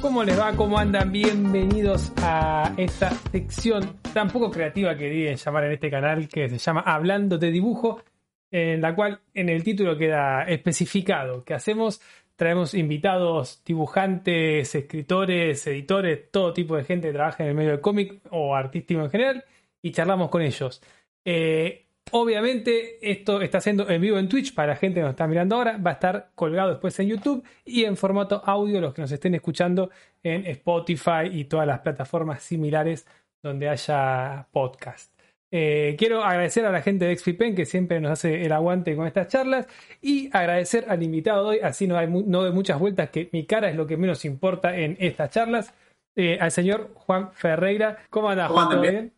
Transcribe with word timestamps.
¿Cómo 0.00 0.22
les 0.22 0.38
va? 0.38 0.54
¿Cómo 0.54 0.78
andan? 0.78 1.10
Bienvenidos 1.10 2.12
a 2.18 2.72
esta 2.76 3.10
sección 3.10 3.98
tan 4.14 4.28
poco 4.28 4.48
creativa 4.48 4.96
que 4.96 5.10
deben 5.10 5.36
llamar 5.36 5.64
en 5.64 5.72
este 5.72 5.90
canal 5.90 6.28
que 6.28 6.48
se 6.48 6.58
llama 6.58 6.82
Hablando 6.86 7.36
de 7.36 7.50
Dibujo, 7.50 8.02
en 8.48 8.80
la 8.80 8.94
cual 8.94 9.20
en 9.34 9.48
el 9.48 9.64
título 9.64 9.98
queda 9.98 10.44
especificado 10.44 11.42
que 11.42 11.54
hacemos, 11.54 12.00
traemos 12.36 12.74
invitados, 12.74 13.60
dibujantes, 13.64 14.72
escritores, 14.72 15.66
editores, 15.66 16.30
todo 16.30 16.52
tipo 16.52 16.76
de 16.76 16.84
gente 16.84 17.08
que 17.08 17.14
trabaja 17.14 17.42
en 17.42 17.50
el 17.50 17.56
medio 17.56 17.70
del 17.70 17.80
cómic 17.80 18.20
o 18.30 18.54
artístico 18.54 19.00
en 19.00 19.10
general 19.10 19.44
y 19.82 19.90
charlamos 19.90 20.30
con 20.30 20.42
ellos. 20.42 20.80
Eh, 21.24 21.87
Obviamente, 22.12 22.98
esto 23.10 23.40
está 23.40 23.60
siendo 23.60 23.88
en 23.88 24.00
vivo 24.00 24.18
en 24.18 24.28
Twitch 24.28 24.54
para 24.54 24.68
la 24.68 24.76
gente 24.76 25.00
que 25.00 25.02
nos 25.02 25.10
está 25.10 25.26
mirando 25.26 25.56
ahora. 25.56 25.76
Va 25.78 25.90
a 25.90 25.94
estar 25.94 26.30
colgado 26.34 26.70
después 26.70 26.98
en 27.00 27.08
YouTube 27.08 27.44
y 27.64 27.84
en 27.84 27.96
formato 27.96 28.42
audio 28.44 28.80
los 28.80 28.94
que 28.94 29.02
nos 29.02 29.12
estén 29.12 29.34
escuchando 29.34 29.90
en 30.22 30.46
Spotify 30.46 31.26
y 31.30 31.44
todas 31.44 31.66
las 31.66 31.80
plataformas 31.80 32.42
similares 32.42 33.06
donde 33.42 33.68
haya 33.68 34.46
podcast. 34.50 35.12
Eh, 35.50 35.96
quiero 35.98 36.22
agradecer 36.22 36.66
a 36.66 36.72
la 36.72 36.82
gente 36.82 37.06
de 37.06 37.16
XFIPEN 37.16 37.54
que 37.54 37.64
siempre 37.64 38.00
nos 38.00 38.12
hace 38.12 38.44
el 38.44 38.52
aguante 38.52 38.94
con 38.94 39.06
estas 39.06 39.28
charlas 39.28 39.66
y 40.02 40.28
agradecer 40.36 40.84
al 40.88 41.02
invitado 41.02 41.44
de 41.44 41.48
hoy, 41.50 41.60
así 41.62 41.86
no, 41.86 41.96
hay 41.96 42.06
no 42.06 42.44
de 42.44 42.50
muchas 42.50 42.78
vueltas, 42.78 43.08
que 43.08 43.30
mi 43.32 43.46
cara 43.46 43.70
es 43.70 43.76
lo 43.76 43.86
que 43.86 43.96
menos 43.96 44.26
importa 44.26 44.76
en 44.76 44.98
estas 45.00 45.30
charlas, 45.30 45.72
eh, 46.16 46.36
al 46.38 46.50
señor 46.50 46.90
Juan 46.94 47.32
Ferreira. 47.32 47.98
¿Cómo 48.10 48.28
anda, 48.28 48.48
Juan? 48.48 48.68
¿Todo 48.68 48.80
bien? 48.82 49.12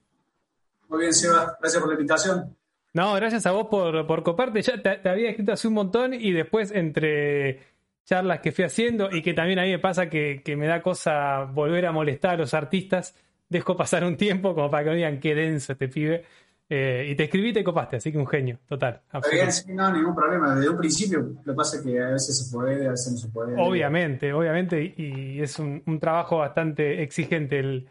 Muy 0.88 1.00
bien, 1.00 1.12
Seba. 1.12 1.56
Gracias 1.58 1.80
por 1.80 1.88
la 1.88 1.94
invitación. 1.94 2.56
No, 2.92 3.14
gracias 3.14 3.46
a 3.46 3.52
vos 3.52 3.68
por, 3.68 4.06
por 4.06 4.22
coparte. 4.22 4.62
Ya 4.62 4.82
te, 4.82 5.08
había 5.08 5.30
escrito 5.30 5.52
hace 5.52 5.68
un 5.68 5.74
montón 5.74 6.14
y 6.14 6.32
después 6.32 6.72
entre 6.72 7.60
charlas 8.04 8.40
que 8.40 8.50
fui 8.50 8.64
haciendo 8.64 9.08
y 9.10 9.22
que 9.22 9.34
también 9.34 9.58
a 9.60 9.62
mí 9.62 9.70
me 9.70 9.78
pasa 9.78 10.08
que, 10.08 10.42
me 10.56 10.66
da 10.66 10.82
cosa 10.82 11.44
volver 11.44 11.86
a 11.86 11.92
molestar 11.92 12.32
a 12.32 12.36
los 12.38 12.54
artistas, 12.54 13.14
dejo 13.48 13.76
pasar 13.76 14.04
un 14.04 14.16
tiempo 14.16 14.54
como 14.54 14.70
para 14.70 14.84
que 14.84 14.90
no 14.90 14.96
digan 14.96 15.20
qué 15.20 15.34
denso 15.34 15.72
este 15.72 15.88
pibe. 15.88 16.24
Eh, 16.72 17.08
y 17.10 17.16
te 17.16 17.24
escribí 17.24 17.48
y 17.48 17.52
te 17.52 17.64
copaste, 17.64 17.96
así 17.96 18.12
que 18.12 18.18
un 18.18 18.28
genio, 18.28 18.60
total. 18.68 19.00
Bien, 19.32 19.50
sí, 19.50 19.72
no, 19.72 19.92
ningún 19.92 20.14
problema. 20.14 20.54
Desde 20.54 20.70
un 20.70 20.76
principio, 20.76 21.18
lo 21.44 21.52
que 21.52 21.56
pasa 21.56 21.78
es 21.78 21.82
que 21.82 22.00
a 22.00 22.10
veces 22.10 22.44
se 22.46 22.56
puede, 22.56 22.86
a 22.86 22.90
veces 22.90 23.12
no 23.12 23.18
se 23.18 23.28
puede. 23.28 23.60
Obviamente, 23.60 24.32
obviamente, 24.32 24.94
y 24.96 25.40
es 25.40 25.58
un, 25.58 25.82
un 25.84 25.98
trabajo 25.98 26.38
bastante 26.38 27.02
exigente 27.02 27.58
el, 27.58 27.88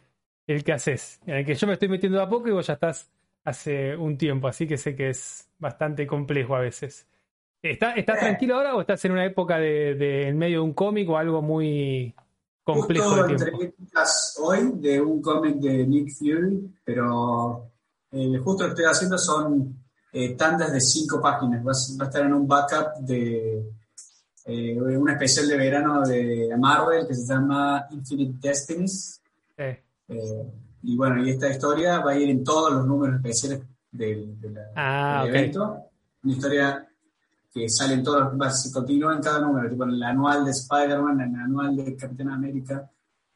el 0.48 0.64
que 0.64 0.72
haces, 0.72 1.20
en 1.26 1.36
el 1.36 1.46
que 1.46 1.56
yo 1.56 1.68
me 1.68 1.74
estoy 1.74 1.90
metiendo 1.90 2.22
a 2.22 2.30
poco 2.30 2.48
y 2.48 2.52
vos 2.52 2.68
ya 2.68 2.74
estás 2.74 3.12
hace 3.44 3.96
un 3.96 4.18
tiempo, 4.18 4.48
así 4.48 4.68
que 4.68 4.78
sé 4.78 4.96
que 4.96 5.10
es 5.10 5.50
bastante 5.58 6.06
complejo 6.06 6.56
a 6.56 6.60
veces. 6.60 7.08
¿Estás 7.62 7.98
está 7.98 8.14
eh. 8.14 8.20
tranquilo 8.20 8.56
ahora 8.56 8.76
o 8.76 8.82
estás 8.82 9.04
en 9.06 9.12
una 9.12 9.26
época 9.26 9.58
de, 9.58 10.28
en 10.28 10.38
medio 10.38 10.60
de 10.60 10.66
un 10.66 10.74
cómic 10.74 11.10
o 11.10 11.18
algo 11.18 11.42
muy 11.42 12.14
complejo 12.64 13.10
Justo 13.10 13.28
de 13.28 13.36
tiempo? 13.36 13.76
hoy 14.42 14.72
de 14.76 15.02
un 15.02 15.22
cómic 15.22 15.56
de 15.56 15.86
Nick 15.86 16.12
Fury, 16.14 16.74
pero 16.84 17.70
eh, 18.12 18.38
justo 18.38 18.64
lo 18.64 18.70
que 18.70 18.82
estoy 18.82 18.86
haciendo 18.86 19.18
son 19.18 19.78
eh, 20.14 20.36
tandas 20.36 20.72
de 20.72 20.82
cinco 20.82 21.22
páginas. 21.22 21.66
Va, 21.66 21.72
a 21.72 22.08
estar 22.08 22.26
en 22.26 22.34
un 22.34 22.48
backup 22.48 22.96
de 23.02 23.72
eh, 24.46 24.82
un 24.82 25.10
especial 25.10 25.48
de 25.48 25.58
verano 25.58 26.02
de 26.02 26.56
Marvel 26.58 27.08
que 27.08 27.14
se 27.14 27.26
llama 27.26 27.88
Infinite 27.92 28.48
Destinies. 28.48 29.22
Y 30.84 30.96
bueno, 30.96 31.24
y 31.24 31.30
esta 31.30 31.50
historia 31.50 32.00
va 32.00 32.12
a 32.12 32.18
ir 32.18 32.30
en 32.30 32.44
todos 32.44 32.74
los 32.74 32.86
números 32.86 33.18
especiales 33.18 33.62
del, 33.92 34.38
ah, 34.76 35.26
evento. 35.28 35.86
Una 36.24 36.34
historia 36.34 36.88
que 37.54 37.70
sale 37.70 37.96
en 37.96 38.04
todos 38.04 38.34
los, 38.34 38.62
se 38.62 38.72
continúa 38.72 39.16
en 39.16 39.22
cada 39.22 39.42
número, 39.42 39.70
tipo 39.70 39.84
en 39.84 39.92
el 39.92 40.04
anual 40.04 40.46
de 40.46 40.52
Spider-Man, 40.52 41.22
en 41.22 41.36
el 41.36 41.42
anual 41.42 41.76
de 41.76 41.96
Capitán 41.96 42.30
América. 42.30 42.90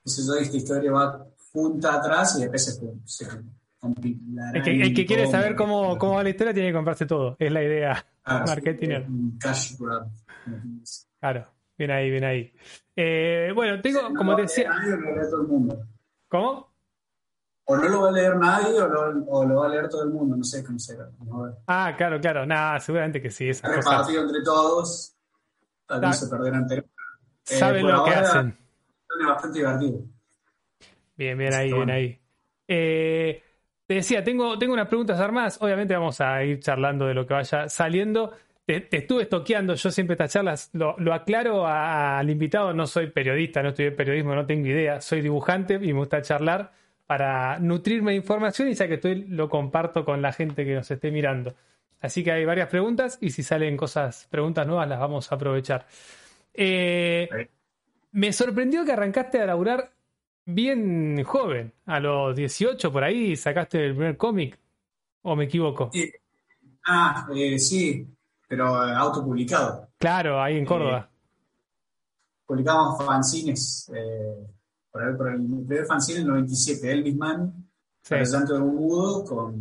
Entonces, 0.05 0.41
esta 0.41 0.57
historia 0.57 0.91
va 0.91 1.25
junta 1.51 1.95
atrás 1.95 2.37
y 2.37 2.41
después 2.41 2.65
se, 2.65 2.81
se 3.05 3.25
el 3.83 4.63
que, 4.63 4.81
el 4.81 4.93
que 4.93 5.05
quiere 5.05 5.27
saber 5.27 5.55
cómo, 5.55 5.97
cómo 5.97 6.13
va 6.13 6.23
la 6.23 6.29
historia 6.29 6.53
tiene 6.53 6.69
que 6.69 6.73
comprarse 6.73 7.05
todo, 7.05 7.35
es 7.37 7.51
la 7.51 7.63
idea 7.63 8.05
marketing. 8.25 9.35
Claro, 11.19 11.47
bien 11.77 11.91
ahí, 11.91 12.09
bien 12.09 12.23
ahí. 12.23 12.53
Eh, 12.95 13.51
bueno, 13.53 13.81
tengo, 13.81 14.13
como 14.15 14.35
te 14.35 14.43
decía. 14.43 14.71
¿Cómo? 16.29 16.72
O 17.65 17.77
no 17.77 17.87
lo 17.87 18.01
va 18.01 18.09
a 18.09 18.11
leer 18.11 18.35
nadie 18.35 18.81
o 18.81 18.87
lo, 19.45 19.55
va 19.55 19.65
a 19.65 19.69
leer 19.69 19.87
todo 19.89 20.03
el 20.03 20.09
mundo, 20.09 20.35
no 20.35 20.43
sé 20.43 20.63
cómo 20.63 20.79
será. 20.79 21.09
Ah, 21.67 21.93
claro, 21.97 22.19
claro, 22.19 22.45
nada, 22.45 22.79
seguramente 22.79 23.21
que 23.21 23.29
sí. 23.29 23.49
Está 23.49 23.69
repartido 23.69 24.23
entre 24.23 24.41
todos, 24.43 25.15
tal 25.85 26.01
vez 26.01 26.19
se 26.19 26.27
perderán 26.27 26.67
eh, 26.71 26.83
Saben 27.43 27.87
lo 27.87 28.03
que 28.03 28.11
hacen. 28.11 28.57
Es 29.19 29.27
bastante 29.27 29.59
divertido. 29.59 29.99
Bien, 31.15 31.37
bien 31.37 31.53
ahí, 31.53 31.71
bien 31.71 31.89
ahí. 31.89 32.19
Eh, 32.67 33.43
te 33.85 33.93
decía, 33.95 34.23
tengo, 34.23 34.57
tengo 34.57 34.73
unas 34.73 34.87
preguntas 34.87 35.19
armadas. 35.19 35.57
Obviamente 35.61 35.93
vamos 35.93 36.19
a 36.19 36.43
ir 36.43 36.59
charlando 36.59 37.05
de 37.05 37.13
lo 37.13 37.25
que 37.25 37.33
vaya 37.33 37.69
saliendo. 37.69 38.31
Te, 38.65 38.87
estuve 38.89 39.23
estoqueando, 39.23 39.75
yo 39.75 39.91
siempre 39.91 40.13
estas 40.13 40.31
charlas 40.31 40.69
lo, 40.73 40.95
lo 40.97 41.13
aclaro 41.13 41.67
al 41.67 42.29
invitado, 42.29 42.73
no 42.73 42.87
soy 42.87 43.07
periodista, 43.11 43.61
no 43.61 43.69
estudié 43.69 43.91
periodismo, 43.91 44.33
no 44.33 44.45
tengo 44.45 44.67
idea, 44.67 45.01
soy 45.01 45.21
dibujante 45.21 45.75
y 45.75 45.91
me 45.91 45.99
gusta 45.99 46.21
charlar 46.21 46.71
para 47.05 47.59
nutrirme 47.59 48.11
de 48.11 48.17
información 48.17 48.69
y 48.69 48.73
ya 48.73 48.87
que 48.87 48.95
estoy 48.95 49.25
lo 49.25 49.49
comparto 49.49 50.05
con 50.05 50.21
la 50.21 50.31
gente 50.31 50.65
que 50.65 50.75
nos 50.75 50.89
esté 50.89 51.11
mirando. 51.11 51.53
Así 51.99 52.23
que 52.23 52.31
hay 52.31 52.45
varias 52.45 52.69
preguntas 52.69 53.17
y 53.21 53.31
si 53.31 53.43
salen 53.43 53.77
cosas, 53.77 54.27
preguntas 54.29 54.67
nuevas 54.67 54.87
las 54.89 54.99
vamos 54.99 55.31
a 55.31 55.35
aprovechar. 55.35 55.85
Eh, 56.53 57.49
me 58.11 58.33
sorprendió 58.33 58.85
que 58.85 58.91
arrancaste 58.91 59.41
a 59.41 59.45
laburar 59.45 59.91
bien 60.45 61.23
joven, 61.23 61.73
a 61.85 61.99
los 61.99 62.35
18 62.35 62.91
por 62.91 63.03
ahí 63.03 63.35
sacaste 63.35 63.85
el 63.85 63.95
primer 63.95 64.17
cómic, 64.17 64.59
o 65.21 65.35
me 65.35 65.45
equivoco. 65.45 65.91
Ah, 66.85 67.27
eh, 67.33 67.57
sí, 67.57 68.05
pero 68.47 68.85
eh, 68.85 68.93
autopublicado. 68.93 69.89
Claro, 69.97 70.41
ahí 70.41 70.57
en 70.57 70.65
Córdoba. 70.65 71.09
publicamos 72.45 72.97
fanzines 73.03 73.89
por 74.93 75.03
el, 75.03 75.17
por 75.17 75.27
el 75.29 75.41
primer 75.65 75.85
fanzine 75.87 76.19
en 76.19 76.25
el 76.25 76.31
97, 76.33 76.91
Elvis 76.91 77.15
Mann, 77.15 77.67
sí. 78.03 78.13
el 78.13 78.27
Santo 78.27 78.53
de 78.53 78.61
un 78.61 78.75
Mudo 78.75 79.25
con 79.25 79.55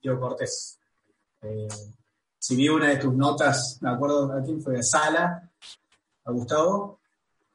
Diego 0.00 0.20
Cortés. 0.20 0.78
Eh, 1.42 1.66
si 2.38 2.54
vi 2.54 2.68
una 2.68 2.90
de 2.90 2.98
tus 2.98 3.12
notas, 3.12 3.78
me 3.80 3.90
acuerdo 3.90 4.32
a 4.32 4.40
quién 4.44 4.62
fue, 4.62 4.78
a 4.78 4.82
Sala, 4.82 5.50
a 6.24 6.30
Gustavo, 6.30 7.00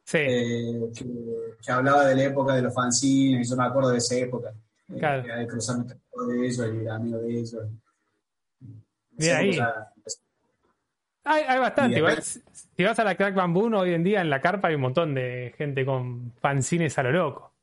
sí. 0.04 0.18
eh, 0.18 0.92
que, 0.94 1.06
que, 1.64 1.72
hablaba 1.72 2.06
de 2.08 2.16
la 2.18 2.24
época 2.26 2.56
de 2.56 2.64
los 2.64 2.74
fanzines, 2.74 3.50
yo 3.50 3.56
me 3.56 3.64
acuerdo 3.64 3.92
de 3.92 4.00
esa 4.00 4.16
época. 4.16 4.50
Eh, 4.90 5.00
claro. 5.00 5.24
Eh, 5.26 5.38
de 5.38 5.48
cruzarme 5.48 5.86
de 5.86 6.48
ellos 6.48 6.68
y 6.84 6.88
amigo 6.88 7.18
de 7.20 7.40
ellos. 7.40 7.64
Bien 9.12 9.36
ahí. 9.38 9.60
Hay, 11.24 11.44
hay 11.48 11.60
bastante. 11.60 11.98
Igual, 11.98 12.22
si 12.22 12.84
vas 12.84 12.98
a 13.00 13.04
la 13.04 13.16
Crack 13.16 13.36
Bamboo 13.36 13.76
hoy 13.78 13.94
en 13.94 14.04
día 14.04 14.22
en 14.22 14.30
la 14.30 14.42
carpa 14.42 14.70
hay 14.70 14.76
un 14.76 14.82
montón 14.82 15.14
de 15.14 15.54
gente 15.58 15.86
con 15.86 16.34
fanzines 16.40 16.98
a 16.98 17.04
lo 17.04 17.12
loco. 17.12 17.54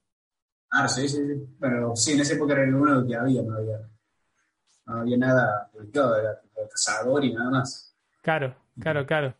Ah, 0.71 0.87
sí, 0.87 1.09
sí, 1.09 1.17
sí. 1.17 1.57
Pero 1.59 1.97
sí, 1.97 2.13
en 2.13 2.21
esa 2.21 2.35
época 2.35 2.53
era 2.53 2.65
el 2.65 2.75
único 2.75 3.07
que 3.07 3.17
había, 3.17 3.43
no 3.43 3.57
había, 3.57 3.79
no 4.87 5.01
había 5.01 5.17
nada 5.17 5.69
publicado, 5.73 6.17
era 6.19 6.41
cazador 6.71 7.25
y 7.25 7.33
nada 7.33 7.51
más. 7.51 7.95
Claro, 8.23 8.55
claro, 8.79 9.07
claro. 9.07 9.35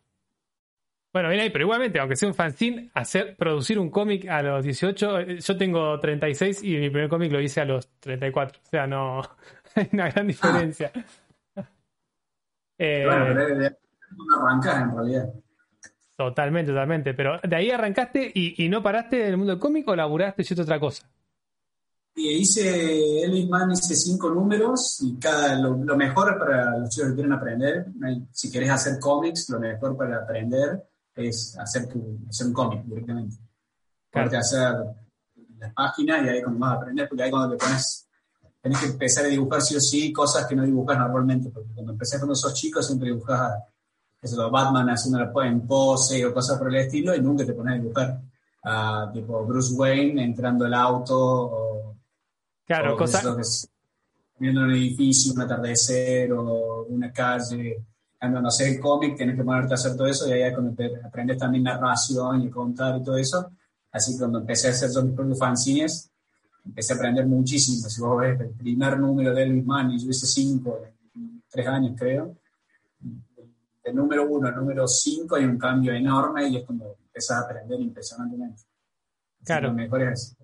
Bueno, 1.11 1.29
bien 1.29 1.41
ahí, 1.41 1.49
pero 1.49 1.65
igualmente, 1.65 1.99
aunque 1.99 2.15
sea 2.15 2.29
un 2.29 2.35
fanzine, 2.35 2.91
hacer, 2.93 3.35
producir 3.35 3.79
un 3.79 3.89
cómic 3.89 4.27
a 4.27 4.43
los 4.43 4.63
18, 4.63 5.19
eh, 5.19 5.39
yo 5.39 5.57
tengo 5.57 5.99
36 5.99 6.63
y 6.63 6.77
mi 6.77 6.89
primer 6.89 7.09
cómic 7.09 7.31
lo 7.31 7.41
hice 7.41 7.61
a 7.61 7.65
los 7.65 7.89
34. 7.99 8.61
O 8.63 8.69
sea, 8.69 8.85
no 8.85 9.21
hay 9.75 9.89
una 9.91 10.09
gran 10.09 10.27
diferencia. 10.27 10.91
Ah. 11.55 11.67
eh, 12.77 13.05
bueno, 13.05 13.75
no 14.15 14.63
en 14.63 14.95
realidad. 14.95 15.33
Totalmente, 16.19 16.71
totalmente. 16.71 17.13
Pero 17.13 17.39
de 17.41 17.55
ahí 17.55 17.71
arrancaste 17.71 18.29
y, 18.35 18.67
no 18.67 18.83
paraste 18.83 19.21
en 19.21 19.27
el 19.29 19.37
mundo 19.37 19.53
del 19.53 19.59
cómic 19.59 19.87
o 19.87 19.95
laburaste 19.95 20.43
y 20.49 20.59
otra 20.59 20.77
cosa. 20.77 21.09
Y 22.13 22.27
hice 22.29 23.23
Elvis 23.23 23.47
hice 23.71 23.95
cinco 23.95 24.29
números 24.29 24.99
y 25.01 25.17
cada 25.17 25.57
lo, 25.57 25.77
mejor 25.95 26.37
para 26.37 26.77
los 26.77 26.89
chicos 26.89 27.11
que 27.11 27.15
quieren 27.15 27.31
aprender, 27.31 27.85
si 28.33 28.51
quieres 28.51 28.69
hacer 28.69 28.99
cómics, 28.99 29.49
lo 29.49 29.61
mejor 29.61 29.95
para 29.95 30.17
aprender 30.17 30.83
es 31.15 31.57
hacer, 31.57 31.87
tu, 31.87 32.19
hacer 32.27 32.47
un 32.47 32.53
cómic 32.53 32.83
directamente. 32.83 33.37
Claro. 34.11 34.37
hacer 34.39 34.75
las 35.57 35.73
páginas 35.73 36.25
y 36.25 36.29
ahí 36.29 36.41
cuando 36.41 36.59
vas 36.59 36.71
a 36.71 36.75
aprender, 36.75 37.07
porque 37.07 37.23
ahí 37.23 37.31
cuando 37.31 37.55
te 37.55 37.63
pones, 37.63 38.09
tenés 38.61 38.79
que 38.79 38.85
empezar 38.87 39.23
a 39.23 39.29
dibujar 39.29 39.61
sí 39.61 39.77
o 39.77 39.79
sí 39.79 40.11
cosas 40.11 40.45
que 40.47 40.55
no 40.55 40.63
dibujas 40.63 40.97
normalmente, 40.97 41.49
porque 41.49 41.73
cuando 41.73 41.93
empecé 41.93 42.17
cuando 42.17 42.35
sos 42.35 42.53
chico 42.53 42.81
siempre 42.81 43.07
dibujas 43.07 43.53
eso, 44.21 44.51
Batman 44.51 44.89
haciendo 44.89 45.41
en 45.43 45.61
pose 45.67 46.25
o 46.25 46.33
cosas 46.33 46.57
por 46.57 46.69
el 46.69 46.75
estilo 46.75 47.15
y 47.15 47.21
nunca 47.21 47.45
te 47.45 47.53
pones 47.53 47.73
a 47.73 47.77
dibujar. 47.81 48.21
Uh, 48.61 49.13
tipo 49.13 49.45
Bruce 49.45 49.73
Wayne 49.73 50.21
entrando 50.21 50.65
al 50.65 50.73
auto 50.73 51.17
o, 51.17 51.95
claro, 52.65 52.97
cosas 52.97 53.69
viendo 54.37 54.61
un 54.61 54.71
edificio, 54.71 55.33
un 55.33 55.41
atardecer 55.41 56.31
o 56.33 56.85
una 56.89 57.11
calle. 57.11 57.85
Cuando 58.19 58.41
no 58.41 58.51
sé 58.51 58.69
el 58.69 58.79
cómic, 58.79 59.15
tienes 59.15 59.37
que 59.37 59.43
ponerte 59.43 59.73
a 59.73 59.75
hacer 59.75 59.95
todo 59.95 60.07
eso 60.07 60.27
y 60.27 60.33
ahí 60.33 60.41
es 60.41 60.53
cuando 60.53 60.75
aprendes 61.05 61.37
también 61.37 61.63
narración 61.63 62.41
y 62.41 62.49
contar 62.49 62.99
y 62.99 63.03
todo 63.03 63.17
eso. 63.17 63.51
Así 63.91 64.13
que 64.13 64.19
cuando 64.19 64.39
empecé 64.39 64.67
a 64.67 64.71
hacer 64.71 64.91
yo 64.91 65.03
mis 65.03 65.15
propios 65.15 65.39
fanzines, 65.39 66.11
empecé 66.65 66.93
a 66.93 66.95
aprender 66.97 67.25
muchísimo. 67.25 67.87
Si 67.87 68.01
vos 68.01 68.19
ves 68.19 68.39
el 68.41 68.49
primer 68.49 68.99
número 68.99 69.33
de 69.33 69.43
Elvis 69.43 69.65
Mann, 69.65 69.91
y 69.91 69.99
yo 69.99 70.09
hice 70.09 70.27
cinco, 70.27 70.81
tres 71.49 71.67
años 71.67 71.93
creo, 71.97 72.35
del 73.89 73.95
número 73.95 74.25
uno 74.27 74.47
al 74.47 74.55
número 74.55 74.87
cinco 74.87 75.35
hay 75.35 75.45
un 75.45 75.57
cambio 75.57 75.93
enorme 75.93 76.47
y 76.47 76.57
es 76.57 76.65
cuando 76.65 76.97
empezás 77.05 77.37
a 77.37 77.45
aprender 77.45 77.79
impresionantemente. 77.79 78.63
Claro. 79.43 79.69
Lo 79.69 79.73
mejor 79.73 80.03
es 80.03 80.35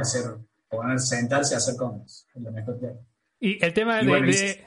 hacer, 0.00 0.36
poner, 0.68 1.00
sentarse 1.00 1.54
a 1.54 1.58
hacer 1.58 1.76
cómics. 1.76 2.26
Es 2.34 2.42
lo 2.42 2.52
mejor 2.52 2.78
que 2.78 2.86
hay. 2.86 2.96
Y 3.40 3.64
el 3.64 3.72
tema 3.72 3.96
de, 3.96 4.66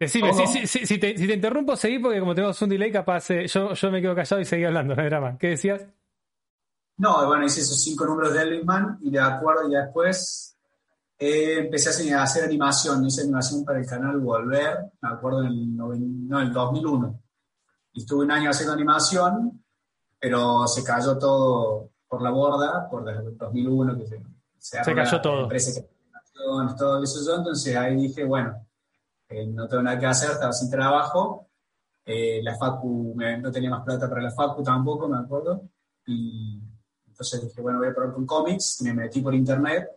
Decime, 0.00 0.32
si, 0.32 0.66
si, 0.66 0.86
si, 0.86 0.98
te, 0.98 1.16
si, 1.16 1.26
te, 1.26 1.34
interrumpo, 1.34 1.76
seguí 1.76 1.98
porque 1.98 2.20
como 2.20 2.34
tenemos 2.34 2.60
un 2.62 2.70
delay, 2.70 2.90
capaz 2.90 3.30
eh, 3.32 3.46
yo, 3.46 3.74
yo 3.74 3.90
me 3.90 4.00
quedo 4.00 4.14
callado 4.14 4.40
y 4.40 4.46
seguí 4.46 4.64
hablando, 4.64 4.96
no 4.96 5.02
hay 5.02 5.08
drama. 5.10 5.36
¿Qué 5.38 5.48
decías? 5.48 5.82
No, 6.96 7.26
bueno, 7.26 7.44
hice 7.44 7.60
esos 7.60 7.82
cinco 7.82 8.06
números 8.06 8.32
de 8.32 8.42
Elvis 8.42 8.64
y 9.02 9.10
de 9.10 9.20
acuerdo, 9.20 9.68
y 9.68 9.74
después 9.74 10.49
eh, 11.20 11.58
empecé 11.58 12.12
a 12.12 12.22
hacer 12.22 12.44
animación. 12.44 13.04
Hice 13.06 13.22
animación 13.22 13.64
para 13.64 13.78
el 13.78 13.86
canal 13.86 14.18
Volver, 14.18 14.92
me 15.00 15.08
acuerdo, 15.08 15.42
en 15.42 15.48
el, 15.48 15.76
no, 15.76 16.40
el 16.40 16.52
2001. 16.52 17.22
Y 17.92 18.00
estuve 18.00 18.24
un 18.24 18.30
año 18.30 18.50
haciendo 18.50 18.72
animación, 18.72 19.62
pero 20.18 20.66
se 20.66 20.82
cayó 20.82 21.18
todo 21.18 21.90
por 22.08 22.22
la 22.22 22.30
borda, 22.30 22.88
por 22.88 23.08
el 23.08 23.36
2001, 23.36 23.98
que 23.98 24.06
se, 24.06 24.22
se, 24.58 24.82
se 24.82 24.94
cayó 24.94 25.20
todo. 25.20 25.48
todo 26.76 27.02
eso. 27.02 27.36
Entonces 27.36 27.76
ahí 27.76 27.96
dije, 27.96 28.24
bueno 28.24 28.66
no 29.48 29.68
tengo 29.68 29.82
nada 29.82 29.98
que 29.98 30.06
hacer, 30.06 30.30
estaba 30.30 30.52
sin 30.52 30.70
trabajo. 30.70 31.48
Eh, 32.04 32.40
la 32.42 32.56
Facu, 32.56 33.14
no 33.16 33.52
tenía 33.52 33.70
más 33.70 33.84
plata 33.84 34.08
para 34.08 34.22
la 34.22 34.30
Facu 34.30 34.62
tampoco, 34.62 35.08
me 35.08 35.18
acuerdo. 35.18 35.68
Y 36.06 36.60
entonces 37.06 37.42
dije, 37.42 37.60
bueno, 37.60 37.78
voy 37.78 37.88
a 37.88 37.94
probar 37.94 38.14
con 38.14 38.26
cómics. 38.26 38.82
Me 38.82 38.92
metí 38.92 39.20
por 39.20 39.34
internet 39.34 39.88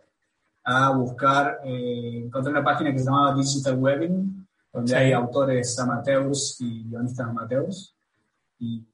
a 0.64 0.90
buscar, 0.90 1.60
eh, 1.64 2.22
encontré 2.24 2.50
una 2.50 2.64
página 2.64 2.92
que 2.92 2.98
se 2.98 3.04
llamaba 3.04 3.34
Digital 3.34 3.78
Webbing, 3.78 4.46
donde 4.72 4.96
hay 4.96 5.12
autores 5.12 5.78
amateurs 5.78 6.56
y 6.60 6.84
guionistas 6.84 7.28
amateurs. 7.28 7.94
Y 8.58 8.84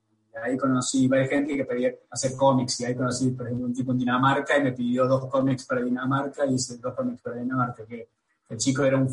ahí 0.43 0.57
conocí 0.57 1.07
varias 1.09 1.31
gente 1.31 1.57
que 1.57 1.65
pedía 1.65 1.95
hacer 2.11 2.35
cómics. 2.37 2.81
Y 2.81 2.85
ahí 2.85 2.95
conocí, 2.95 3.31
por 3.31 3.47
ejemplo, 3.47 3.67
un 3.67 3.75
tipo 3.75 3.93
en 3.93 3.99
Dinamarca 3.99 4.59
y 4.59 4.63
me 4.65 4.73
pidió 4.73 5.07
dos 5.07 5.27
cómics 5.27 5.65
para 5.65 5.83
Dinamarca 5.83 6.45
y 6.47 6.55
hice 6.55 6.77
dos 6.79 6.95
cómics 6.95 7.23
para 7.23 7.37
Dinamarca. 7.37 7.85
Que 7.87 8.09
el 8.49 8.59
chico 8.59 8.85
era 8.85 8.99
un 8.99 9.09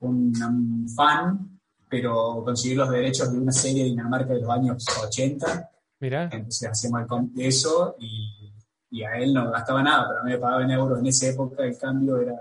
un, 0.00 0.86
fan, 0.94 1.60
pero 1.88 2.42
conseguir 2.44 2.78
los 2.78 2.90
derechos 2.90 3.32
de 3.32 3.38
una 3.38 3.52
serie 3.52 3.84
de 3.84 3.90
Dinamarca 3.90 4.34
de 4.34 4.40
los 4.40 4.50
años 4.50 4.84
80. 5.02 5.70
Mira. 6.00 6.28
Entonces 6.32 6.68
hacíamos 6.68 7.02
el 7.02 7.46
eso 7.46 7.96
y, 7.98 8.49
y, 8.90 9.02
a 9.02 9.18
él 9.18 9.32
no 9.32 9.50
gastaba 9.50 9.82
nada, 9.82 10.06
pero 10.08 10.20
a 10.20 10.22
mí 10.24 10.32
me 10.32 10.38
pagaba 10.38 10.64
en 10.64 10.70
euros. 10.70 10.98
En 10.98 11.06
esa 11.06 11.28
época 11.28 11.64
el 11.64 11.78
cambio 11.78 12.18
era, 12.18 12.34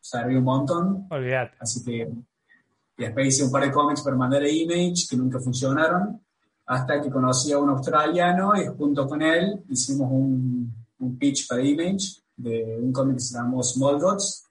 servía 0.00 0.38
un 0.38 0.44
montón. 0.44 1.06
Olvidate. 1.10 1.56
Así 1.60 1.84
que 1.84 2.12
y 2.96 3.02
después 3.02 3.26
hice 3.26 3.44
un 3.44 3.50
par 3.50 3.64
de 3.64 3.72
cómics 3.72 4.02
para 4.02 4.16
mandar 4.16 4.42
a 4.42 4.48
Image 4.48 5.08
que 5.10 5.16
nunca 5.16 5.40
funcionaron, 5.40 6.20
hasta 6.66 7.00
que 7.00 7.10
conocí 7.10 7.52
a 7.52 7.58
un 7.58 7.70
australiano 7.70 8.52
y 8.54 8.66
junto 8.68 9.06
con 9.08 9.20
él 9.20 9.64
hicimos 9.68 10.08
un, 10.12 10.72
un 11.00 11.18
pitch 11.18 11.48
para 11.48 11.62
Image 11.62 12.22
de 12.36 12.78
un 12.80 12.92
cómic 12.92 13.16
que 13.16 13.20
se 13.20 13.34
llamó 13.34 13.62
Small 13.62 13.98
Dots, 13.98 14.44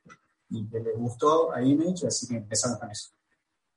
y 0.54 0.68
que 0.68 0.80
le 0.80 0.94
gustó 0.94 1.54
a 1.54 1.62
Image, 1.62 2.08
así 2.08 2.28
que 2.28 2.38
empezamos 2.38 2.80
con 2.80 2.92
eso. 2.92 3.10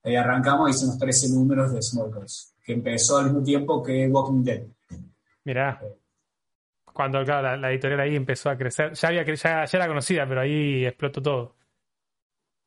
Ahí 0.05 0.15
arrancamos 0.15 0.69
y 0.69 0.75
hicimos 0.75 0.99
13 0.99 1.31
números 1.31 1.73
de 1.73 1.83
Small 1.83 2.13
Girls, 2.13 2.55
que 2.63 2.75
empezó 2.75 3.17
al 3.17 3.27
mismo 3.27 3.43
tiempo 3.43 3.83
que 3.83 4.07
Walking 4.09 4.45
Dead. 4.45 4.67
Mirá. 5.45 5.81
Cuando 6.97 7.23
claro, 7.27 7.59
la, 7.59 7.71
editorial 7.71 8.01
ahí 8.01 8.17
empezó 8.17 8.49
a 8.49 8.57
crecer, 8.57 8.95
ya, 8.95 9.09
había, 9.09 9.23
ya, 9.23 9.67
ya 9.67 9.79
era 9.79 9.87
conocida, 9.87 10.27
pero 10.27 10.41
ahí 10.41 10.87
explotó 10.87 11.21
todo. 11.21 11.55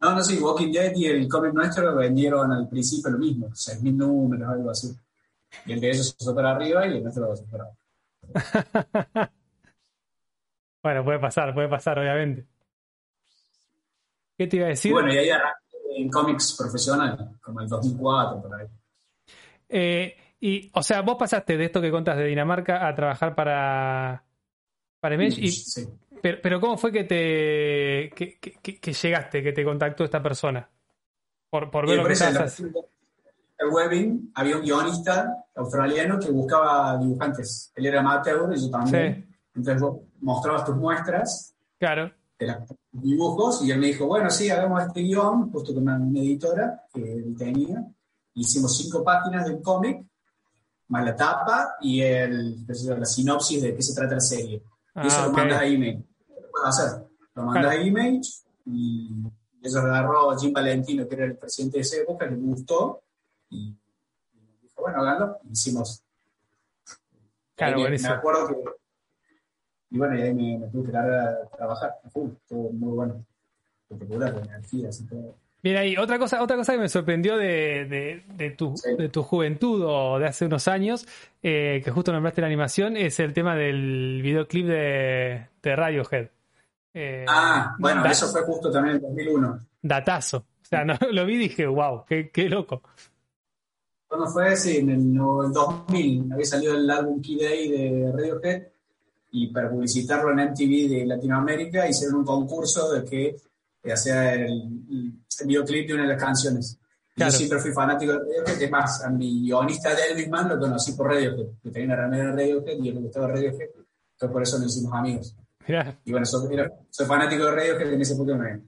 No, 0.02 0.14
no, 0.14 0.24
sí, 0.24 0.38
Walking 0.38 0.72
Dead 0.72 0.94
y 0.96 1.08
el 1.08 1.28
cómic 1.28 1.52
nuestro 1.52 1.96
vendieron 1.96 2.52
al 2.52 2.70
principio 2.70 3.10
lo 3.10 3.18
mismo, 3.18 3.48
6.000 3.48 3.98
números, 3.98 4.48
algo 4.48 4.70
así. 4.70 4.96
Y 5.66 5.74
el 5.74 5.82
de 5.82 5.90
ellos 5.90 6.16
se 6.16 6.24
fue 6.24 6.36
para 6.36 6.52
arriba 6.52 6.86
y 6.86 6.98
el 6.98 7.02
nuestro 7.02 7.36
se 7.36 7.44
fue 7.44 7.58
para 7.58 7.64
abajo. 9.16 9.32
bueno, 10.84 11.04
puede 11.04 11.20
pasar, 11.20 11.52
puede 11.56 11.68
pasar, 11.68 11.98
obviamente. 11.98 12.46
¿Qué 14.38 14.46
te 14.46 14.58
iba 14.58 14.68
a 14.68 14.70
decir? 14.70 14.94
Bueno, 14.94 15.12
y 15.12 15.18
ahí 15.18 15.30
en 15.98 16.10
cómics 16.12 16.56
profesional, 16.56 17.40
como 17.42 17.62
el 17.62 17.68
2004, 17.68 18.42
por 18.44 18.54
ahí. 18.54 18.68
Eh, 19.70 20.16
y, 20.40 20.70
o 20.74 20.84
sea, 20.84 21.02
vos 21.02 21.16
pasaste 21.18 21.58
de 21.58 21.66
esto 21.66 21.82
que 21.82 21.92
contas 21.92 22.18
de 22.18 22.26
Dinamarca 22.26 22.88
a 22.88 22.96
trabajar 22.96 23.36
para, 23.36 24.24
para 25.00 25.18
Mesh. 25.18 25.38
Y, 25.40 25.52
sí. 25.52 25.88
pero, 26.22 26.60
¿cómo 26.60 26.78
fue 26.78 26.92
que 26.92 27.04
te 27.04 28.10
que, 28.16 28.94
llegaste, 28.94 29.44
que 29.44 29.54
te 29.54 29.64
contactó 29.64 30.04
esta 30.04 30.22
persona? 30.22 30.70
Por, 31.50 31.72
por 31.72 31.88
ver 31.88 31.98
lo 31.98 32.06
que 32.06 32.14
estás 32.14 32.60
El 32.60 33.70
webbing 33.72 34.32
había 34.36 34.58
un 34.58 34.62
guionista 34.62 35.46
australiano 35.56 36.20
que 36.20 36.30
buscaba 36.30 36.98
dibujantes. 36.98 37.72
Él 37.76 37.88
era 37.88 38.00
amateur 38.02 38.52
y 38.56 38.62
yo 38.62 38.70
también. 38.70 39.26
Sí. 39.28 39.36
Entonces 39.56 39.82
vos 39.82 39.98
mostrabas 40.22 40.66
tus 40.66 40.76
muestras. 40.76 41.56
Claro 41.80 42.14
dibujos 42.92 43.64
y 43.64 43.72
él 43.72 43.80
me 43.80 43.88
dijo, 43.88 44.08
bueno, 44.08 44.30
sí, 44.30 44.50
hagamos 44.50 44.84
este 44.84 45.02
guion, 45.02 45.52
justo 45.52 45.74
con 45.74 45.84
una, 45.84 45.98
editora 46.20 46.86
que 46.94 47.02
él 47.02 47.36
tenía. 47.38 47.86
Hicimos 48.34 48.78
cinco 48.78 49.04
páginas 49.04 49.46
del 49.46 49.62
cómic, 49.62 50.06
más 50.90 51.06
la 51.06 51.16
tapa 51.16 51.76
y 51.82 52.02
el, 52.02 52.66
la 52.68 53.06
sinopsis 53.06 53.62
de 53.62 53.76
qué 53.76 53.82
se 53.82 53.96
trata 53.96 54.16
la 54.16 54.22
serie. 54.22 54.62
y 54.96 55.08
eso 55.08 55.22
ah, 55.22 55.28
lo 55.28 55.34
mandas 55.34 55.62
a 55.62 55.66
email. 55.66 56.06
Lo 56.28 56.52
puedes 56.52 56.68
hacer. 56.68 57.08
Lo 57.36 57.44
mandas 57.44 57.72
a 57.72 57.76
email 57.76 58.22
y 58.66 59.10
eso 59.62 59.80
agarró 59.80 60.38
Jim 60.38 60.54
Valentino, 60.54 61.08
que 61.08 61.16
era 61.16 61.26
el 61.26 61.38
presidente 61.38 61.78
de 61.78 61.82
esa 61.82 61.98
época, 61.98 62.26
le 62.26 62.36
gustó 62.36 63.02
y, 63.50 63.76
dijo, 64.62 64.82
bueno, 64.82 65.02
háganlo. 65.02 65.40
hicimos. 65.52 66.04
Claro, 67.56 67.80
me, 67.80 67.90
me 67.90 68.08
acuerdo 68.08 68.48
que 68.48 68.56
y 69.92 69.98
bueno, 69.98 70.18
y 70.18 70.22
ahí 70.22 70.34
me, 70.34 70.68
tuve 70.68 70.86
que 70.86 70.92
dar 70.92 71.12
a 71.12 71.48
trabajar. 71.50 71.96
estuvo 72.06 72.72
muy 72.72 72.96
bueno. 72.96 73.26
Espectacular, 73.90 74.34
con 74.34 74.44
energías 74.44 75.02
y 75.02 75.08
todo. 75.08 75.36
Mira, 75.62 75.86
y 75.86 75.98
otra 75.98 76.18
cosa, 76.18 76.42
otra 76.42 76.56
cosa 76.56 76.74
que 76.74 76.80
me 76.80 76.90
sorprendió 76.90 77.36
de, 77.36 78.24
de, 78.38 78.52
tu, 78.52 78.76
de 78.98 79.10
tu 79.10 79.24
juventud 79.24 79.84
o 79.86 80.18
de 80.18 80.28
hace 80.28 80.46
unos 80.46 80.68
años, 80.70 81.06
eh, 81.44 81.82
que 81.84 81.92
justo 81.92 82.14
nombraste 82.14 82.42
la 82.42 82.48
animación, 82.48 82.96
es 82.96 83.20
el 83.20 83.34
tema 83.34 83.56
del 83.56 84.22
videoclip 84.24 84.66
de, 84.68 85.48
de 85.62 85.76
Radiohead. 85.76 86.30
Eh, 86.94 87.26
ah, 87.28 87.76
bueno, 87.78 88.06
eso 88.06 88.28
fue 88.28 88.42
justo 88.44 88.72
también 88.72 88.98
en 88.98 89.02
2001. 89.02 89.60
Datazo. 89.82 90.38
O 90.38 90.66
sea, 90.66 90.86
no, 90.86 90.98
lo 91.12 91.26
vi 91.26 91.36
y 91.36 91.38
dije, 91.40 91.68
wow, 91.68 92.06
qué, 92.08 92.30
qué 92.30 92.48
loco. 92.48 92.82
¿Cuándo 94.08 94.28
fue? 94.28 94.56
Sí, 94.56 94.78
en 94.78 94.90
el, 94.90 95.14
2000 95.14 96.34
había 96.34 96.46
salido 96.46 96.76
el 96.76 96.90
álbum 96.90 97.22
Key 97.22 97.38
Day 97.38 97.70
de 97.70 98.12
Radiohead 98.12 98.64
y 99.32 99.48
para 99.48 99.70
publicitarlo 99.70 100.32
en 100.32 100.50
MTV 100.52 100.90
de 100.90 101.06
Latinoamérica 101.06 101.88
hicieron 101.88 102.20
un 102.20 102.26
concurso 102.26 102.92
de 102.92 103.06
que 103.06 103.36
hacía 103.92 104.34
el, 104.34 104.52
el, 104.90 105.14
videoclip 105.46 105.88
de 105.88 105.94
una 105.94 106.04
de 106.04 106.10
las 106.10 106.22
canciones. 106.22 106.78
Yo 107.16 107.30
siempre 107.32 107.60
fui 107.60 107.72
fanático 107.72 108.14
de 108.14 108.20
Radiohead, 108.20 108.62
es 108.62 108.72
más, 108.72 109.04
a 109.04 109.10
mi 109.10 109.42
guionista 109.42 109.94
de 109.94 110.04
Elvis 110.12 110.30
Man 110.30 110.48
lo 110.48 110.58
conocí 110.58 110.94
por 110.94 111.08
Radiohead, 111.08 111.48
que 111.62 111.70
tenía 111.70 111.88
una 111.88 112.04
remera 112.04 112.24
de 112.26 112.32
Radiohead 112.32 112.78
y 112.82 112.90
él 112.90 112.96
le 112.96 113.02
gustaba 113.02 113.28
Radiohead, 113.28 113.60
entonces 113.62 114.32
por 114.32 114.42
eso 114.42 114.60
nos 114.60 114.76
hicimos 114.76 114.94
amigos. 114.94 115.36
Y 116.06 116.12
bueno, 116.12 116.26
soy, 116.26 116.58
soy, 116.90 117.06
fanático 117.06 117.46
de 117.46 117.52
Radiohead 117.52 117.94
en 117.94 118.02
ese 118.02 118.16
punto 118.16 118.36
me 118.36 118.62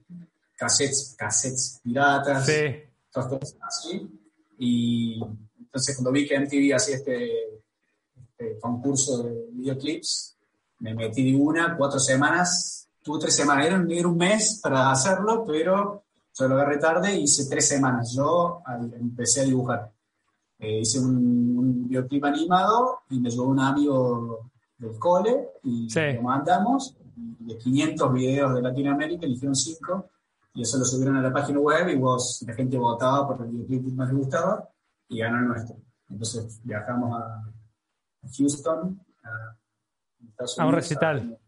cassettes, 0.62 1.16
cassettes 1.18 1.80
piratas, 1.82 2.46
sí. 2.46 2.62
todas 3.10 3.28
cosas 3.28 3.56
así. 3.62 4.08
Y 4.58 5.20
entonces 5.58 5.96
cuando 5.96 6.12
vi 6.12 6.28
que 6.28 6.38
MTV 6.38 6.74
hacía 6.74 6.96
este, 6.96 7.56
este 8.16 8.60
concurso 8.60 9.24
de 9.24 9.46
videoclips, 9.50 10.36
me 10.78 10.94
metí 10.94 11.32
de 11.32 11.36
una, 11.36 11.76
cuatro 11.76 11.98
semanas, 11.98 12.88
tuve 13.02 13.20
tres 13.20 13.34
semanas, 13.34 13.66
era, 13.66 13.76
un 13.76 14.16
mes 14.16 14.60
para 14.62 14.90
hacerlo, 14.90 15.44
pero 15.46 16.04
yo 16.34 16.48
lo 16.48 16.54
agarré 16.54 16.78
tarde 16.78 17.14
y 17.14 17.22
hice 17.22 17.48
tres 17.48 17.68
semanas. 17.68 18.12
Yo 18.14 18.62
empecé 18.98 19.42
a 19.42 19.44
dibujar. 19.44 19.92
Eh, 20.58 20.80
hice 20.80 21.00
un, 21.00 21.88
videoclip 21.88 22.24
animado 22.24 23.00
y 23.10 23.20
me 23.20 23.28
llegó 23.28 23.44
un 23.44 23.60
amigo 23.60 24.50
del 24.78 24.98
cole 24.98 25.48
y 25.64 25.88
lo 25.92 26.22
mandamos. 26.22 26.96
De 27.14 27.58
500 27.58 28.12
videos 28.12 28.54
de 28.54 28.62
Latinoamérica 28.62 29.26
eligieron 29.26 29.54
cinco 29.54 30.08
y 30.54 30.62
eso 30.62 30.78
lo 30.78 30.84
subieron 30.84 31.16
a 31.16 31.22
la 31.22 31.32
página 31.32 31.58
web 31.58 31.88
y 31.88 31.96
vos, 31.96 32.42
la 32.46 32.54
gente 32.54 32.78
votaba 32.78 33.26
por 33.26 33.44
el 33.44 33.52
videoclip 33.52 33.86
que 33.86 33.92
más 33.92 34.08
le 34.08 34.14
gustaba 34.14 34.68
y 35.08 35.18
ganó 35.18 35.38
el 35.38 35.48
nuestro. 35.48 35.76
Entonces 36.08 36.60
viajamos 36.62 37.20
a 37.20 37.42
Houston, 38.36 39.00
a 39.24 39.56
a 40.58 40.66
un 40.66 40.72
recital. 40.72 41.38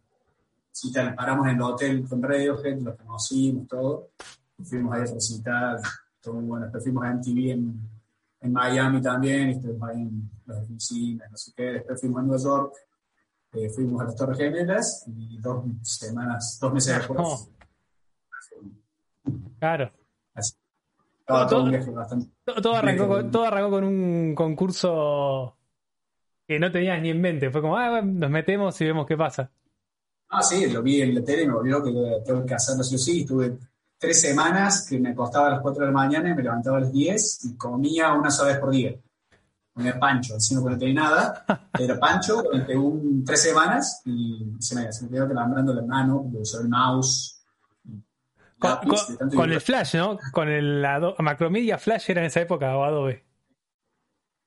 Recital, 0.70 1.14
paramos 1.14 1.46
en 1.48 1.56
el 1.56 1.62
hotel 1.62 2.08
con 2.08 2.22
Radiohead, 2.22 2.80
lo 2.80 2.96
conocimos, 2.96 3.68
todo. 3.68 4.10
Fuimos 4.62 4.94
ahí 4.94 5.02
a 5.02 5.04
recital, 5.04 5.80
todo 6.20 6.34
muy 6.34 6.44
bueno. 6.44 6.64
Después 6.66 6.84
fuimos 6.84 7.04
a 7.04 7.14
MTV 7.14 7.50
en, 7.50 7.90
en 8.40 8.52
Miami 8.52 9.02
también, 9.02 9.50
estuvimos 9.50 9.88
ahí 9.88 10.02
en 10.02 10.30
las 10.46 10.58
oficinas, 10.58 11.30
no 11.30 11.36
sé 11.36 11.52
qué. 11.56 11.62
Después 11.64 12.00
fuimos 12.00 12.20
a 12.20 12.22
Nueva 12.22 12.42
York, 12.42 12.74
eh, 13.52 13.68
fuimos 13.70 14.00
a 14.00 14.04
las 14.04 14.16
Torres 14.16 14.38
Gemelas 14.38 15.04
y 15.08 15.38
dos 15.38 15.64
semanas, 15.82 16.58
dos 16.60 16.72
meses 16.72 16.96
después. 16.96 17.18
No. 17.18 17.54
Claro. 19.58 19.90
Así. 20.34 20.54
Todo, 21.26 21.70
bastante. 21.94 22.30
Arrancó 22.74 23.08
con, 23.08 23.30
todo 23.30 23.44
arrancó 23.44 23.70
con 23.70 23.84
un 23.84 24.34
concurso 24.34 25.56
que 26.46 26.58
no 26.58 26.70
tenías 26.70 27.00
ni 27.00 27.10
en 27.10 27.20
mente. 27.20 27.50
Fue 27.50 27.62
como, 27.62 27.78
ah, 27.78 27.90
bueno, 27.90 28.12
nos 28.12 28.30
metemos 28.30 28.78
y 28.80 28.84
vemos 28.84 29.06
qué 29.06 29.16
pasa. 29.16 29.50
Ah, 30.28 30.42
sí, 30.42 30.68
lo 30.70 30.82
vi 30.82 31.00
en 31.00 31.14
la 31.14 31.24
tele 31.24 31.44
y 31.44 31.46
me 31.46 31.54
volvió 31.54 31.82
que 31.82 31.92
tengo 32.24 32.44
que 32.44 32.54
hacerlo 32.54 32.82
sí 32.82 32.96
o 32.96 32.98
sí. 32.98 33.20
Estuve 33.22 33.56
tres 34.04 34.20
semanas 34.20 34.86
que 34.88 34.98
me 34.98 35.10
acostaba 35.10 35.46
a 35.48 35.50
las 35.52 35.60
4 35.60 35.80
de 35.80 35.86
la 35.86 35.92
mañana 35.92 36.30
y 36.30 36.34
me 36.34 36.42
levantaba 36.42 36.76
a 36.78 36.80
las 36.80 36.92
10 36.92 37.44
y 37.44 37.56
comía 37.56 38.12
una 38.12 38.30
sola 38.30 38.50
vez 38.52 38.58
por 38.58 38.70
día. 38.70 38.94
Comía 39.72 39.98
pancho, 39.98 40.34
que 40.48 40.54
no 40.70 40.78
tenía 40.78 40.94
nada. 41.02 41.44
Era 41.78 41.98
pancho 41.98 42.42
durante 42.42 42.76
un, 42.76 43.24
tres 43.24 43.42
semanas 43.42 44.02
y 44.04 44.52
se 44.60 44.74
me, 44.76 44.92
se 44.92 45.04
me 45.04 45.10
quedó 45.10 45.26
calambrando 45.26 45.72
la 45.74 45.82
mano, 45.82 46.24
de 46.26 46.40
usar 46.40 46.60
el 46.62 46.68
mouse. 46.68 47.30
Con, 48.58 48.70
lápiz, 48.70 49.52
el 49.52 49.60
Flash, 49.60 49.96
¿no? 49.96 50.18
Con 50.32 50.48
el 50.48 50.84
Ado- 50.84 51.16
Macromedia 51.18 51.76
Flash 51.76 52.10
era 52.10 52.20
en 52.20 52.28
esa 52.28 52.40
época 52.40 52.76
o 52.76 52.84
Adobe. 52.84 53.24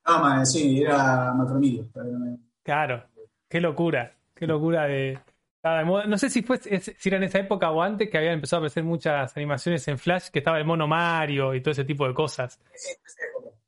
No, 0.08 0.20
man, 0.20 0.46
sí, 0.46 0.82
era 0.82 1.34
macromedia. 1.34 1.84
me- 1.96 2.38
Claro. 2.64 3.04
Qué 3.50 3.60
locura. 3.60 4.14
Qué 4.34 4.48
locura 4.48 4.86
de. 4.86 5.20
Estaba 5.68 5.80
de 5.80 5.86
moda. 5.86 6.06
No 6.06 6.18
sé 6.18 6.30
si 6.30 6.42
fue 6.44 6.58
si 6.60 7.10
era 7.10 7.18
en 7.18 7.24
esa 7.24 7.40
época 7.40 7.72
o 7.72 7.82
antes 7.82 8.10
que 8.10 8.18
habían 8.18 8.34
empezado 8.34 8.58
a 8.58 8.62
aparecer 8.62 8.84
muchas 8.84 9.36
animaciones 9.36 9.88
en 9.88 9.98
Flash, 9.98 10.30
que 10.30 10.40
estaba 10.40 10.58
el 10.58 10.66
mono 10.66 10.88
Mario 10.88 11.54
y 11.54 11.62
todo 11.62 11.72
ese 11.72 11.84
tipo 11.86 12.08
de 12.08 12.14
cosas. 12.14 12.60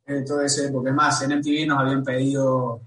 eh, 0.06 0.24
toda 0.26 0.46
esa 0.46 0.68
época. 0.68 0.90
Es 0.90 0.96
más, 0.96 1.22
en 1.22 1.32
MTV 1.34 1.68
nos 1.68 1.80
habían 1.80 2.04
pedido 2.04 2.82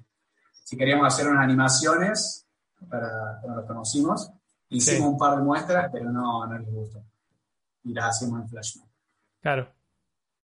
si 0.65 0.77
queríamos 0.77 1.07
hacer 1.07 1.29
unas 1.29 1.45
animaciones 1.45 2.47
para 2.89 3.39
cuando 3.41 3.61
los 3.61 3.67
conocimos. 3.69 4.31
Hicimos 4.71 5.01
Sí. 5.01 5.07
un 5.07 5.19
par 5.19 5.37
de 5.37 5.43
muestras, 5.45 5.91
pero 5.93 6.11
no, 6.11 6.47
no 6.47 6.59
les 6.59 6.69
gustó. 6.73 7.03
Y 7.85 7.93
las 7.93 8.07
hacíamos 8.17 8.41
en 8.43 8.49
Flash. 8.49 8.77
Claro. 9.41 9.69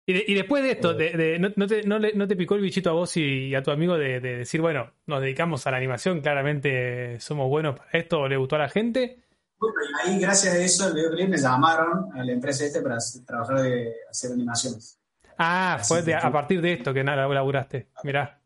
Y, 0.07 0.13
de- 0.13 0.25
y 0.29 0.35
después 0.35 0.63
de 0.63 0.73
esto, 0.73 0.91
Eh. 0.93 0.95
de, 0.95 1.11
de- 1.17 1.39
no, 1.39 1.49
no 1.57 1.67
te, 1.67 1.83
no 1.85 1.99
le- 1.99 2.13
no 2.13 2.29
te 2.29 2.37
picó 2.37 2.55
el 2.57 2.61
bichito 2.61 2.91
a 2.91 2.93
vos 2.93 3.17
y, 3.17 3.55
a 3.55 3.63
tu 3.63 3.71
amigo 3.71 3.97
de, 3.97 4.21
de 4.21 4.37
decir, 4.39 4.61
bueno, 4.61 4.91
nos 5.07 5.23
dedicamos 5.23 5.67
a 5.67 5.71
la 5.71 5.79
animación, 5.79 6.21
claramente 6.21 7.19
somos 7.21 7.49
buenos 7.49 7.77
para 7.79 7.91
esto, 7.93 8.21
o 8.21 8.29
le 8.29 8.37
gustó 8.37 8.57
a 8.57 8.61
la 8.61 8.69
gente? 8.69 9.21
Bueno, 9.59 9.77
y 10.05 10.11
ahí, 10.11 10.21
gracias 10.21 10.55
a 10.55 10.59
eso, 10.59 10.89
el 10.89 10.95
videoclip 10.95 11.29
me 11.31 11.39
llamaron 11.39 12.11
a 12.15 12.23
la 12.23 12.33
empresa 12.33 12.65
este 12.67 12.83
para 12.83 12.99
trabajar 13.27 13.63
de 13.63 13.95
hacer 14.11 14.33
animaciones. 14.33 14.99
Ah, 15.39 15.75
Así 15.81 15.95
fue 16.03 16.15
a 16.15 16.31
partir 16.31 16.61
de 16.61 16.75
esto 16.75 16.93
que 16.93 17.03
nada 17.03 17.27
laburaste. 17.27 17.89
Mirá. 18.05 18.39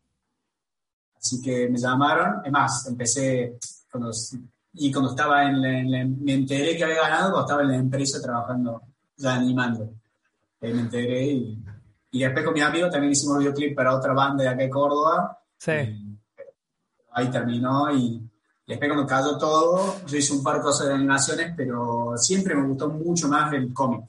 Así 1.17 1.41
que 1.41 1.67
me 1.69 1.77
llamaron. 1.77 2.41
Es 2.45 2.51
más, 2.51 2.87
empecé 2.87 3.57
cuando, 3.91 4.11
y 4.73 4.91
cuando 4.91 5.09
estaba 5.11 5.43
en 5.49 5.61
la, 5.61 5.79
en 5.79 5.91
la- 5.91 6.05
me 6.05 6.33
enteré 6.33 6.77
que 6.77 6.83
había 6.85 7.01
ganado 7.01 7.31
cuando 7.31 7.41
estaba 7.41 7.61
en 7.63 7.67
la 7.67 7.75
empresa 7.75 8.21
trabajando, 8.21 8.81
ya 9.17 9.35
animando. 9.35 9.91
Ahí 10.61 10.73
me 10.73 10.81
enteré 10.81 11.23
y, 11.25 11.63
y 12.11 12.23
después 12.23 12.43
con 12.43 12.53
mi 12.53 12.61
amigo 12.61 12.89
también 12.89 13.11
hicimos 13.11 13.39
videoclip 13.39 13.75
para 13.75 13.95
otra 13.95 14.13
banda 14.13 14.43
de 14.43 14.49
acá 14.49 14.63
de 14.63 14.69
Córdoba. 14.69 15.39
Sí. 15.57 15.71
Y 15.71 16.19
ahí 17.11 17.29
terminó 17.29 17.91
y, 17.95 18.29
después 18.65 18.89
cuando 18.89 19.07
cayó 19.07 19.37
todo, 19.37 20.05
yo 20.05 20.17
hice 20.17 20.33
un 20.33 20.43
par 20.43 20.57
de 20.57 20.61
cosas 20.61 20.87
de 20.87 20.93
animaciones, 20.93 21.53
pero 21.55 22.13
siempre 22.17 22.55
me 22.55 22.67
gustó 22.67 22.89
mucho 22.89 23.27
más 23.27 23.53
el 23.53 23.73
cómic. 23.73 24.05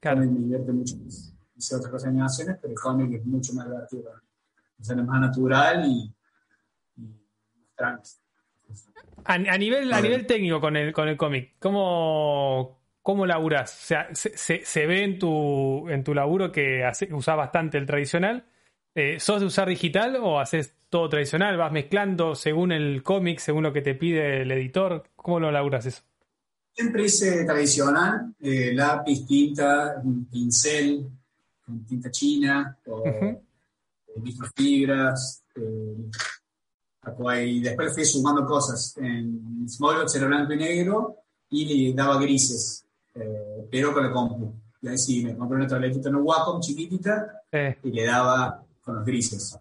Claro. 0.00 0.20
me 0.20 0.26
divierte 0.26 0.72
mucho 0.72 0.96
más. 0.96 1.32
Hice 1.56 1.74
otras 1.74 1.90
cosas 1.90 2.04
de 2.04 2.10
animaciones, 2.10 2.58
pero 2.60 2.72
el 2.72 2.78
cómic 2.78 3.12
es 3.14 3.26
mucho 3.26 3.52
más 3.54 3.66
divertido. 3.66 4.04
para 4.04 4.16
mí. 4.16 4.22
O 4.78 4.84
sea, 4.84 4.96
es 4.96 5.04
más 5.04 5.20
natural 5.20 5.86
y, 5.86 6.14
y 6.96 7.02
más 7.02 7.70
tranqui. 7.74 8.10
A, 9.24 9.34
a 9.34 9.58
nivel, 9.58 9.92
a 9.92 10.00
nivel 10.00 10.26
técnico 10.26 10.60
con 10.60 10.76
el, 10.76 10.92
con 10.92 11.08
el 11.08 11.16
cómic, 11.16 11.54
¿cómo, 11.58 12.78
cómo 13.06 13.24
laburás? 13.24 13.70
O 13.72 13.86
sea, 13.86 14.08
se, 14.16 14.36
se- 14.36 14.64
se 14.64 14.84
ve 14.84 15.04
en 15.04 15.16
tu, 15.20 15.88
en 15.88 16.02
tu 16.02 16.12
laburo 16.12 16.50
que 16.50 16.82
hace, 16.84 17.14
usás 17.14 17.36
bastante 17.36 17.78
el 17.78 17.86
tradicional. 17.86 18.44
Eh, 18.96 19.20
¿Sos 19.20 19.38
de 19.38 19.46
usar 19.46 19.68
digital 19.68 20.16
o 20.20 20.40
haces 20.40 20.74
todo 20.88 21.08
tradicional? 21.08 21.56
¿Vas 21.56 21.70
mezclando 21.70 22.34
según 22.34 22.72
el 22.72 23.04
cómic, 23.04 23.38
según 23.38 23.62
lo 23.62 23.72
que 23.72 23.80
te 23.82 23.94
pide 23.94 24.42
el 24.42 24.50
editor? 24.50 25.04
¿Cómo 25.14 25.38
lo 25.38 25.52
laburas 25.52 25.86
eso? 25.86 26.02
Siempre 26.72 27.04
hice 27.04 27.44
tradicional, 27.44 28.34
eh, 28.40 28.72
lápiz, 28.74 29.24
tinta, 29.24 30.00
un 30.02 30.24
pincel, 30.24 31.06
con 31.64 31.84
tinta 31.86 32.10
china, 32.10 32.76
o 32.86 33.06
eh, 33.06 33.40
microfibras. 34.16 35.44
eh, 35.54 36.10
y 37.46 37.60
después 37.60 37.94
fui 37.94 38.04
sumando 38.04 38.44
cosas. 38.44 38.96
En 38.96 39.64
Smallbox 39.68 40.16
era 40.16 40.26
blanco 40.26 40.54
y 40.54 40.56
negro 40.56 41.16
y 41.50 41.88
le 41.90 41.94
daba 41.94 42.20
grises, 42.20 42.84
eh, 43.16 43.66
pero 43.70 43.92
con 43.92 44.04
la 44.04 44.12
compu. 44.12 44.52
Y 44.82 44.88
ahí 44.88 44.98
sí, 44.98 45.24
me 45.24 45.36
compré 45.36 45.56
una 45.58 45.66
tabletita 45.66 46.08
en 46.08 46.16
Wacom 46.16 46.60
chiquitita 46.60 47.42
Eh, 47.50 47.78
y 47.84 47.90
le 47.90 48.04
daba 48.06 48.62
con 48.84 48.96
los 48.96 49.04
grises. 49.04 49.58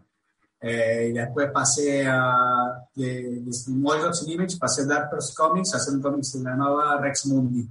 Eh, 0.62 1.08
y 1.10 1.14
después 1.14 1.52
pasé 1.52 2.06
a 2.08 2.88
de, 2.96 3.42
de 3.42 4.32
Image, 4.34 4.58
pasé 4.60 4.82
a 4.82 4.86
Dark 4.86 5.10
Horse 5.14 5.34
Comics, 5.36 5.74
a 5.74 5.78
hacer 5.78 5.94
un 5.96 6.02
cómic 6.02 6.20
que 6.22 6.24
se 6.26 6.40
llamaba 6.40 7.00
Rex 7.00 7.26
Mundi. 7.28 7.68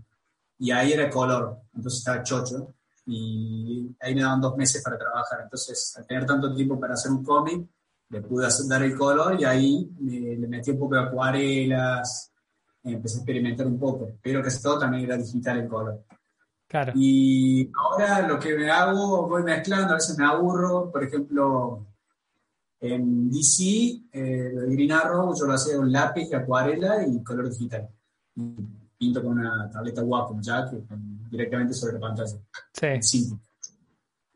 Y 0.58 0.70
ahí 0.70 0.92
era 0.92 1.10
color, 1.10 1.58
entonces 1.74 1.98
estaba 2.00 2.22
chocho. 2.22 2.74
Y 3.06 3.94
ahí 4.00 4.14
me 4.14 4.22
daban 4.22 4.40
dos 4.40 4.56
meses 4.56 4.82
para 4.82 4.96
trabajar. 4.96 5.40
Entonces, 5.42 5.94
al 5.98 6.06
tener 6.06 6.24
tanto 6.24 6.54
tiempo 6.54 6.78
para 6.80 6.94
hacer 6.94 7.10
un 7.12 7.22
cómic, 7.24 7.66
le 8.10 8.20
pude 8.22 8.46
hacer, 8.46 8.66
dar 8.68 8.82
el 8.82 8.96
color 8.96 9.38
y 9.40 9.44
ahí 9.44 9.90
me- 10.00 10.36
le 10.36 10.46
metí 10.46 10.70
un 10.70 10.78
poco 10.78 10.94
de 10.94 11.02
acuarelas, 11.02 12.30
empecé 12.92 13.16
a 13.16 13.20
experimentar 13.20 13.66
un 13.66 13.78
poco. 13.78 14.12
Pero 14.22 14.42
casi 14.42 14.62
todo 14.62 14.78
también 14.78 15.04
era 15.04 15.16
digital 15.16 15.58
el 15.60 15.68
color. 15.68 16.04
claro. 16.68 16.92
Y 16.96 17.70
ahora 17.78 18.26
lo 18.28 18.38
que 18.38 18.54
me 18.56 18.70
hago, 18.70 19.28
voy 19.28 19.42
mezclando, 19.42 19.92
a 19.92 19.94
veces 19.96 20.18
me 20.18 20.24
aburro, 20.26 20.90
por 20.90 21.02
ejemplo, 21.04 21.86
en 22.80 23.30
DC, 23.30 23.62
eh, 24.12 24.50
lo 24.52 24.60
de 24.62 24.74
Green 24.74 24.92
Arrow, 24.92 25.34
yo 25.38 25.46
lo 25.46 25.54
hacía 25.54 25.76
con 25.76 25.90
lápiz, 25.90 26.32
acuarela 26.34 27.06
y 27.06 27.22
color 27.22 27.48
digital. 27.48 27.88
Y 28.36 28.42
pinto 28.98 29.22
con 29.22 29.38
una 29.38 29.70
tableta 29.70 30.02
Wacom 30.02 30.40
ya, 30.42 30.68
que 30.70 30.80
con- 30.84 31.28
directamente 31.30 31.72
sobre 31.74 31.94
la 31.94 32.00
pantalla, 32.00 32.36
Sí. 32.72 32.86
simple. 33.02 33.38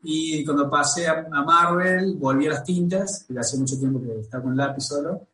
Y 0.01 0.45
cuando 0.45 0.69
pasé 0.69 1.07
a, 1.07 1.27
a 1.31 1.43
Marvel, 1.43 2.15
volví 2.17 2.47
a 2.47 2.51
las 2.51 2.63
tintas, 2.63 3.25
que 3.27 3.37
hace 3.37 3.57
mucho 3.57 3.77
tiempo 3.77 4.01
que 4.01 4.19
estaba 4.21 4.43
con 4.45 4.55
lápiz 4.55 4.83
solo, 4.85 5.27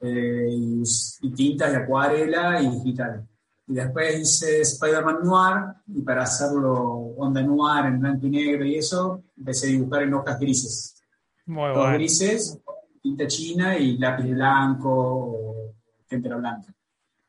eh, 0.00 0.48
y, 0.50 0.82
y 1.22 1.30
tintas 1.32 1.70
de 1.72 1.78
acuarela 1.78 2.60
y 2.62 2.68
digital. 2.70 3.26
Y 3.68 3.74
después 3.74 4.20
hice 4.20 4.60
Spider-Man 4.60 5.18
Noir, 5.24 5.64
y 5.88 6.02
para 6.02 6.22
hacerlo 6.22 6.72
onda 7.16 7.42
noir 7.42 7.86
en 7.86 7.98
blanco 8.00 8.26
y 8.26 8.30
negro 8.30 8.64
y 8.64 8.76
eso, 8.76 9.24
empecé 9.36 9.66
a 9.66 9.70
dibujar 9.70 10.02
en 10.04 10.14
hojas 10.14 10.38
grises. 10.38 11.02
Muy 11.46 11.72
Todos 11.72 11.76
bueno. 11.84 11.94
grises, 11.98 12.58
tinta 13.02 13.26
china 13.26 13.76
y 13.76 13.98
lápiz 13.98 14.30
blanco 14.30 14.90
o 14.90 15.74
témpera 16.06 16.36
blanca. 16.36 16.72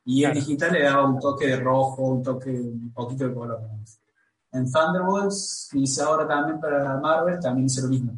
Y 0.05 0.23
en 0.23 0.31
Claro. 0.31 0.45
digital 0.45 0.73
le 0.73 0.83
daba 0.83 1.07
un 1.09 1.19
toque 1.19 1.47
de 1.47 1.57
rojo, 1.59 2.03
un 2.03 2.23
toque, 2.23 2.51
un 2.51 2.91
poquito 2.93 3.27
de 3.27 3.33
color. 3.33 3.59
En 4.51 4.71
Thunderbolts, 4.71 5.69
hice 5.73 6.01
ahora 6.03 6.27
también 6.27 6.59
para 6.59 6.97
Marvel, 6.99 7.39
también 7.39 7.65
hice 7.65 7.81
lo 7.81 7.87
mismo. 7.89 8.13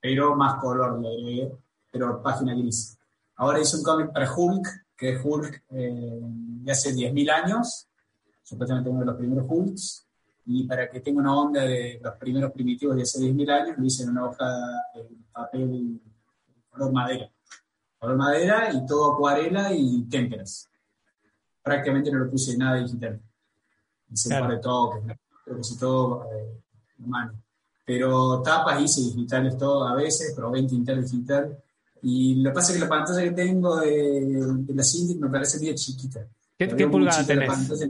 Pero 0.00 0.36
más 0.36 0.60
color 0.60 1.00
le 1.00 1.08
agregué, 1.08 1.52
pero 1.90 2.22
página 2.22 2.54
gris. 2.54 2.97
Ahora 3.38 3.60
hice 3.60 3.76
un 3.76 3.82
cómic 3.82 4.12
para 4.12 4.32
Hulk, 4.32 4.66
que 4.96 5.14
es 5.14 5.20
Hulk 5.24 5.64
eh, 5.70 6.18
de 6.20 6.72
hace 6.72 6.92
10.000 6.92 7.30
años, 7.30 7.88
supuestamente 8.42 8.90
uno 8.90 9.00
de 9.00 9.06
los 9.06 9.16
primeros 9.16 9.46
Hulks, 9.48 10.06
y 10.46 10.64
para 10.66 10.90
que 10.90 11.00
tenga 11.00 11.20
una 11.20 11.36
onda 11.36 11.62
de 11.62 12.00
los 12.02 12.14
primeros 12.16 12.52
primitivos 12.52 12.96
de 12.96 13.02
hace 13.02 13.20
10.000 13.20 13.50
años, 13.50 13.78
lo 13.78 13.84
hice 13.84 14.02
en 14.02 14.10
una 14.10 14.26
hoja 14.26 14.46
de 14.94 15.08
papel 15.32 16.00
color 16.68 16.92
madera. 16.92 17.30
Color 17.98 18.16
madera 18.16 18.72
y 18.72 18.86
todo 18.86 19.12
acuarela 19.12 19.72
y 19.72 20.02
témperas. 20.04 20.68
Prácticamente 21.62 22.10
no 22.10 22.18
lo 22.20 22.30
puse 22.30 22.56
nada 22.56 22.76
digital. 22.76 23.20
Hice 24.10 24.28
Claro. 24.30 24.44
un 24.44 24.48
par 24.48 24.56
de 24.56 24.62
toques, 24.62 25.18
que 25.44 25.60
hice 25.60 25.78
todo 25.78 26.24
eh, 26.32 26.60
mano. 26.98 27.34
Pero 27.84 28.42
tapas 28.42 28.80
hice 28.82 29.00
digitales 29.00 29.56
todo 29.56 29.86
a 29.86 29.94
veces, 29.94 30.34
probé 30.34 30.62
tintar 30.64 31.00
digital. 31.00 31.56
Y 32.02 32.36
lo 32.42 32.50
que 32.50 32.54
pasa 32.54 32.72
es 32.72 32.78
que 32.78 32.84
la 32.84 32.88
pantalla 32.88 33.22
que 33.22 33.30
tengo 33.32 33.76
de, 33.80 33.90
de 34.60 34.74
la 34.74 34.82
Cintiq 34.84 35.18
me 35.20 35.28
parece 35.30 35.58
bien 35.58 35.74
chiquita. 35.74 36.26
¿Qué, 36.56 36.68
qué 36.68 36.86
pulgada 36.88 37.20
la 37.22 37.26
tenés? 37.26 37.48
pantalla. 37.48 37.88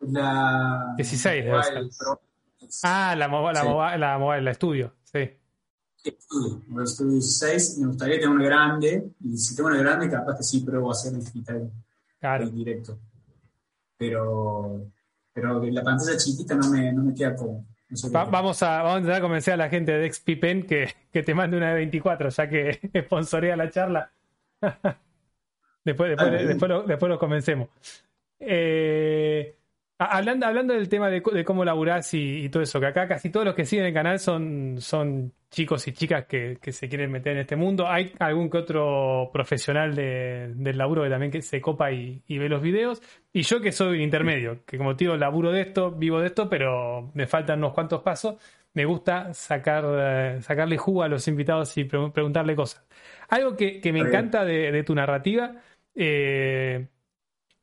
La 0.00 0.94
16 0.96 1.44
debe 1.44 1.56
Mobile. 1.56 1.90
Pro. 1.98 2.20
Ah, 2.82 3.14
la, 3.16 3.28
mo- 3.28 3.52
la, 3.52 3.60
Sí. 3.62 3.68
mobile- 3.68 3.98
la 3.98 4.18
mobile, 4.18 4.42
la 4.42 4.50
estudio. 4.50 4.94
Sí. 5.04 5.30
Estudio, 6.04 6.62
Mobile 6.66 6.86
Studio 6.88 7.12
16. 7.12 7.78
Me 7.78 7.86
gustaría 7.88 8.14
tener 8.16 8.28
una 8.30 8.44
grande. 8.44 9.12
Y 9.24 9.36
si 9.36 9.54
tengo 9.54 9.68
una 9.68 9.78
grande, 9.78 10.10
capaz 10.10 10.36
que 10.38 10.42
sí 10.42 10.60
pruebo 10.60 10.88
a 10.90 10.92
hacer 10.92 11.12
digital 11.12 11.70
Claro. 12.18 12.44
en 12.44 12.54
directo. 12.54 12.98
Pero, 13.96 14.86
pero 15.32 15.62
la 15.62 15.82
pantalla 15.82 16.16
chiquita 16.16 16.54
no 16.56 16.68
me, 16.70 16.92
no 16.92 17.04
me 17.04 17.14
queda 17.14 17.36
como. 17.36 17.64
Va- 18.14 18.24
vamos, 18.24 18.62
a, 18.62 18.82
vamos 18.82 18.94
a 18.96 18.98
intentar 19.00 19.22
convencer 19.22 19.54
a 19.54 19.56
la 19.56 19.68
gente 19.68 19.92
de 19.92 20.06
XPPen 20.06 20.62
que, 20.66 20.94
que 21.12 21.22
te 21.22 21.34
mande 21.34 21.56
una 21.56 21.68
de 21.70 21.74
24, 21.76 22.30
ya 22.30 22.48
que 22.48 22.80
sponsorea 23.04 23.56
la 23.56 23.70
charla. 23.70 24.10
Después, 25.84 26.10
después, 26.10 26.46
después, 26.46 26.68
lo, 26.68 26.82
después 26.84 27.10
lo 27.10 27.18
comencemos. 27.18 27.68
Eh, 28.40 29.56
hablando, 30.04 30.46
hablando 30.46 30.74
del 30.74 30.88
tema 30.88 31.08
de, 31.08 31.22
cómo 31.44 31.64
laburás 31.64 32.12
y, 32.14 32.48
todo 32.48 32.62
eso, 32.62 32.80
que 32.80 32.86
acá 32.86 33.06
casi 33.08 33.30
todos 33.30 33.46
los 33.46 33.54
que 33.54 33.64
siguen 33.64 33.86
el 33.86 33.94
canal 33.94 34.18
son, 34.18 34.76
son 34.80 35.32
chicos 35.50 35.86
y 35.86 35.92
chicas 35.92 36.24
que, 36.26 36.58
se 36.72 36.88
quieren 36.88 37.10
meter 37.10 37.34
en 37.34 37.40
este 37.40 37.56
mundo. 37.56 37.88
Hay 37.88 38.12
algún 38.18 38.50
que 38.50 38.58
otro 38.58 39.30
profesional 39.32 39.94
del 39.94 40.78
laburo 40.78 41.02
que 41.02 41.10
también 41.10 41.30
que 41.30 41.42
se 41.42 41.60
copa 41.60 41.92
y, 41.92 42.22
ve 42.28 42.48
los 42.48 42.62
videos. 42.62 43.02
Y 43.32 43.42
yo 43.42 43.60
que 43.60 43.72
soy 43.72 44.02
intermedio, 44.02 44.64
que 44.64 44.78
como 44.78 44.94
digo, 44.94 45.16
laburo 45.16 45.52
de 45.52 45.60
esto, 45.62 45.90
vivo 45.90 46.20
de 46.20 46.28
esto, 46.28 46.48
pero 46.48 47.10
me 47.14 47.26
faltan 47.26 47.58
unos 47.58 47.74
cuantos 47.74 48.02
pasos. 48.02 48.36
Me 48.74 48.86
gusta 48.86 49.34
sacar, 49.34 49.84
eh, 49.86 50.38
sacarle 50.40 50.78
jugo 50.78 51.02
a 51.02 51.08
los 51.08 51.28
invitados 51.28 51.76
y 51.76 51.84
preguntarle 51.84 52.56
cosas. 52.56 52.86
Algo 53.28 53.56
que, 53.56 53.80
me 53.92 54.00
encanta 54.00 54.44
de, 54.44 54.82
tu 54.84 54.94
narrativa 54.94 55.54
eh, 55.94 56.86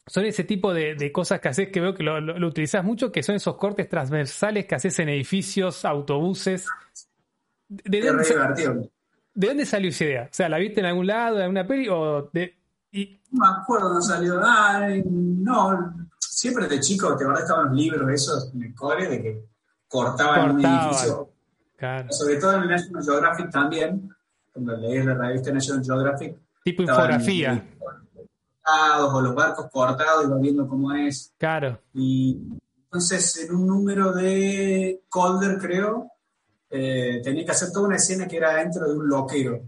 son 0.10 0.26
ese 0.26 0.44
tipo 0.44 0.74
de, 0.74 1.12
cosas 1.12 1.40
que 1.40 1.50
haces 1.50 1.70
que 1.70 1.80
veo 1.80 1.94
que 1.94 2.02
lo, 2.04 2.20
lo, 2.20 2.48
utilizas 2.48 2.84
mucho, 2.84 3.12
que 3.12 3.22
son 3.22 3.36
esos 3.36 3.56
cortes 3.56 3.88
transversales 3.88 4.66
que 4.66 4.76
haces 4.76 4.98
en 5.00 5.10
edificios, 5.10 5.86
autobuses. 5.86 6.66
¿De, 7.68 8.02
dónde, 8.02 8.90
¿De 9.36 9.48
dónde 9.48 9.66
salió 9.68 9.90
esa 9.90 10.04
idea? 10.06 10.24
O 10.24 10.34
sea, 10.34 10.50
¿la 10.50 10.58
viste 10.58 10.80
en 10.80 10.88
algún 10.88 11.06
lado, 11.06 11.38
en 11.38 11.44
alguna 11.44 11.68
peli? 11.68 11.88
O 11.90 12.28
de, 12.34 12.58
No 12.92 13.40
me 13.40 13.62
acuerdo 13.62 13.90
dónde 13.90 14.02
salió. 14.02 14.42
Ah, 14.44 14.90
no, 15.06 15.94
siempre 16.18 16.68
de 16.68 16.80
chico, 16.80 17.16
te 17.16 17.26
verdad 17.26 17.44
estaban 17.44 17.68
los 17.68 17.76
libros 17.76 18.12
esos 18.12 18.52
en 18.56 18.64
el 18.64 18.74
cole 18.74 19.08
de 19.08 19.22
que 19.22 19.46
cortaban, 19.88 20.56
un 20.56 20.66
edificio. 20.66 21.30
Sobre 22.10 22.38
todo 22.38 22.56
en 22.56 22.64
el 22.64 22.70
National 22.70 23.04
Geographic 23.04 23.52
también, 23.52 24.10
cuando 24.52 24.76
leí 24.76 25.04
la 25.04 25.14
revista 25.14 25.52
National 25.52 25.86
Geographic. 25.86 26.36
Tipo 26.64 26.82
infografía 26.82 27.64
o 29.06 29.22
los 29.22 29.36
barcos 29.36 29.68
cortados 29.72 30.26
y 30.26 30.30
va 30.30 30.38
viendo 30.38 30.68
cómo 30.68 30.94
es. 30.94 31.34
Claro. 31.38 31.80
Y 31.94 32.40
entonces 32.84 33.38
en 33.38 33.56
un 33.56 33.68
número 33.68 34.14
de 34.14 35.04
Calder, 35.12 35.58
creo, 35.58 36.12
eh, 36.70 37.22
tenía 37.24 37.46
que 37.46 37.52
hacer 37.52 37.72
toda 37.72 37.88
una 37.88 37.98
escena 37.98 38.28
que 38.28 38.38
era 38.38 38.56
dentro 38.56 38.88
de 38.88 38.98
un 38.98 39.08
loquero. 39.08 39.62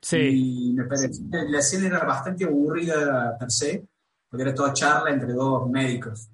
Sí. 0.00 0.70
Y 0.70 0.72
me 0.72 0.84
pareció 0.84 1.24
que 1.30 1.42
la 1.48 1.58
escena 1.58 1.86
era 1.86 2.04
bastante 2.04 2.44
aburrida 2.44 3.36
per 3.38 3.50
se, 3.50 3.86
porque 4.28 4.42
era 4.42 4.54
toda 4.54 4.72
charla 4.72 5.10
entre 5.10 5.32
dos 5.32 5.68
médicos. 5.68 6.28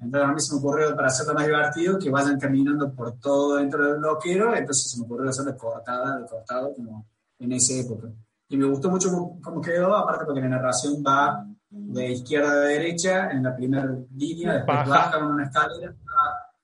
Entonces 0.00 0.28
a 0.28 0.32
mí 0.32 0.40
se 0.40 0.52
me 0.54 0.58
ocurrió, 0.60 0.94
para 0.94 1.08
hacerlo 1.08 1.34
más 1.34 1.46
divertido, 1.46 1.98
que 1.98 2.10
vayan 2.10 2.38
caminando 2.38 2.92
por 2.94 3.18
todo 3.18 3.56
dentro 3.56 3.92
del 3.92 4.00
loquero, 4.00 4.54
entonces 4.54 4.92
se 4.92 4.98
me 4.98 5.04
ocurrió 5.04 5.30
hacerlo 5.30 5.56
cortada, 5.56 6.20
de 6.20 6.26
cortado, 6.26 6.74
como 6.74 7.06
en 7.38 7.52
esa 7.52 7.74
época. 7.74 8.08
Y 8.48 8.56
me 8.56 8.66
gustó 8.66 8.90
mucho 8.90 9.10
cómo 9.42 9.60
quedó, 9.60 9.94
aparte 9.94 10.24
porque 10.24 10.40
la 10.40 10.48
narración 10.48 11.02
va 11.06 11.44
de 11.70 12.12
izquierda 12.12 12.50
a 12.50 12.56
derecha 12.56 13.30
en 13.30 13.42
la 13.42 13.54
primera 13.54 13.86
línea, 14.14 14.54
después 14.54 14.88
baja, 14.88 15.18
con 15.18 15.32
una 15.32 15.44
escalera 15.44 15.94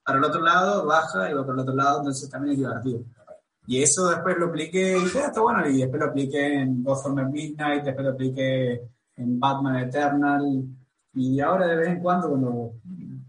para 0.04 0.18
el 0.18 0.24
otro 0.24 0.42
lado, 0.42 0.86
baja 0.86 1.30
y 1.30 1.34
va 1.34 1.44
por 1.44 1.54
el 1.54 1.60
otro 1.60 1.74
lado, 1.74 1.98
entonces 1.98 2.28
también 2.28 2.52
es 2.52 2.58
divertido. 2.58 3.00
Y 3.66 3.82
eso 3.82 4.08
después 4.08 4.36
lo 4.38 4.46
apliqué, 4.46 4.98
y 4.98 5.04
dije, 5.04 5.20
ah, 5.22 5.26
está 5.26 5.40
bueno, 5.40 5.66
y 5.66 5.78
después 5.78 6.00
lo 6.00 6.08
apliqué 6.08 6.60
en 6.60 6.82
Gotham 6.82 7.30
Midnight, 7.30 7.84
después 7.84 8.06
lo 8.06 8.12
apliqué 8.12 8.82
en 9.16 9.40
Batman 9.40 9.76
Eternal, 9.76 10.64
y 11.14 11.40
ahora 11.40 11.66
de 11.68 11.76
vez 11.76 11.88
en 11.88 12.00
cuando 12.00 12.28
cuando 12.28 12.72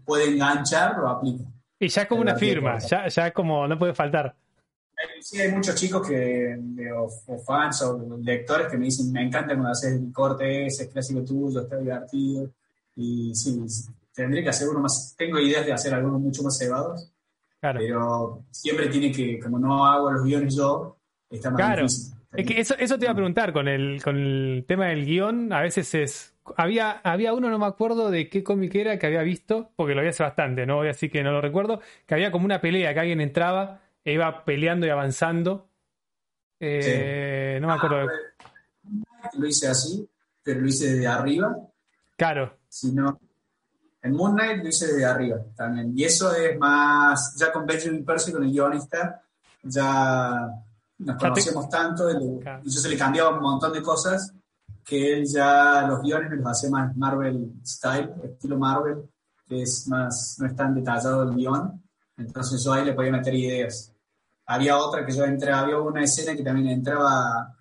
puede 0.04 0.30
enganchar, 0.30 0.98
lo 0.98 1.08
aplico. 1.08 1.44
Y 1.78 1.88
ya 1.88 2.06
como 2.06 2.20
una 2.22 2.34
firma, 2.34 2.78
ya, 2.78 3.08
ya 3.08 3.32
como 3.32 3.66
no 3.66 3.78
puede 3.78 3.94
faltar. 3.94 4.34
Sí, 5.20 5.40
hay 5.40 5.52
muchos 5.52 5.74
chicos 5.74 6.06
que, 6.06 6.56
o, 6.96 7.38
fans 7.44 7.82
o 7.82 8.18
lectores 8.22 8.68
que 8.68 8.78
me 8.78 8.86
dicen, 8.86 9.12
me 9.12 9.22
encanta 9.22 9.54
cuando 9.54 9.70
haces 9.70 9.92
el 9.92 10.12
corte 10.12 10.66
ese, 10.66 10.84
es 10.84 10.88
clásico 10.90 11.24
tuyo, 11.24 11.62
está 11.62 11.76
divertido. 11.78 12.50
Y 12.94 13.34
sí, 13.34 13.60
tendría 14.14 14.42
que 14.42 14.48
hacer 14.48 14.68
uno 14.68 14.80
más. 14.80 15.14
Tengo 15.16 15.38
ideas 15.38 15.66
de 15.66 15.72
hacer 15.72 15.92
algunos 15.94 16.20
mucho 16.20 16.42
más 16.42 16.56
cebados. 16.56 17.12
Claro. 17.60 17.80
Pero 17.80 18.44
siempre 18.50 18.88
tiene 18.88 19.12
que, 19.12 19.38
como 19.40 19.58
no 19.58 19.84
hago 19.84 20.10
los 20.10 20.24
guiones 20.24 20.54
yo, 20.54 20.96
está 21.28 21.50
más 21.50 21.58
claro. 21.58 21.82
difícil. 21.82 22.14
Es 22.34 22.46
que 22.46 22.60
eso, 22.60 22.74
eso 22.78 22.98
te 22.98 23.06
iba 23.06 23.12
a 23.12 23.16
preguntar 23.16 23.52
con 23.52 23.66
el, 23.66 24.02
con 24.02 24.16
el 24.16 24.64
tema 24.66 24.86
del 24.86 25.04
guion. 25.04 25.52
A 25.52 25.60
veces 25.60 25.94
es. 25.94 26.34
Había, 26.56 26.92
había 27.02 27.34
uno, 27.34 27.50
no 27.50 27.58
me 27.58 27.66
acuerdo 27.66 28.10
de 28.10 28.28
qué 28.28 28.44
cómic 28.44 28.74
era 28.76 28.98
que 28.98 29.06
había 29.06 29.22
visto, 29.22 29.72
porque 29.74 29.94
lo 29.94 30.02
vi 30.02 30.08
hace 30.08 30.22
bastante, 30.22 30.64
¿no? 30.64 30.82
Así 30.82 31.08
que 31.08 31.22
no 31.22 31.32
lo 31.32 31.40
recuerdo. 31.40 31.80
Que 32.06 32.14
había 32.14 32.30
como 32.30 32.44
una 32.44 32.60
pelea 32.60 32.94
que 32.94 33.00
alguien 33.00 33.20
entraba 33.20 33.80
iba 34.12 34.44
peleando 34.44 34.86
y 34.86 34.90
avanzando. 34.90 35.68
Eh, 36.58 37.58
no 37.60 37.68
me 37.68 37.74
acuerdo. 37.74 38.08
Ah, 39.22 39.30
lo 39.34 39.46
hice 39.46 39.68
así, 39.68 40.08
pero 40.42 40.60
lo 40.60 40.68
hice 40.68 40.92
desde 40.92 41.06
arriba. 41.06 41.56
Claro. 42.16 42.58
Sino, 42.68 43.20
en 44.02 44.12
Moon 44.12 44.34
Knight 44.34 44.62
lo 44.62 44.68
hice 44.68 44.86
desde 44.86 45.04
arriba 45.04 45.38
también. 45.54 45.92
Y 45.96 46.04
eso 46.04 46.34
es 46.34 46.58
más, 46.58 47.36
ya 47.38 47.52
con 47.52 47.66
Benjamin 47.66 48.04
Percy, 48.04 48.32
con 48.32 48.44
el 48.44 48.50
guionista, 48.50 49.22
ya 49.62 50.48
nos 50.98 51.16
conocemos 51.16 51.68
tanto, 51.68 52.10
y 52.10 52.40
yo 52.64 52.70
se 52.70 52.88
le 52.88 52.96
cambiaba 52.96 53.30
un 53.30 53.42
montón 53.42 53.72
de 53.72 53.82
cosas 53.82 54.32
que 54.84 55.14
él 55.14 55.26
ya 55.26 55.84
los 55.88 56.00
guiones 56.00 56.30
me 56.30 56.36
los 56.36 56.46
hacía 56.46 56.70
más 56.70 56.96
Marvel 56.96 57.54
style, 57.66 58.14
estilo 58.22 58.56
Marvel, 58.56 59.02
que 59.48 59.62
es 59.62 59.88
más, 59.88 60.36
no 60.38 60.46
es 60.46 60.54
tan 60.54 60.74
detallado 60.74 61.24
el 61.24 61.34
guion. 61.34 61.82
Entonces 62.16 62.62
yo 62.62 62.72
ahí 62.72 62.84
le 62.84 62.94
podía 62.94 63.10
meter 63.10 63.34
ideas 63.34 63.92
había 64.46 64.78
otra 64.78 65.04
que 65.04 65.12
yo 65.12 65.24
entré, 65.24 65.52
había 65.52 65.78
una 65.78 66.04
escena 66.04 66.36
que 66.36 66.42
también 66.42 66.68
entraba 66.68 67.56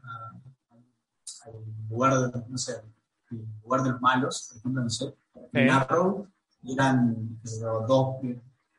al 1.45 1.53
lugar, 1.89 2.31
de, 2.31 2.43
no 2.47 2.57
sé, 2.57 2.81
lugar 3.63 3.83
de 3.83 3.91
los 3.91 4.01
malos, 4.01 4.47
por 4.49 4.57
ejemplo, 4.57 4.83
no 4.83 4.89
sé, 4.89 5.15
en 5.53 5.69
Arrow, 5.69 6.27
y 6.61 6.73
eran 6.73 7.39
dos, 7.87 8.17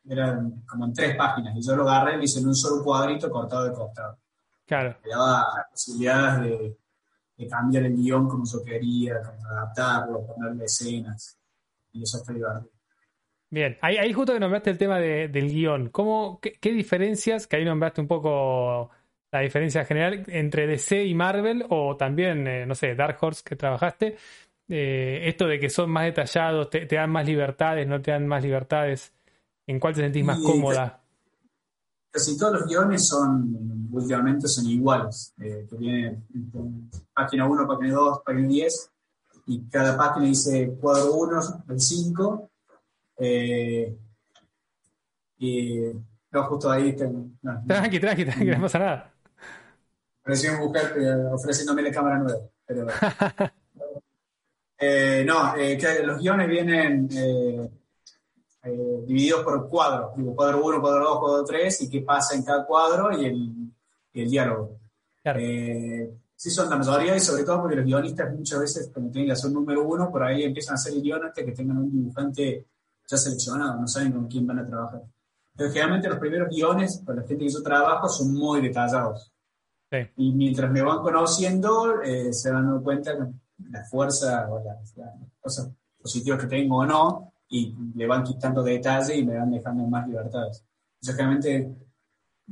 eran 0.04 0.62
como 0.66 0.86
en 0.86 0.92
tres 0.92 1.16
páginas, 1.16 1.56
y 1.56 1.62
yo 1.62 1.76
lo 1.76 1.88
agarré 1.88 2.14
y 2.14 2.16
lo 2.18 2.24
hice 2.24 2.40
en 2.40 2.48
un 2.48 2.54
solo 2.54 2.82
cuadrito 2.82 3.30
cortado 3.30 3.64
de 3.64 3.72
costado. 3.72 4.18
Claro. 4.64 4.96
Me 5.04 5.10
daba 5.10 5.66
posibilidades 5.70 6.42
de, 6.42 6.78
de, 7.36 7.48
cambiar 7.48 7.84
el 7.84 7.96
guion 7.96 8.28
como 8.28 8.44
yo 8.44 8.62
quería, 8.64 9.16
adaptarlo, 9.50 10.26
ponerle 10.26 10.64
escenas, 10.64 11.38
y 11.92 12.02
eso 12.02 12.18
está 12.18 12.32
divertido. 12.32 12.75
Bien, 13.48 13.78
ahí, 13.80 14.12
justo 14.12 14.32
que 14.32 14.40
nombraste 14.40 14.70
el 14.70 14.78
tema 14.78 14.98
del 14.98 15.50
guion. 15.50 15.90
¿Cómo, 15.90 16.40
qué, 16.40 16.72
diferencias, 16.72 17.46
que 17.46 17.56
ahí 17.56 17.64
nombraste 17.64 18.00
un 18.00 18.08
poco 18.08 18.90
la 19.30 19.40
diferencia 19.40 19.84
general 19.84 20.24
entre 20.28 20.66
DC 20.66 21.04
y 21.04 21.14
Marvel, 21.14 21.64
o 21.68 21.96
también, 21.96 22.46
eh, 22.48 22.66
no 22.66 22.74
sé, 22.74 22.94
Dark 22.94 23.18
Horse 23.20 23.42
que 23.44 23.54
trabajaste, 23.54 24.16
eh, 24.68 25.22
esto 25.24 25.46
de 25.46 25.60
que 25.60 25.70
son 25.70 25.90
más 25.90 26.04
detallados, 26.06 26.70
te, 26.70 26.86
dan 26.86 27.10
más 27.10 27.26
libertades, 27.26 27.86
no 27.86 28.00
te 28.00 28.10
dan 28.10 28.26
más 28.26 28.42
libertades, 28.42 29.12
¿en 29.66 29.78
cuál 29.78 29.94
te 29.94 30.00
sentís 30.00 30.24
más 30.24 30.40
cómoda? 30.40 31.00
Casi 32.10 32.36
todos 32.36 32.60
los 32.60 32.68
guiones 32.68 33.06
son, 33.06 33.88
últimamente 33.92 34.48
son 34.48 34.66
iguales, 34.66 35.34
eh, 35.38 35.66
que 35.68 35.76
viene 35.76 36.22
página 37.14 37.46
1, 37.46 37.66
página 37.68 37.94
2, 37.94 38.20
página 38.24 38.48
10, 38.48 38.90
y 39.46 39.68
cada 39.68 39.96
página 39.96 40.26
dice 40.26 40.74
cuadro 40.80 41.12
1, 41.12 41.40
el 41.68 41.80
5, 41.80 42.50
eh, 43.18 43.96
y 45.38 45.80
no, 46.30 46.42
justo 46.44 46.70
ahí. 46.70 46.94
Tranqui, 46.94 48.00
tranqui, 48.00 48.24
tranqui, 48.24 48.44
no 48.46 48.62
pasa 48.62 48.78
nada. 48.78 49.12
Pareció 50.22 50.52
un 50.52 50.58
mujer 50.60 50.92
ofreciéndome 51.32 51.82
la 51.82 51.90
cámara 51.90 52.18
nueva. 52.18 52.40
Pero, 52.64 52.86
eh, 54.78 55.24
no, 55.26 55.56
eh, 55.56 55.78
que 55.78 56.02
los 56.02 56.18
guiones 56.18 56.48
vienen 56.48 57.08
divididos 59.06 59.44
por 59.44 59.68
cuadros. 59.68 60.16
Digo, 60.16 60.34
cuadro 60.34 60.64
1, 60.64 60.80
cuadro 60.80 61.04
2, 61.04 61.18
cuadro 61.20 61.44
3, 61.44 61.82
y 61.82 61.90
qué 61.90 62.00
pasa 62.00 62.34
en 62.34 62.42
cada 62.42 62.66
cuadro 62.66 63.16
y 63.16 63.26
el, 63.26 63.72
el 64.14 64.30
diálogo. 64.30 64.80
Claro. 65.22 65.40
sí, 65.40 66.50
son 66.50 66.70
la 66.70 66.76
mayoría, 66.76 67.16
y 67.16 67.20
sobre 67.20 67.44
todo 67.44 67.60
porque 67.60 67.76
los 67.76 67.84
guionistas 67.84 68.32
muchas 68.32 68.60
veces, 68.60 68.90
cuando 68.92 69.10
tienen 69.10 69.28
que 69.28 69.32
hacer 69.32 69.50
número 69.50 69.84
uno, 69.84 70.10
por 70.10 70.22
ahí 70.24 70.42
empiezan 70.42 70.72
a 70.72 70.74
hacer 70.76 70.94
guiones 71.00 71.32
que 71.34 71.52
tengan 71.52 71.78
un 71.78 71.90
dibujante 71.90 72.66
ya 73.06 73.16
seleccionado, 73.16 73.80
no 73.80 73.86
saben 73.86 74.12
con 74.12 74.26
quién 74.26 74.46
van 74.46 74.58
a 74.60 74.66
trabajar. 74.66 75.02
Pero 75.56 75.70
generalmente 75.70 76.08
los 76.08 76.18
primeros 76.18 76.48
guiones, 76.48 76.98
para 76.98 77.22
la 77.22 77.26
gente 77.26 77.44
que 77.44 77.52
yo 77.52 77.62
trabajo, 77.62 78.08
son 78.08 78.34
muy 78.34 78.60
detallados. 78.60 79.32
Y 80.16 80.32
mientras 80.32 80.70
me 80.70 80.82
van 80.82 80.98
conociendo, 80.98 82.02
eh, 82.02 82.32
se 82.32 82.50
van 82.50 82.66
dando 82.66 82.82
cuenta 82.82 83.14
de 83.14 83.32
la 83.70 83.84
fuerza 83.84 84.48
o 84.50 84.62
las, 84.62 84.94
cosas 85.40 85.70
positivas 86.02 86.40
que 86.40 86.48
tengo 86.48 86.78
o 86.78 86.86
no, 86.86 87.32
y 87.48 87.74
le 87.94 88.06
van 88.06 88.24
quitando 88.24 88.62
detalle 88.62 89.16
y 89.16 89.24
me 89.24 89.38
van 89.38 89.50
dejando 89.50 89.86
más 89.86 90.06
libertades. 90.06 90.64
Entonces, 91.00 91.16
generalmente 91.16 91.86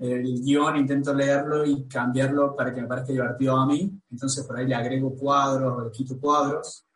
el 0.01 0.43
guion 0.43 0.77
intento 0.77 1.13
leerlo 1.13 1.65
y 1.67 1.87
cambiarlo 1.87 2.55
para 2.57 2.73
que 2.73 2.81
me 2.81 2.87
parezca 2.87 3.13
divertido 3.13 3.57
a 3.57 3.67
mí. 3.67 4.01
Entonces, 4.11 4.45
por 4.47 4.57
ahí 4.57 4.67
le 4.67 4.75
agrego 4.75 5.15
cuadros 5.15 5.77
o 5.77 5.85
le 5.85 5.91
quito 5.91 6.19
cuadros 6.19 6.87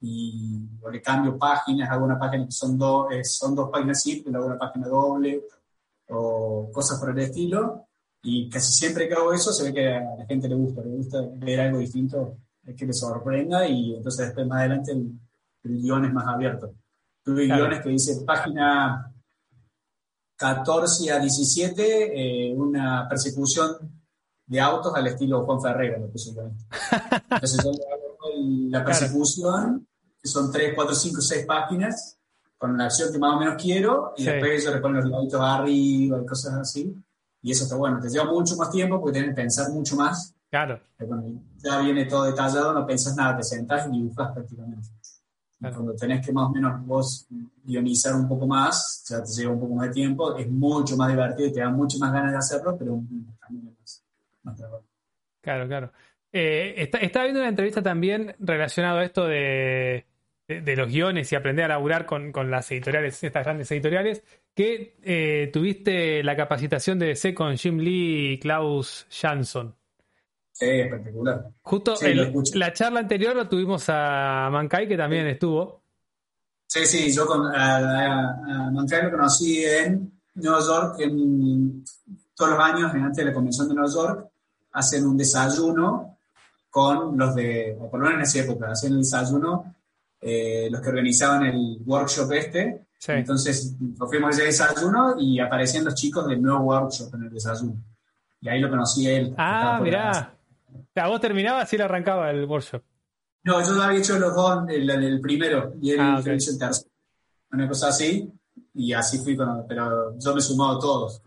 y 0.00 0.68
o 0.82 0.90
le 0.90 1.02
cambio 1.02 1.38
páginas, 1.38 1.90
hago 1.90 2.04
una 2.04 2.18
página 2.18 2.46
que 2.46 2.52
son, 2.52 2.78
dos 2.78 3.12
eh, 3.12 3.24
son 3.24 3.54
dos 3.54 3.70
páginas 3.70 4.02
simples, 4.02 4.34
hago 4.34 4.46
una 4.46 4.58
página 4.58 4.88
doble 4.88 5.44
o 6.08 6.70
cosas 6.72 6.98
por 6.98 7.10
el 7.10 7.18
estilo. 7.18 7.86
Y 8.22 8.48
casi 8.50 8.72
siempre 8.72 9.08
que 9.08 9.14
hago 9.14 9.32
eso 9.32 9.52
se 9.52 9.64
ve 9.64 9.74
que 9.74 9.94
a 9.94 10.16
la 10.16 10.26
gente 10.26 10.48
le 10.48 10.54
gusta, 10.54 10.82
le 10.82 10.90
gusta 10.90 11.18
ver 11.36 11.60
algo 11.60 11.78
distinto 11.78 12.36
que 12.76 12.86
le 12.86 12.92
sorprenda 12.92 13.66
y 13.66 13.96
entonces 13.96 14.26
después 14.26 14.46
más 14.46 14.60
adelante 14.60 14.92
el, 14.92 15.18
guion 15.62 16.04
es 16.04 16.12
más 16.12 16.26
abierto. 16.26 16.74
Tuve 17.22 17.46
guiones 17.46 17.82
que 17.82 17.90
dice 17.90 18.22
página 18.24 19.12
14 20.36 21.12
a 21.12 21.18
17, 21.18 22.48
eh, 22.48 22.54
una 22.54 23.06
persecución 23.08 23.76
de 24.46 24.60
autos 24.60 24.94
al 24.94 25.06
estilo 25.06 25.44
Juan 25.44 25.60
Ferreira, 25.60 25.98
lo 25.98 26.10
puse 26.10 26.30
Entonces 27.30 27.64
yo 27.64 27.70
la 28.70 28.84
persecución, 28.84 29.86
que 30.22 30.28
son 30.28 30.50
3, 30.50 30.72
4, 30.74 30.94
5, 30.94 31.20
6 31.20 31.46
páginas, 31.46 32.18
con 32.58 32.76
la 32.76 32.84
acción 32.84 33.10
que 33.12 33.18
más 33.18 33.34
o 33.34 33.38
menos 33.38 33.60
quiero, 33.60 34.12
y 34.16 34.24
después 34.24 34.64
yo 34.64 34.70
le 34.70 34.80
pongo 34.80 35.00
los 35.00 35.10
laditos 35.10 35.40
arriba 35.40 36.20
y 36.20 36.26
cosas 36.26 36.54
así. 36.54 36.94
Y 37.42 37.52
eso 37.52 37.64
está 37.64 37.76
bueno. 37.76 37.98
Te 38.00 38.10
lleva 38.10 38.26
mucho 38.26 38.54
más 38.56 38.70
tiempo 38.70 39.00
porque 39.00 39.14
tienes 39.14 39.30
que 39.30 39.42
pensar 39.42 39.70
mucho 39.70 39.96
más. 39.96 40.34
Claro. 40.50 40.80
ya 41.58 41.80
viene 41.80 42.06
todo 42.06 42.24
detallado, 42.24 42.72
no 42.72 42.84
pensas 42.84 43.14
nada, 43.16 43.36
te 43.36 43.44
sentás 43.44 43.86
y 43.86 43.92
dibujas 43.92 44.32
prácticamente. 44.32 44.88
Cuando 45.60 45.94
tenés 45.94 46.26
que 46.26 46.32
más 46.32 46.48
o 46.48 46.50
menos 46.50 46.86
vos 46.86 47.26
guionizar 47.62 48.14
un 48.14 48.26
poco 48.26 48.46
más, 48.46 49.04
ya 49.08 49.22
te 49.22 49.30
lleva 49.30 49.52
un 49.52 49.60
poco 49.60 49.74
más 49.74 49.88
de 49.88 49.94
tiempo, 49.94 50.36
es 50.36 50.50
mucho 50.50 50.96
más 50.96 51.08
divertido 51.10 51.48
y 51.48 51.52
te 51.52 51.60
da 51.60 51.68
mucho 51.68 51.98
más 51.98 52.12
ganas 52.12 52.32
de 52.32 52.38
hacerlo, 52.38 52.76
pero 52.78 53.00
también 53.40 53.76
es 53.84 54.02
más, 54.42 54.56
trabajo. 54.56 54.84
Claro, 55.40 55.68
claro. 55.68 55.92
Eh, 56.32 56.74
está, 56.78 56.98
estaba 56.98 57.24
viendo 57.24 57.40
una 57.40 57.50
entrevista 57.50 57.82
también 57.82 58.34
relacionado 58.38 58.98
a 58.98 59.04
esto 59.04 59.26
de, 59.26 60.06
de, 60.58 60.76
los 60.76 60.88
guiones 60.88 61.30
y 61.30 61.36
aprender 61.36 61.66
a 61.66 61.68
laburar 61.68 62.06
con, 62.06 62.32
con, 62.32 62.50
las 62.50 62.70
editoriales, 62.72 63.22
estas 63.22 63.44
grandes 63.44 63.70
editoriales, 63.70 64.22
que 64.54 64.96
eh, 65.02 65.50
tuviste 65.52 66.22
la 66.24 66.36
capacitación 66.36 66.98
de 66.98 67.06
DC 67.06 67.34
con 67.34 67.56
Jim 67.56 67.78
Lee 67.78 68.32
y 68.32 68.38
Klaus 68.38 69.06
Jansson. 69.10 69.74
Sí, 70.52 70.66
espectacular. 70.66 71.46
Justo 71.62 71.94
la 72.54 72.72
charla 72.72 73.00
anterior 73.00 73.34
lo 73.34 73.48
tuvimos 73.48 73.84
a 73.88 74.48
Mankai, 74.50 74.88
que 74.88 74.96
también 74.96 75.26
estuvo. 75.28 75.82
Sí, 76.66 76.84
sí, 76.84 77.12
yo 77.12 77.26
con, 77.26 77.46
a, 77.54 78.70
Mankai 78.72 79.04
lo 79.04 79.10
conocí 79.12 79.64
en 79.64 80.20
Nueva 80.34 80.60
York, 80.60 80.96
en, 81.00 81.84
todos 82.34 82.52
los 82.52 82.60
años, 82.60 82.92
antes 82.94 83.16
de 83.16 83.24
la 83.24 83.34
convención 83.34 83.68
de 83.68 83.74
Nueva 83.74 83.90
York, 83.92 84.28
hacen 84.72 85.06
un 85.06 85.16
desayuno 85.16 86.18
con 86.70 87.18
los 87.18 87.34
de, 87.34 87.76
o 87.78 87.90
por 87.90 88.00
lo 88.00 88.06
menos 88.06 88.18
en 88.18 88.22
esa 88.22 88.50
época, 88.50 88.70
hacen 88.70 88.92
el 88.92 88.98
desayuno 88.98 89.74
eh, 90.20 90.68
los 90.70 90.80
que 90.80 90.88
organizaban 90.88 91.46
el 91.46 91.78
workshop 91.84 92.32
este. 92.32 92.86
Entonces 93.08 93.76
nos 93.80 94.08
fuimos 94.08 94.36
ese 94.36 94.44
desayuno 94.44 95.14
y 95.18 95.40
aparecían 95.40 95.86
los 95.86 95.94
chicos 95.94 96.26
del 96.28 96.42
nuevo 96.42 96.60
workshop 96.60 97.14
en 97.14 97.22
el 97.24 97.30
desayuno. 97.30 97.76
Y 98.40 98.48
ahí 98.48 98.60
lo 98.60 98.68
conocí 98.68 99.06
a 99.06 99.12
él. 99.12 99.34
Ah, 99.38 99.80
mirá. 99.82 100.34
O 100.96 101.08
vos 101.08 101.20
terminabas 101.20 101.72
y 101.72 101.76
él 101.76 101.82
arrancaba 101.82 102.30
el 102.30 102.44
workshop. 102.44 102.82
No, 103.42 103.64
yo 103.64 103.82
había 103.82 103.98
hecho 103.98 104.18
los 104.18 104.34
dos, 104.34 104.68
el, 104.68 105.20
primero, 105.22 105.72
y 105.80 105.92
él 105.92 106.00
ah, 106.00 106.20
hizo 106.20 106.50
el 106.50 106.58
tercero. 106.58 106.90
Una 107.52 107.66
cosa 107.66 107.88
así, 107.88 108.30
y 108.74 108.92
así 108.92 109.18
fui 109.18 109.34
con. 109.34 109.66
Pero 109.66 110.18
yo 110.18 110.34
me 110.34 110.40
sumaba 110.42 110.76
a 110.76 110.78
todos. 110.78 111.22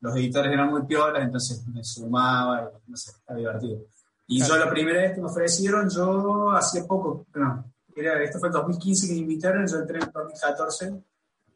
Los 0.00 0.16
editores 0.16 0.52
eran 0.52 0.70
muy 0.70 0.84
piolas, 0.84 1.22
entonces 1.22 1.66
me 1.66 1.82
sumaba, 1.82 2.70
y 2.86 2.90
no 2.90 2.96
sé, 2.96 3.10
está 3.10 3.34
divertido. 3.34 3.80
Y 4.26 4.44
yo 4.46 4.56
la 4.58 4.68
primera 4.70 5.00
vez 5.00 5.14
que 5.14 5.20
me 5.22 5.28
ofrecieron, 5.28 5.88
yo 5.88 6.50
hacía 6.50 6.86
poco, 6.86 7.26
no, 7.34 7.64
era, 8.00 8.22
esto 8.22 8.38
fue 8.38 8.48
en 8.48 8.54
2015 8.54 9.06
que 9.06 9.12
me 9.14 9.20
invitaron, 9.20 9.66
yo 9.66 9.78
entré 9.78 9.98
en 9.98 10.10
2014 10.12 11.02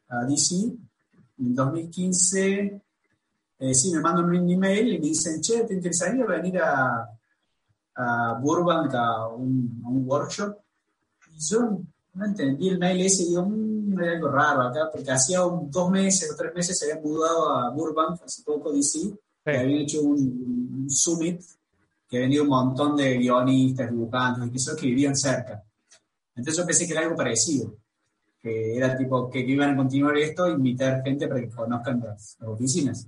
a 0.09 0.25
DC. 0.25 0.55
En 1.39 1.55
2015 1.55 2.81
eh, 3.65 3.73
sí, 3.73 3.93
me 3.93 4.01
mandan 4.01 4.25
un 4.25 4.49
email 4.49 4.93
y 4.93 4.99
me 4.99 5.07
dicen, 5.07 5.39
che, 5.39 5.63
¿te 5.63 5.73
interesaría 5.73 6.25
venir 6.25 6.59
a, 6.59 7.07
a 7.95 8.39
Burbank 8.41 8.93
a 8.93 9.27
un, 9.27 10.03
workshop? 10.05 10.57
Y 11.33 11.39
yo 11.39 11.79
no 12.13 12.25
entendí 12.25 12.67
el 12.67 12.77
mail 12.77 13.05
ese 13.05 13.23
y 13.23 13.27
digo, 13.29 13.45
mmm, 13.45 13.97
hay 13.99 14.09
algo 14.09 14.27
raro 14.29 14.63
acá, 14.63 14.89
porque 14.91 15.09
hacía 15.09 15.39
dos 15.39 15.89
meses 15.89 16.29
o 16.29 16.35
tres 16.35 16.53
meses 16.53 16.77
se 16.77 16.91
habían 16.91 17.03
mudado 17.03 17.51
a 17.51 17.69
Burbank, 17.69 18.21
hace 18.25 18.43
poco 18.43 18.69
DC, 18.73 18.99
y 18.99 19.15
habían 19.45 19.79
hecho 19.79 20.01
un, 20.01 20.85
summit 20.89 21.41
que 22.09 22.19
venido 22.19 22.43
un 22.43 22.49
montón 22.49 22.97
de 22.97 23.17
guionistas, 23.17 23.89
dibujantes, 23.89 24.45
y 24.45 24.51
que 24.51 24.59
son 24.59 24.75
que 24.75 24.87
vivían 24.87 25.15
cerca. 25.15 25.63
Entonces 26.35 26.57
yo 26.57 26.65
pensé 26.65 26.85
que 26.85 26.93
era 26.93 27.01
algo 27.01 27.15
parecido, 27.15 27.77
que 28.41 28.75
era 28.75 28.97
tipo 28.97 29.29
que 29.29 29.39
iban 29.39 29.71
a 29.71 29.75
continuar 29.75 30.17
esto, 30.17 30.49
invitar 30.49 31.03
gente 31.03 31.27
para 31.27 31.41
que 31.41 31.49
conozcan 31.49 31.99
las 31.99 32.37
oficinas. 32.41 33.07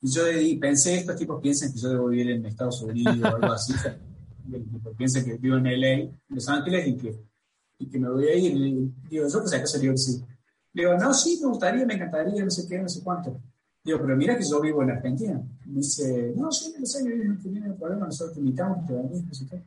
Y 0.00 0.10
yo 0.10 0.22
pensé, 0.60 0.96
estos 0.96 1.16
tipos 1.16 1.40
piensan 1.40 1.72
que 1.72 1.78
yo 1.78 1.88
debo 1.88 2.08
vivir 2.08 2.32
en 2.32 2.44
Estados 2.46 2.82
Unidos 2.82 3.16
o 3.22 3.36
algo 3.36 3.52
así. 3.52 3.72
piensan 4.98 5.24
que 5.24 5.38
vivo 5.38 5.56
en 5.56 5.64
LA, 5.64 6.10
Los 6.28 6.48
Ángeles, 6.48 6.88
y 6.88 6.96
que, 6.96 7.18
y 7.78 7.86
que 7.88 7.98
me 7.98 8.10
voy 8.10 8.26
a 8.26 8.34
ir. 8.34 8.52
Y 8.54 8.92
digo, 9.08 9.28
yo 9.28 9.40
pues 9.40 9.54
acaso 9.54 9.78
digo 9.78 9.94
que 9.94 9.98
sí. 9.98 10.22
Digo, 10.72 10.94
no, 10.98 11.14
sí, 11.14 11.38
me 11.40 11.48
gustaría, 11.48 11.86
me 11.86 11.94
encantaría, 11.94 12.44
no 12.44 12.50
sé 12.50 12.66
qué, 12.68 12.78
no 12.78 12.88
sé 12.88 13.02
cuánto. 13.02 13.40
Digo, 13.84 14.00
pero 14.00 14.16
mira 14.16 14.36
que 14.36 14.44
yo 14.44 14.60
vivo 14.60 14.82
en 14.82 14.90
Argentina. 14.90 15.40
Me 15.66 15.76
dice, 15.76 16.32
no, 16.36 16.50
sí, 16.50 16.74
no 16.78 16.84
sé, 16.84 17.04
no 17.04 17.38
tiene 17.38 17.72
problema, 17.74 18.06
nosotros 18.06 18.34
te 18.34 18.40
invitamos, 18.40 18.86
te 18.86 18.94
venís, 18.94 19.24
no 19.24 19.34
sé 19.34 19.46
qué. 19.46 19.62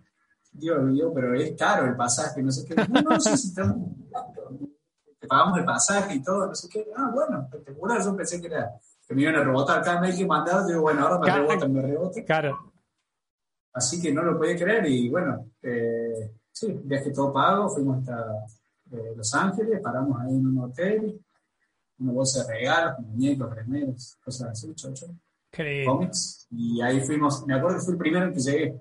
Digo, 0.58 0.86
digo, 0.88 1.14
pero 1.14 1.34
es 1.36 1.56
caro 1.56 1.86
el 1.86 1.96
pasaje, 1.96 2.42
no 2.42 2.52
sé 2.52 2.66
qué. 2.66 2.76
No, 2.76 3.02
no, 3.02 3.20
sí, 3.20 3.38
sí, 3.38 3.50
estamos, 3.50 3.90
te 5.20 5.28
pagamos 5.28 5.60
el 5.60 5.66
pasaje 5.66 6.16
y 6.16 6.24
todo, 6.24 6.48
no 6.48 6.56
sé 6.56 6.68
qué. 6.68 6.88
Ah, 6.96 7.12
bueno, 7.14 7.44
espectacular, 7.44 8.04
yo 8.04 8.16
pensé 8.16 8.42
que 8.42 8.48
era 8.48 8.72
que 9.08 9.16
me 9.16 9.22
iban 9.22 9.36
a 9.36 9.44
rebotar 9.44 9.82
cada 9.82 10.02
mail 10.02 10.18
que 10.18 10.26
mandado, 10.26 10.68
digo, 10.68 10.82
bueno, 10.82 11.08
ahora 11.08 11.20
me 11.20 11.32
rebotan, 11.32 11.74
me 11.74 11.82
rebotan. 11.82 12.24
Claro. 12.24 12.74
Así 13.74 14.02
que 14.02 14.12
no 14.12 14.22
lo 14.22 14.38
podía 14.38 14.58
creer 14.58 14.86
y 14.88 15.08
bueno, 15.08 15.52
eh, 15.62 16.34
sí, 16.52 16.82
viaje 16.84 17.12
todo 17.12 17.32
pago, 17.32 17.70
fuimos 17.70 18.00
hasta 18.00 18.46
eh, 18.92 19.14
Los 19.16 19.34
Ángeles, 19.34 19.80
paramos 19.82 20.20
ahí 20.20 20.36
en 20.36 20.48
un 20.48 20.60
hotel, 20.60 21.22
una 22.00 22.12
bolsa 22.12 22.44
de 22.44 22.54
regalos, 22.54 23.00
muñecos, 23.00 23.56
remeros, 23.56 24.18
cosas 24.24 24.50
así, 24.50 24.74
chocho, 24.74 25.08
cómics, 25.86 26.48
y 26.52 26.82
ahí 26.82 27.00
fuimos, 27.02 27.46
me 27.46 27.56
acuerdo 27.56 27.78
que 27.78 27.86
fui 27.86 27.94
el 27.94 28.00
primero 28.00 28.26
en 28.26 28.34
que 28.34 28.40
llegué, 28.40 28.80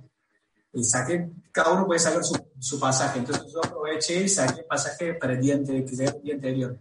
y 0.77 0.85
saqué, 0.85 1.31
cada 1.51 1.73
uno 1.73 1.87
puede 1.87 1.99
sacar 1.99 2.23
su, 2.23 2.37
su 2.59 2.79
pasaje, 2.79 3.19
entonces 3.19 3.51
yo 3.51 3.65
aproveché 3.65 4.23
y 4.23 4.29
saqué 4.29 4.61
el 4.61 4.67
pasaje 4.67 5.15
para 5.15 5.33
el 5.33 5.41
día, 5.41 5.59
que 5.65 5.87
llegué 5.87 6.05
el 6.05 6.23
día 6.23 6.35
anterior. 6.35 6.79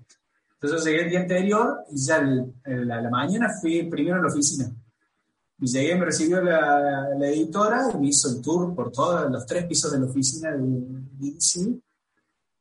Entonces 0.60 0.84
llegué 0.86 1.04
el 1.04 1.10
día 1.10 1.20
anterior 1.22 1.78
y 1.90 2.06
ya 2.06 2.18
a 2.18 2.70
la 2.70 3.10
mañana 3.10 3.50
fui 3.62 3.84
primero 3.90 4.18
a 4.18 4.22
la 4.22 4.28
oficina. 4.28 4.70
Y 5.60 5.68
llegué, 5.68 5.96
me 5.96 6.04
recibió 6.04 6.42
la, 6.42 7.08
la, 7.18 7.28
editora 7.30 7.90
y 7.94 7.98
me 7.98 8.08
hizo 8.08 8.28
el 8.30 8.42
tour 8.42 8.76
por 8.76 8.92
todos 8.92 9.32
los 9.32 9.46
tres 9.46 9.66
pisos 9.66 9.90
de 9.94 10.00
la 10.00 10.08
oficina 10.08 10.52
de 10.52 10.60
DC. 11.18 11.80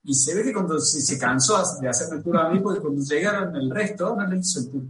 Y 0.04 0.14
se 0.14 0.34
ve 0.36 0.44
que 0.44 0.52
cuando 0.52 0.78
se, 0.78 1.18
cansó 1.18 1.60
de 1.80 1.88
hacerme 1.88 2.18
el 2.18 2.22
tour 2.22 2.36
a 2.36 2.48
mí, 2.48 2.60
porque 2.60 2.80
cuando 2.80 3.02
llegaron 3.02 3.56
el 3.56 3.70
resto, 3.70 4.14
no 4.14 4.24
le 4.28 4.38
hizo 4.38 4.60
el 4.60 4.70
tour. 4.70 4.82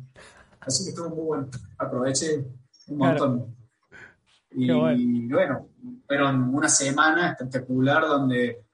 Así 0.61 0.85
que 0.85 0.91
estuvo 0.91 1.09
muy 1.09 1.25
bueno. 1.25 1.49
Aproveché 1.79 2.45
un 2.89 2.99
montón. 2.99 3.64
Y 4.55 4.71
bueno. 5.29 5.69
fueron 6.07 6.55
una 6.55 6.69
semana 6.69 7.31
espectacular 7.31 8.07
donde 8.07 8.65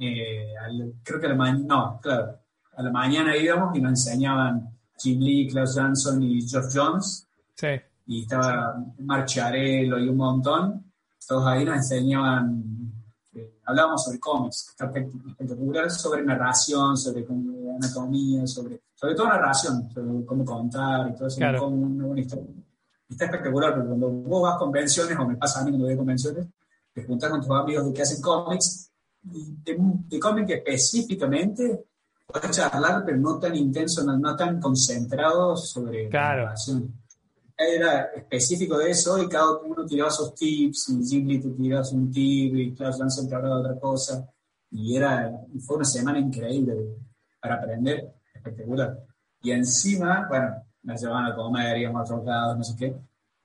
eh, 0.00 0.54
creo 1.02 1.20
que 1.20 1.28
la 1.28 1.34
mañana, 1.34 1.64
no, 1.66 2.00
claro, 2.02 2.38
a 2.76 2.82
la 2.82 2.90
mañana 2.90 3.36
íbamos 3.36 3.76
y 3.76 3.80
nos 3.80 3.90
enseñaban 3.90 4.68
Jim 4.98 5.20
Lee, 5.20 5.48
Klaus 5.48 5.74
Jansson 5.74 6.22
y 6.22 6.42
Geoff 6.42 6.66
Jones. 6.74 7.26
Sí. 7.54 7.68
Y 8.06 8.22
estaba 8.22 8.82
Marcharello 8.98 9.98
y 9.98 10.08
un 10.08 10.16
montón. 10.16 10.84
Todos 11.26 11.46
ahí 11.46 11.64
nos 11.64 11.76
enseñaban, 11.76 12.92
eh, 13.34 13.58
hablábamos 13.64 14.04
sobre 14.04 14.18
cómics, 14.18 14.74
espectacular, 14.78 15.90
sobre 15.90 16.22
narración, 16.22 16.96
sobre 16.96 17.24
anatomía, 17.76 18.46
sobre, 18.46 18.82
sobre 18.94 19.14
todo 19.14 19.28
narración, 19.28 19.90
sobre 19.90 20.26
cómo 20.26 20.44
contar 20.44 21.10
y 21.10 21.14
todo 21.14 21.28
eso, 21.28 21.38
claro. 21.38 21.68
una 21.68 22.04
buena 22.04 22.20
historia. 22.20 22.46
Está 23.14 23.26
espectacular, 23.26 23.74
porque 23.74 23.88
cuando 23.88 24.10
vos 24.10 24.42
vas 24.42 24.56
a 24.56 24.58
convenciones, 24.58 25.18
o 25.18 25.26
me 25.26 25.36
pasa 25.36 25.60
a 25.60 25.64
mí 25.64 25.70
cuando 25.70 25.86
voy 25.86 25.94
a 25.94 25.98
convenciones, 25.98 26.46
te 26.92 27.04
juntas 27.04 27.30
con 27.30 27.40
tus 27.40 27.50
amigos 27.50 27.86
de 27.86 27.92
que 27.92 28.02
hacen 28.02 28.20
cómics, 28.20 28.90
de, 29.22 29.76
de 30.08 30.20
cómics 30.20 30.50
específicamente, 30.50 31.84
puedes 32.26 32.50
charlar, 32.56 33.04
pero 33.04 33.16
no 33.18 33.38
tan 33.38 33.54
intenso, 33.54 34.04
no, 34.04 34.36
tan 34.36 34.60
concentrado 34.60 35.56
sobre 35.56 36.08
claro. 36.08 36.44
la. 36.44 36.54
Era 37.56 38.06
específico 38.16 38.78
de 38.78 38.90
eso 38.90 39.22
y 39.22 39.28
cada 39.28 39.58
uno 39.58 39.86
tiraba 39.86 40.10
sus 40.10 40.34
tips, 40.34 40.88
y 40.88 41.22
Lee 41.22 41.40
te 41.40 41.50
tiraba 41.50 41.88
un 41.92 42.10
tip 42.10 42.54
y 42.56 42.74
Klaus 42.74 42.98
Janssen 42.98 43.28
te 43.28 43.34
hablaba 43.34 43.56
de 43.56 43.60
otra 43.60 43.80
cosa. 43.80 44.28
Y 44.72 44.96
era, 44.96 45.30
fue 45.64 45.76
una 45.76 45.84
semana 45.84 46.18
increíble 46.18 46.74
para 47.40 47.56
aprender, 47.56 48.12
espectacular. 48.34 48.98
Y 49.40 49.52
encima, 49.52 50.26
bueno, 50.28 50.64
me 50.84 50.96
llevaban 50.96 51.32
a 51.32 51.34
comer, 51.34 51.78
íbamos 51.78 52.00
a 52.00 52.14
otros 52.14 52.26
lados, 52.26 52.58
no 52.58 52.64
sé 52.64 52.76
qué. 52.78 52.94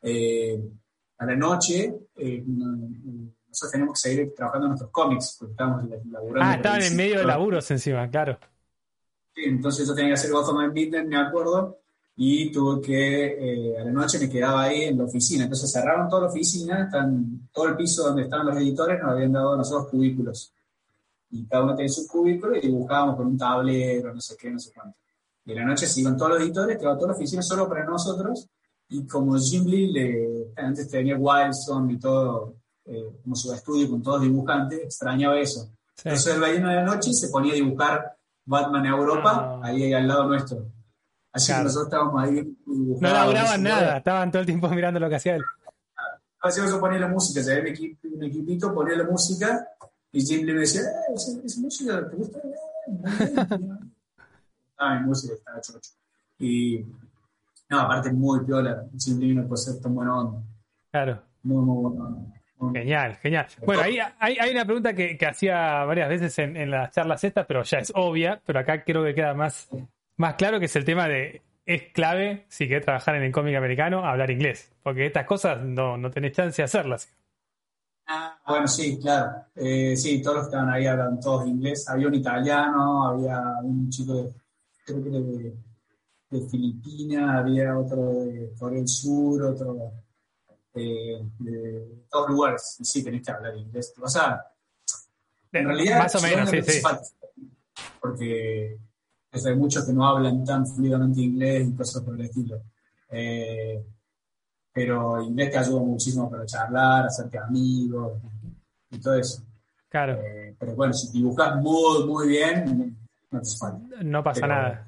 Eh, 0.01 0.61
a 1.17 1.25
la 1.25 1.35
noche, 1.35 1.93
eh, 2.15 2.43
nosotros 2.45 3.71
tenemos 3.71 4.01
que 4.01 4.09
seguir 4.09 4.33
trabajando 4.35 4.67
en 4.67 4.69
nuestros 4.69 4.91
cómics, 4.91 5.35
porque 5.39 5.51
estábamos 5.51 5.89
laburando. 6.09 6.49
Ah, 6.49 6.55
estaban 6.55 6.81
en 6.81 6.95
medio 6.95 7.19
de 7.19 7.25
laburos 7.25 7.69
encima, 7.71 8.09
claro 8.09 8.37
entonces 9.45 9.87
yo 9.87 9.93
tenía 9.93 10.09
que 10.09 10.13
hacer 10.15 10.31
Gotham 10.31 10.57
and 10.57 10.73
Midnight, 10.73 11.07
me 11.07 11.17
acuerdo, 11.17 11.79
y 12.15 12.51
tuve 12.51 12.81
que, 12.81 13.71
eh, 13.71 13.79
a 13.79 13.85
la 13.85 13.91
noche 13.91 14.19
me 14.19 14.29
quedaba 14.29 14.63
ahí 14.63 14.83
en 14.83 14.97
la 14.97 15.05
oficina. 15.05 15.43
Entonces 15.43 15.71
cerraron 15.71 16.09
toda 16.09 16.23
la 16.23 16.27
oficina, 16.27 16.83
están, 16.83 17.49
todo 17.53 17.69
el 17.69 17.75
piso 17.75 18.03
donde 18.03 18.23
estaban 18.23 18.47
los 18.47 18.57
editores 18.57 19.01
nos 19.01 19.11
habían 19.11 19.31
dado 19.31 19.53
a 19.53 19.57
nosotros 19.57 19.89
cubículos. 19.89 20.53
Y 21.31 21.45
cada 21.45 21.63
uno 21.63 21.75
tenía 21.75 21.89
su 21.89 22.07
cubículo 22.07 22.57
y 22.57 22.61
dibujábamos 22.61 23.15
con 23.15 23.27
un 23.27 23.37
tablero, 23.37 24.13
no 24.13 24.19
sé 24.19 24.35
qué, 24.37 24.49
no 24.49 24.59
sé 24.59 24.71
cuánto. 24.73 24.97
Y 25.49 25.51
a 25.53 25.55
la 25.55 25.65
noche 25.65 25.87
se 25.87 26.01
iban 26.01 26.15
todos 26.15 26.33
los 26.33 26.41
editores, 26.41 26.77
quedaba 26.77 26.95
toda 26.95 27.07
la 27.07 27.15
oficina 27.15 27.41
solo 27.41 27.67
para 27.67 27.83
nosotros. 27.83 28.47
Y 28.87 29.07
como 29.07 29.35
Jim 29.35 29.65
Lee 29.65 29.91
le, 29.91 30.53
antes 30.55 30.87
tenía 30.87 31.17
Wildstone 31.17 31.93
y 31.93 31.97
todo, 31.97 32.53
eh, 32.85 33.17
como 33.23 33.35
su 33.35 33.51
estudio 33.51 33.89
con 33.89 34.03
todos 34.03 34.21
dibujantes, 34.21 34.79
extrañaba 34.83 35.39
eso. 35.39 35.71
Entonces 36.03 36.35
él 36.35 36.39
venía 36.39 36.67
de 36.67 36.75
la 36.75 36.83
noche 36.83 37.09
y 37.09 37.13
se 37.15 37.29
ponía 37.29 37.53
a 37.53 37.55
dibujar 37.55 38.15
Batman 38.45 38.85
en 38.85 38.93
Europa, 38.93 39.59
ah. 39.59 39.61
ahí 39.63 39.91
al 39.91 40.07
lado 40.07 40.27
nuestro. 40.27 40.67
Así 41.31 41.51
que 41.51 41.63
nosotros 41.63 41.87
estábamos 41.87 42.23
ahí. 42.23 42.55
No 42.67 43.09
laburaban 43.09 43.63
nada, 43.63 43.97
estaban 43.97 44.29
todo 44.29 44.41
el 44.41 44.45
tiempo 44.45 44.69
mirando 44.69 44.99
lo 44.99 45.09
que 45.09 45.15
hacía 45.15 45.35
él. 45.35 45.43
A 46.41 46.47
veces 46.47 46.69
yo 46.69 46.79
ponía 46.79 46.99
la 46.99 47.07
música, 47.07 47.41
se 47.41 47.59
un, 47.59 48.13
un 48.13 48.23
equipito, 48.23 48.71
ponía 48.71 48.95
la 48.95 49.03
música 49.03 49.67
y 50.11 50.21
Jim 50.21 50.45
me 50.45 50.53
decía, 50.53 50.81
eh, 50.81 51.13
esa, 51.15 51.59
música 51.59 52.07
te 52.07 52.15
gusta. 52.15 52.39
Mi 54.79 55.05
música 55.05 55.33
estaba 55.33 55.61
chocho. 55.61 55.91
Y 56.39 56.85
no, 57.69 57.79
aparte 57.79 58.11
muy 58.11 58.45
piola, 58.45 58.83
no 58.91 59.47
puede 59.47 59.57
ser 59.57 59.81
tan 59.81 59.93
bueno. 59.93 60.43
Claro. 60.91 61.21
Muy, 61.43 61.63
muy 61.63 61.91
bueno. 61.91 62.33
Genial, 62.73 63.15
genial. 63.17 63.47
Bueno, 63.65 63.83
ahí 63.83 63.99
hay, 64.19 64.37
hay 64.37 64.51
una 64.51 64.65
pregunta 64.65 64.93
que, 64.93 65.17
que 65.17 65.25
hacía 65.25 65.85
varias 65.85 66.09
veces 66.09 66.37
en, 66.39 66.57
en, 66.57 66.71
las 66.71 66.91
charlas 66.91 67.23
estas, 67.23 67.45
pero 67.45 67.63
ya 67.63 67.79
es 67.79 67.91
obvia, 67.95 68.41
pero 68.45 68.59
acá 68.59 68.83
creo 68.83 69.03
que 69.03 69.15
queda 69.15 69.33
más, 69.33 69.69
más 70.17 70.35
claro 70.35 70.59
que 70.59 70.65
es 70.65 70.75
el 70.75 70.83
tema 70.83 71.07
de 71.07 71.41
es 71.65 71.83
clave, 71.93 72.45
si 72.49 72.67
querés 72.67 72.83
trabajar 72.83 73.15
en 73.15 73.23
el 73.23 73.31
cómic 73.31 73.55
americano, 73.55 74.03
hablar 74.03 74.31
inglés, 74.31 74.71
porque 74.81 75.05
estas 75.05 75.25
cosas 75.25 75.61
no, 75.61 75.97
no 75.97 76.09
tenés 76.09 76.33
chance 76.33 76.61
de 76.61 76.65
hacerlas. 76.65 77.13
Ah, 78.07 78.35
bueno, 78.47 78.67
sí, 78.67 78.99
claro. 78.99 79.45
Eh, 79.55 79.95
sí, 79.95 80.19
todos 80.19 80.37
los 80.37 80.45
que 80.45 80.55
estaban 80.55 80.73
ahí 80.73 80.87
hablan 80.87 81.19
todos 81.19 81.47
inglés. 81.47 81.87
Había 81.87 82.07
un 82.07 82.15
italiano, 82.15 83.05
había 83.05 83.39
un 83.61 83.87
chico 83.91 84.15
de, 84.15 84.33
creo 84.85 85.03
que 85.03 85.09
de, 85.09 85.57
de 86.29 86.49
Filipinas, 86.49 87.39
había 87.39 87.77
otro 87.77 88.25
de 88.25 88.53
Corea 88.57 88.79
del 88.79 88.87
Sur, 88.87 89.43
otro 89.43 89.93
de, 90.73 91.25
de 91.39 92.05
todos 92.09 92.29
lugares. 92.29 92.77
Y 92.79 92.85
sí, 92.85 93.03
tenés 93.03 93.23
que 93.23 93.31
hablar 93.31 93.57
inglés. 93.57 93.93
O 94.01 94.07
sea, 94.07 94.43
en 95.51 95.65
realidad, 95.65 95.99
más 95.99 96.15
o 96.15 96.21
menos, 96.21 96.49
sí, 96.49 96.61
sí. 96.61 96.81
porque 97.99 98.77
hay 99.31 99.55
muchos 99.55 99.85
que 99.85 99.93
no 99.93 100.07
hablan 100.07 100.43
tan 100.43 100.65
fluidamente 100.65 101.21
inglés 101.21 101.67
y 101.67 101.75
cosas 101.75 102.03
por 102.03 102.15
el 102.15 102.21
estilo. 102.21 102.61
Eh, 103.11 103.83
pero 104.71 105.21
inglés 105.21 105.51
te 105.51 105.57
ayuda 105.57 105.81
muchísimo 105.81 106.29
para 106.29 106.45
charlar, 106.45 107.07
hacerte 107.07 107.37
amigos 107.39 108.21
y, 108.91 108.99
todo 108.99 109.15
eso. 109.15 109.43
Claro. 109.89 110.13
Eh, 110.21 110.55
pero 110.59 110.75
bueno, 110.75 110.93
si 110.93 111.11
dibujas 111.11 111.55
muy, 111.55 112.05
muy 112.05 112.27
bien, 112.27 112.95
no 114.01 114.23
pasa 114.23 114.47
nada. 114.47 114.87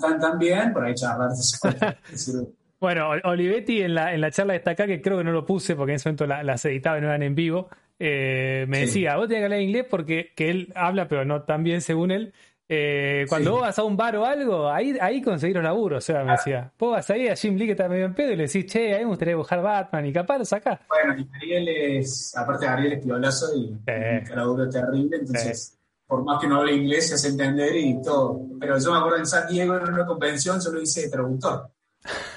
Tan, 0.00 0.38
bien, 0.38 0.72
por 0.72 0.84
ahí 0.84 0.94
charlar. 0.94 1.30
bueno, 2.80 3.10
Olivetti 3.24 3.82
en 3.82 3.94
la, 3.94 4.14
en 4.14 4.20
la 4.20 4.30
charla 4.30 4.54
de 4.54 4.70
acá, 4.70 4.86
que 4.86 5.02
creo 5.02 5.18
que 5.18 5.24
no 5.24 5.32
lo 5.32 5.44
puse 5.44 5.76
porque 5.76 5.92
en 5.92 5.96
ese 5.96 6.08
momento 6.08 6.26
las 6.26 6.64
editaba 6.64 6.98
y 6.98 7.00
no 7.02 7.08
eran 7.08 7.22
en 7.22 7.34
vivo, 7.34 7.68
eh, 7.98 8.64
me 8.68 8.80
decía, 8.80 9.16
vos 9.16 9.28
tenés 9.28 9.42
que 9.42 9.44
hablar 9.44 9.60
inglés 9.60 9.86
porque 9.88 10.32
que 10.34 10.50
él 10.50 10.72
habla, 10.74 11.06
pero 11.06 11.24
no 11.24 11.42
tan 11.42 11.62
bien 11.62 11.80
según 11.80 12.10
él, 12.10 12.32
eh, 12.66 13.26
cuando 13.28 13.52
vos 13.52 13.60
vas 13.60 13.78
a 13.78 13.84
un 13.84 13.96
bar 13.96 14.16
o 14.16 14.24
algo, 14.24 14.70
ahí, 14.70 14.96
ahí 15.00 15.20
conseguir 15.20 15.58
un 15.58 15.64
laburo, 15.64 15.98
o 15.98 16.00
sea, 16.00 16.24
me 16.24 16.32
decía. 16.32 16.72
Vos 16.78 16.92
vas 16.92 17.10
ahí 17.10 17.28
a 17.28 17.36
Jim 17.36 17.56
Lee 17.56 17.66
que 17.66 17.72
está 17.72 17.88
medio 17.88 18.06
en 18.06 18.14
pedo 18.14 18.32
y 18.32 18.36
le 18.36 18.46
decís, 18.46 18.66
che, 18.66 18.94
a 18.94 18.98
mí 18.98 19.04
me 19.04 19.10
gustaría 19.10 19.32
dibujar 19.32 19.62
Batman 19.62 20.06
y 20.06 20.12
capaz 20.12 20.38
lo 20.38 20.44
sacás. 20.44 20.80
Bueno, 20.88 21.20
y 21.20 21.36
Ariel 21.36 21.68
es, 21.68 22.34
aparte 22.36 22.64
de 22.64 22.72
Ariel 22.72 22.92
es 22.94 23.04
piolazo 23.04 23.46
y 23.54 23.66
un 23.66 24.36
laburo 24.36 24.68
terrible, 24.68 25.18
entonces, 25.18 25.78
por 26.06 26.24
más 26.24 26.40
que 26.40 26.46
no 26.46 26.60
hable 26.60 26.74
inglés, 26.74 27.08
se 27.08 27.14
hace 27.14 27.28
entender 27.28 27.76
y 27.76 28.00
todo. 28.02 28.40
Pero 28.60 28.78
yo 28.78 28.92
me 28.92 28.98
acuerdo 28.98 29.18
en 29.18 29.26
San 29.26 29.48
Diego, 29.48 29.76
en 29.76 29.92
una 29.92 30.06
convención, 30.06 30.60
yo 30.60 30.70
lo 30.70 30.80
hice 30.80 31.02
de 31.02 31.10
traductor. 31.10 31.70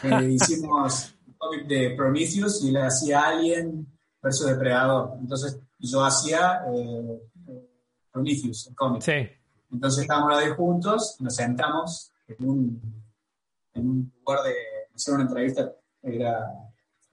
Eh, 0.04 0.24
hicimos 0.32 1.16
un 1.26 1.34
cómic 1.34 1.68
de 1.68 1.94
Prometheus 1.96 2.64
y 2.64 2.72
le 2.72 2.82
hacía 2.82 3.28
Alien 3.28 3.88
versus 4.22 4.48
Depredador. 4.48 5.18
Entonces, 5.20 5.60
yo 5.80 6.04
hacía 6.04 6.64
eh, 6.74 7.22
Prometheus, 8.12 8.68
el 8.68 8.76
cómic. 8.76 9.02
Sí. 9.02 9.30
Entonces 9.72 10.02
estábamos 10.04 10.38
ahí 10.38 10.50
juntos, 10.52 11.18
nos 11.20 11.36
sentamos 11.36 12.12
en 12.28 12.50
un, 12.50 13.04
en 13.74 13.90
un 13.90 14.14
lugar 14.20 14.44
de, 14.44 14.54
hicieron 14.96 15.22
una 15.22 15.30
entrevista, 15.30 15.72
era 16.02 16.48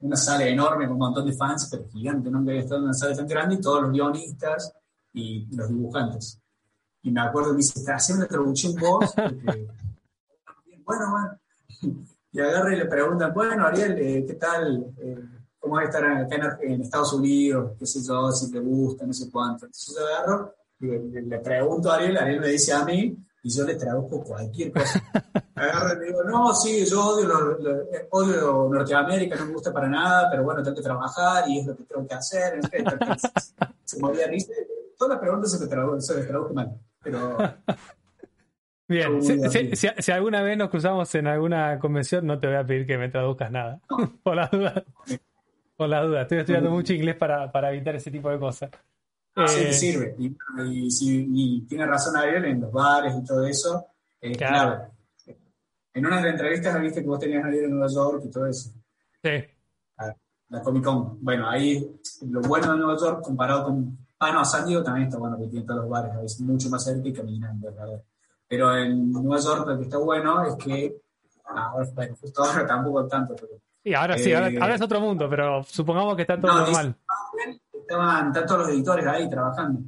una 0.00 0.16
sala 0.16 0.46
enorme 0.46 0.84
con 0.84 0.92
un 0.92 0.98
montón 0.98 1.26
de 1.26 1.32
fans, 1.32 1.68
pero 1.70 1.88
gigante, 1.88 2.30
no 2.30 2.38
había 2.38 2.60
estado 2.60 2.78
en 2.78 2.84
una 2.84 2.94
sala 2.94 3.16
tan 3.16 3.26
grande, 3.26 3.56
y 3.56 3.60
todos 3.60 3.82
los 3.82 3.90
guionistas 3.90 4.72
y 5.12 5.46
los 5.56 5.68
dibujantes. 5.68 6.40
Y 7.04 7.12
me 7.12 7.20
acuerdo 7.20 7.50
que 7.50 7.54
me 7.54 7.58
dice, 7.58 7.92
haciendo 7.92 8.24
una 8.24 8.28
traducción 8.28 8.74
vos? 8.74 9.12
Porque, 9.14 9.68
bueno, 10.84 11.10
bueno. 11.10 11.38
Y 12.32 12.40
agarra 12.40 12.74
y 12.74 12.78
le 12.78 12.86
preguntan, 12.86 13.32
bueno, 13.32 13.66
Ariel, 13.66 13.96
eh, 13.98 14.24
¿qué 14.26 14.34
tal? 14.34 14.92
Eh, 14.98 15.18
¿Cómo 15.60 15.76
va 15.76 15.82
a 15.82 15.84
estar 15.84 16.04
acá 16.04 16.58
en, 16.62 16.80
Estados 16.80 17.12
Unidos? 17.12 17.76
¿Qué 17.78 17.86
sé 17.86 18.02
yo? 18.02 18.32
Si 18.32 18.50
te 18.50 18.58
gusta, 18.58 19.06
no 19.06 19.12
sé 19.12 19.30
cuánto. 19.30 19.66
Entonces 19.66 19.94
yo 19.96 20.04
agarro 20.04 20.54
le, 20.80 21.38
pregunto 21.38 21.90
a 21.90 21.96
Ariel, 21.96 22.16
Ariel 22.16 22.40
me 22.40 22.48
dice 22.48 22.72
a 22.72 22.84
mí, 22.84 23.16
y 23.42 23.50
yo 23.50 23.64
le 23.64 23.76
traduzco 23.76 24.22
cualquier 24.24 24.72
cosa. 24.72 25.02
Agarro 25.54 25.94
y 25.94 25.98
le 26.00 26.06
digo, 26.06 26.24
no, 26.24 26.54
sí, 26.54 26.84
yo 26.84 27.06
odio, 27.06 27.28
lo, 27.28 27.58
odio 28.10 28.68
Norteamérica, 28.70 29.36
no 29.36 29.46
me 29.46 29.52
gusta 29.52 29.72
para 29.72 29.88
nada, 29.88 30.28
pero 30.30 30.42
bueno, 30.42 30.62
tengo 30.62 30.76
que 30.76 30.82
trabajar 30.82 31.48
y 31.48 31.60
es 31.60 31.66
lo 31.66 31.76
que 31.76 31.84
tengo 31.84 32.06
que 32.06 32.14
hacer. 32.14 32.60
se 33.84 34.00
movía 34.00 34.26
risa. 34.26 34.52
Todas 34.98 35.14
las 35.14 35.20
preguntas 35.20 35.50
se, 35.50 35.58
me 35.58 36.00
se 36.00 36.16
les 36.16 36.26
traduzco 36.26 36.54
mal, 36.54 36.78
pero... 37.04 37.38
Bien, 38.88 39.22
si, 39.22 39.76
si, 39.76 39.88
si, 39.98 40.12
alguna 40.12 40.42
vez 40.42 40.58
nos 40.58 40.68
cruzamos 40.68 41.14
en 41.14 41.26
alguna 41.26 41.78
convención, 41.78 42.26
no 42.26 42.38
te 42.38 42.48
voy 42.48 42.56
a 42.56 42.66
pedir 42.66 42.86
que 42.86 42.98
me 42.98 43.08
traduzcas 43.08 43.50
nada. 43.50 43.80
Por 44.22 44.36
la 44.36 44.46
duda. 44.48 44.84
Por 45.76 45.88
la 45.88 46.02
duda. 46.02 46.22
Estoy 46.22 46.38
estudiando 46.38 46.70
mucho 46.70 46.92
inglés 46.92 47.16
para, 47.16 47.50
para 47.50 47.72
evitar 47.72 47.94
ese 47.96 48.10
tipo 48.10 48.28
de 48.28 48.38
cosas. 48.38 48.70
Ah, 49.36 49.48
sí, 49.48 49.64
eh, 49.64 49.72
sirve. 49.72 50.14
Y, 50.18 51.62
tiene 51.62 51.86
razón 51.86 52.16
Ariel 52.16 52.44
en 52.44 52.60
los 52.60 52.72
bares 52.72 53.14
y 53.16 53.24
todo 53.24 53.46
eso. 53.46 53.86
claro. 54.36 54.90
En 55.92 56.06
una 56.06 56.16
de 56.16 56.22
las 56.22 56.32
entrevistas 56.32 56.80
viste 56.80 57.02
que 57.02 57.06
vos 57.06 57.20
tenías 57.20 57.44
Ariel 57.44 57.64
en 57.64 57.70
Nueva 57.70 57.86
York 57.92 58.22
y 58.24 58.30
todo 58.30 58.46
eso. 58.46 58.70
Sí. 59.22 59.44
La, 60.48 60.62
Comic 60.62 60.84
Con. 60.84 61.24
Bueno, 61.24 61.48
ahí 61.48 61.98
lo 62.28 62.40
bueno 62.42 62.72
de 62.72 62.78
Nueva 62.78 62.98
York 62.98 63.22
comparado 63.22 63.64
con. 63.64 64.03
Ah, 64.24 64.32
no, 64.32 64.44
San 64.44 64.66
Diego 64.66 64.82
también 64.82 65.08
está 65.08 65.18
bueno, 65.18 65.38
que 65.38 65.48
tiene 65.48 65.66
todos 65.66 65.80
los 65.80 65.88
bares, 65.88 66.16
veces 66.16 66.40
mucho 66.40 66.68
más 66.70 66.84
cerca 66.84 67.08
y 67.08 67.12
caminando, 67.12 67.70
¿verdad? 67.70 68.02
Pero 68.48 68.76
en 68.76 69.10
Nueva 69.10 69.38
York 69.38 69.66
lo 69.66 69.78
que 69.78 69.84
está 69.84 69.98
bueno 69.98 70.44
es 70.44 70.54
que. 70.56 70.96
Ahora, 71.46 71.90
bueno, 71.94 72.16
justo 72.20 72.42
ahora 72.42 72.66
tampoco 72.66 73.06
tanto, 73.06 73.34
pero. 73.36 73.52
Sí, 73.82 73.92
ahora 73.92 74.16
sí, 74.16 74.32
ahora, 74.32 74.48
eh, 74.48 74.74
es 74.74 74.80
otro 74.80 75.00
mundo, 75.00 75.28
pero 75.28 75.62
supongamos 75.64 76.16
que 76.16 76.22
está 76.22 76.40
todo 76.40 76.58
normal 76.58 76.96
estaban, 77.84 78.32
todos 78.32 78.60
los 78.60 78.68
editores 78.70 79.06
ahí 79.06 79.28
trabajando. 79.28 79.82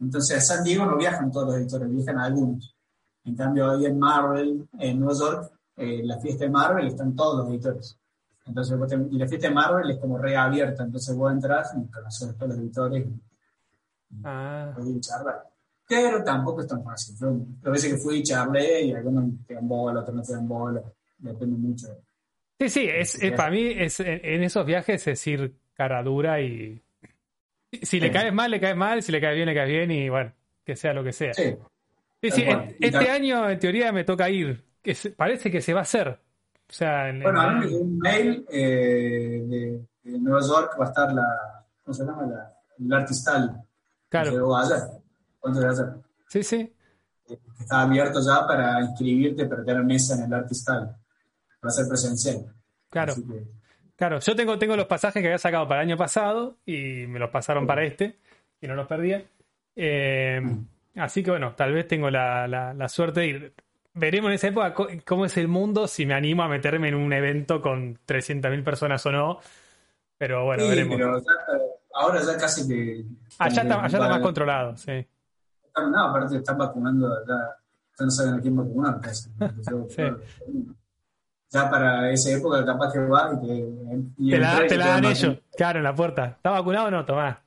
Entonces 0.00 0.36
a 0.36 0.40
San 0.40 0.64
Diego 0.64 0.84
no 0.86 0.96
viajan 0.96 1.30
todos 1.30 1.48
los 1.48 1.56
editores, 1.56 1.90
viajan 1.90 2.18
algunos. 2.18 2.76
En 3.24 3.34
cambio, 3.34 3.70
ahí 3.70 3.86
en 3.86 3.98
Marvel, 3.98 4.68
en 4.78 5.00
Nueva 5.00 5.18
York, 5.18 5.52
eh, 5.76 6.02
la 6.04 6.18
fiesta 6.18 6.44
de 6.44 6.50
Marvel 6.50 6.86
están 6.86 7.16
todos 7.16 7.38
los 7.38 7.48
editores. 7.48 7.98
Entonces, 8.46 8.78
y 9.10 9.18
la 9.18 9.26
fiesta 9.26 9.48
de 9.48 9.54
Marvel 9.54 9.90
es 9.90 9.98
como 9.98 10.18
reabierta, 10.18 10.82
entonces 10.82 11.16
vos 11.16 11.32
entras 11.32 11.72
y 11.78 11.90
conoces 11.90 12.28
a 12.28 12.34
todos 12.34 12.50
los 12.50 12.58
editores 12.58 13.06
y, 13.06 13.20
ah. 14.24 14.74
charlar. 15.00 15.42
Pero 15.86 16.24
tampoco 16.24 16.62
es 16.62 16.66
tan 16.66 16.82
fácil. 16.82 17.14
Yo, 17.18 17.68
a 17.68 17.70
veces 17.70 17.92
que 17.92 17.98
fui 17.98 18.18
y 18.18 18.22
charlé 18.22 18.82
y 18.86 18.92
algunos 18.92 19.24
te 19.46 19.54
dan 19.54 19.68
bola, 19.68 20.00
otros 20.00 20.16
no 20.16 20.22
te 20.22 20.32
dan 20.32 20.48
bola, 20.48 20.82
depende 21.18 21.56
mucho. 21.56 21.88
Sí, 22.58 22.68
sí, 22.68 22.88
es, 22.90 23.18
para 23.36 23.50
mí 23.50 23.66
es, 23.66 24.00
en 24.00 24.42
esos 24.42 24.64
viajes 24.64 25.06
es 25.06 25.26
ir 25.26 25.54
cara 25.74 26.02
dura 26.02 26.40
y 26.40 26.80
si 27.82 28.00
le 28.00 28.10
caes 28.10 28.32
mal, 28.32 28.50
le 28.50 28.60
caes 28.60 28.76
mal, 28.76 29.02
si 29.02 29.12
le 29.12 29.20
caes 29.20 29.34
bien, 29.34 29.46
le 29.46 29.54
caes 29.54 29.68
bien 29.68 29.90
y 29.90 30.08
bueno, 30.08 30.32
que 30.64 30.76
sea 30.76 30.92
lo 30.92 31.02
que 31.02 31.12
sea. 31.12 31.34
Sí. 31.34 31.56
este 32.22 33.10
año 33.10 33.50
en 33.50 33.58
teoría 33.58 33.92
me 33.92 34.04
toca 34.04 34.30
ir, 34.30 34.64
que 34.82 34.96
parece 35.16 35.50
que 35.50 35.60
se 35.60 35.74
va 35.74 35.80
a 35.80 35.82
hacer. 35.82 36.08
O 36.08 36.72
sea, 36.72 37.12
bueno, 37.22 37.40
a 37.40 37.52
mí 37.52 37.74
un 37.74 37.98
mail 37.98 38.46
eh, 38.50 39.42
de, 40.02 40.18
Nueva 40.18 40.40
York 40.40 40.76
va 40.80 40.86
a 40.86 40.88
estar 40.88 41.12
la, 41.12 41.64
¿cómo 41.82 41.94
se 41.94 42.04
llama? 42.04 42.26
La, 42.26 42.52
el 42.78 42.92
Artistal. 42.92 43.63
Claro. 44.14 44.30
Llegó 44.30 44.56
ayer. 44.56 44.78
¿Cuánto? 45.40 46.04
Sí, 46.28 46.44
sí. 46.44 46.72
Está 47.58 47.80
abierto 47.80 48.20
ya 48.24 48.46
para 48.46 48.80
inscribirte, 48.80 49.46
para 49.46 49.64
tener 49.64 49.82
mesa 49.82 50.14
en 50.14 50.22
el 50.22 50.34
Artistal. 50.34 50.96
Va 51.64 51.68
a 51.68 51.70
ser 51.70 51.88
presencial. 51.88 52.54
Claro. 52.90 53.14
Claro, 53.96 54.20
yo 54.20 54.36
tengo, 54.36 54.56
tengo 54.56 54.76
los 54.76 54.86
pasajes 54.86 55.20
que 55.20 55.26
había 55.26 55.38
sacado 55.38 55.66
para 55.66 55.82
el 55.82 55.88
año 55.88 55.96
pasado 55.96 56.58
y 56.64 57.06
me 57.08 57.18
los 57.18 57.30
pasaron 57.30 57.66
para 57.66 57.84
este 57.84 58.18
y 58.60 58.68
no 58.68 58.76
los 58.76 58.86
perdía. 58.86 59.24
Eh, 59.74 60.40
así 60.94 61.24
que 61.24 61.30
bueno, 61.30 61.54
tal 61.56 61.72
vez 61.72 61.88
tengo 61.88 62.08
la, 62.08 62.46
la, 62.46 62.88
suerte 62.88 63.20
de 63.20 63.26
ir. 63.26 63.54
veremos 63.94 64.28
en 64.28 64.34
esa 64.34 64.46
época 64.46 64.74
cómo 65.04 65.26
es 65.26 65.36
el 65.38 65.48
mundo, 65.48 65.88
si 65.88 66.06
me 66.06 66.14
animo 66.14 66.44
a 66.44 66.48
meterme 66.48 66.88
en 66.88 66.94
un 66.94 67.12
evento 67.12 67.60
con 67.60 67.98
300.000 68.06 68.62
personas 68.62 69.04
o 69.06 69.10
no. 69.10 69.40
Pero 70.18 70.44
bueno, 70.44 70.68
veremos. 70.68 70.96
Pero 70.96 71.20
ahora 71.94 72.22
ya 72.22 72.36
casi 72.36 72.68
que. 72.68 73.04
Allá 73.38 73.62
está, 73.62 73.84
allá 73.84 73.98
está 73.98 74.08
más 74.08 74.20
controlado, 74.20 74.76
sí. 74.76 75.06
No, 75.76 76.08
aparte 76.08 76.36
están 76.36 76.58
vacunando, 76.58 77.24
ya, 77.26 78.04
no 78.04 78.10
saben 78.10 78.34
a 78.34 78.40
quién 78.40 78.56
vacunar. 78.56 79.00
Casi. 79.00 79.30
sí. 79.88 80.02
Ya 81.50 81.70
para 81.70 82.10
esa 82.10 82.30
época, 82.30 82.64
capaz 82.64 82.92
que 82.92 82.98
va 83.00 83.32
y 83.32 83.46
te. 83.46 84.30
te 84.30 84.38
la, 84.38 84.66
te 84.66 84.76
la 84.76 84.86
dan 84.88 85.04
ellos, 85.04 85.38
claro, 85.56 85.78
en 85.78 85.84
la 85.84 85.94
puerta. 85.94 86.26
¿Está 86.26 86.50
vacunado 86.50 86.88
o 86.88 86.90
no? 86.90 87.04
Tomás. 87.04 87.38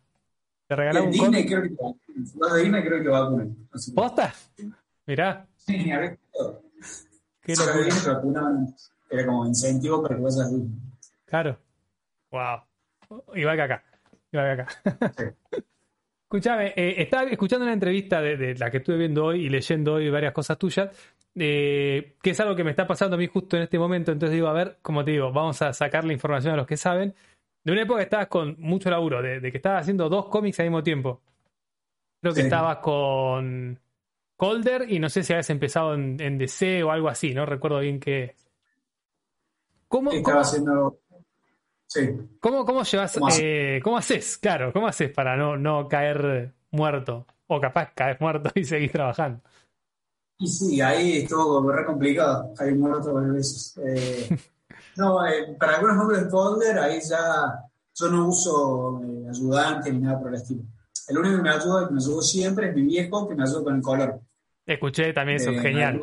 Te 0.67 0.75
regalaron 0.75 1.07
un 1.07 1.13
Disney 1.13 1.45
creo 1.45 1.61
que 1.61 1.69
de 1.69 2.61
Disney 2.61 2.83
creo 2.83 3.03
que 3.03 3.09
vacunan. 3.09 3.55
¿Posta? 3.95 4.33
Mirá. 5.05 5.45
Sí, 5.55 5.91
a 5.91 5.99
ver. 5.99 6.19
Qué 7.41 7.53
locura. 7.55 8.51
Era 9.09 9.25
como 9.25 9.45
incentivo 9.45 10.01
para 10.01 10.15
que 10.15 10.21
vayas 10.21 10.41
a 10.41 10.49
Disney. 10.49 10.69
Claro. 11.25 11.57
Wow. 12.31 13.23
Igual 13.35 13.55
que 13.55 13.61
acá. 13.61 13.83
Igual 14.31 14.55
que 14.55 14.61
acá. 14.61 15.11
Sí. 15.17 15.57
Escuchame, 16.29 16.73
eh, 16.75 16.95
estaba 16.97 17.23
escuchando 17.29 17.63
una 17.63 17.71
entrevista 17.71 18.19
de, 18.19 18.53
la 18.55 18.69
que 18.69 18.77
estuve 18.77 18.97
viendo 18.97 19.23
hoy 19.23 19.45
y 19.45 19.49
leyendo 19.49 19.93
hoy 19.93 20.09
varias 20.09 20.33
cosas 20.33 20.57
tuyas, 20.57 20.89
eh, 21.35 22.17
que 22.21 22.31
es 22.31 22.39
algo 22.41 22.53
que 22.53 22.65
me 22.65 22.71
está 22.71 22.85
pasando 22.85 23.15
a 23.15 23.17
mí 23.17 23.27
justo 23.27 23.55
en 23.55 23.63
este 23.63 23.79
momento. 23.79 24.11
Entonces 24.11 24.35
digo, 24.35 24.47
a 24.47 24.53
ver, 24.53 24.79
como 24.81 25.05
te 25.05 25.11
digo, 25.11 25.31
vamos 25.31 25.61
a 25.61 25.71
sacar 25.71 26.03
la 26.03 26.11
información 26.11 26.53
a 26.53 26.57
los 26.57 26.67
que 26.67 26.75
saben. 26.75 27.15
De 27.63 27.71
una 27.71 27.83
época 27.83 27.99
que 27.99 28.03
estabas 28.03 28.27
con 28.27 28.57
mucho 28.59 28.89
laburo, 28.89 29.21
de, 29.21 29.39
que 29.39 29.55
estabas 29.55 29.83
haciendo 29.83 30.09
dos 30.09 30.27
cómics 30.27 30.59
al 30.59 30.65
mismo 30.65 30.83
tiempo. 30.83 31.21
Creo 32.21 32.33
que 32.33 32.41
estabas 32.41 32.79
con 32.79 33.79
Colder 34.35 34.91
y 34.91 34.99
no 34.99 35.07
sé 35.07 35.23
si 35.23 35.31
habías 35.31 35.49
empezado 35.49 35.93
en, 35.93 36.37
DC 36.37 36.83
o 36.83 36.91
algo 36.91 37.07
así, 37.07 37.33
no 37.33 37.45
recuerdo 37.45 37.79
bien 37.79 38.01
qué. 38.01 38.35
¿Cómo, 39.87 40.11
estaba 40.11 40.41
haciendo 40.41 40.99
¿Cómo, 42.39 42.65
cómo 42.65 42.83
llevas, 42.83 43.13
¿Cómo, 43.13 43.29
eh, 43.39 43.79
¿cómo 43.83 43.97
haces? 43.97 44.37
Claro, 44.37 44.73
¿cómo 44.73 44.87
haces 44.87 45.11
para 45.11 45.35
no, 45.37 45.57
no 45.57 45.87
caer 45.87 46.53
muerto? 46.71 47.25
O 47.47 47.61
capaz 47.61 47.93
caes 47.95 48.19
muerto 48.19 48.51
y 48.55 48.63
seguís 48.65 48.91
trabajando. 48.91 49.41
Y 50.39 50.47
sí, 50.47 50.81
ahí 50.81 51.19
estuvo 51.19 51.71
re 51.71 51.85
complicado, 51.85 52.53
caer 52.55 52.75
muerto 52.75 53.13
varias 53.13 53.33
veces. 53.33 53.79
Eh, 53.85 54.37
no, 54.97 55.25
eh, 55.25 55.55
para 55.57 55.75
algunos 55.75 55.95
nombres 55.97 56.23
de 56.25 56.29
folder, 56.29 56.77
ahí 56.77 56.99
ya 57.07 57.63
yo 57.95 58.09
no 58.09 58.27
uso 58.27 59.01
ayudante 59.29 59.91
ni 59.91 59.99
nada 59.99 60.19
por 60.19 60.29
el 60.29 60.35
estilo. 60.35 60.63
El 61.07 61.17
único 61.17 61.37
que 61.37 61.43
me 61.43 61.49
ayuda, 61.49 61.83
y 61.83 61.87
que 61.87 61.93
me 61.93 61.99
ayudó 62.01 62.21
siempre, 62.21 62.69
es 62.69 62.75
mi 62.75 62.83
viejo, 62.83 63.27
que 63.27 63.33
me 63.33 63.43
ayuda 63.43 63.63
con 63.63 63.75
el 63.77 63.81
color. 63.81 64.19
Escuché 64.65 65.13
también 65.13 65.37
eso, 65.37 65.51
genial. 65.53 66.01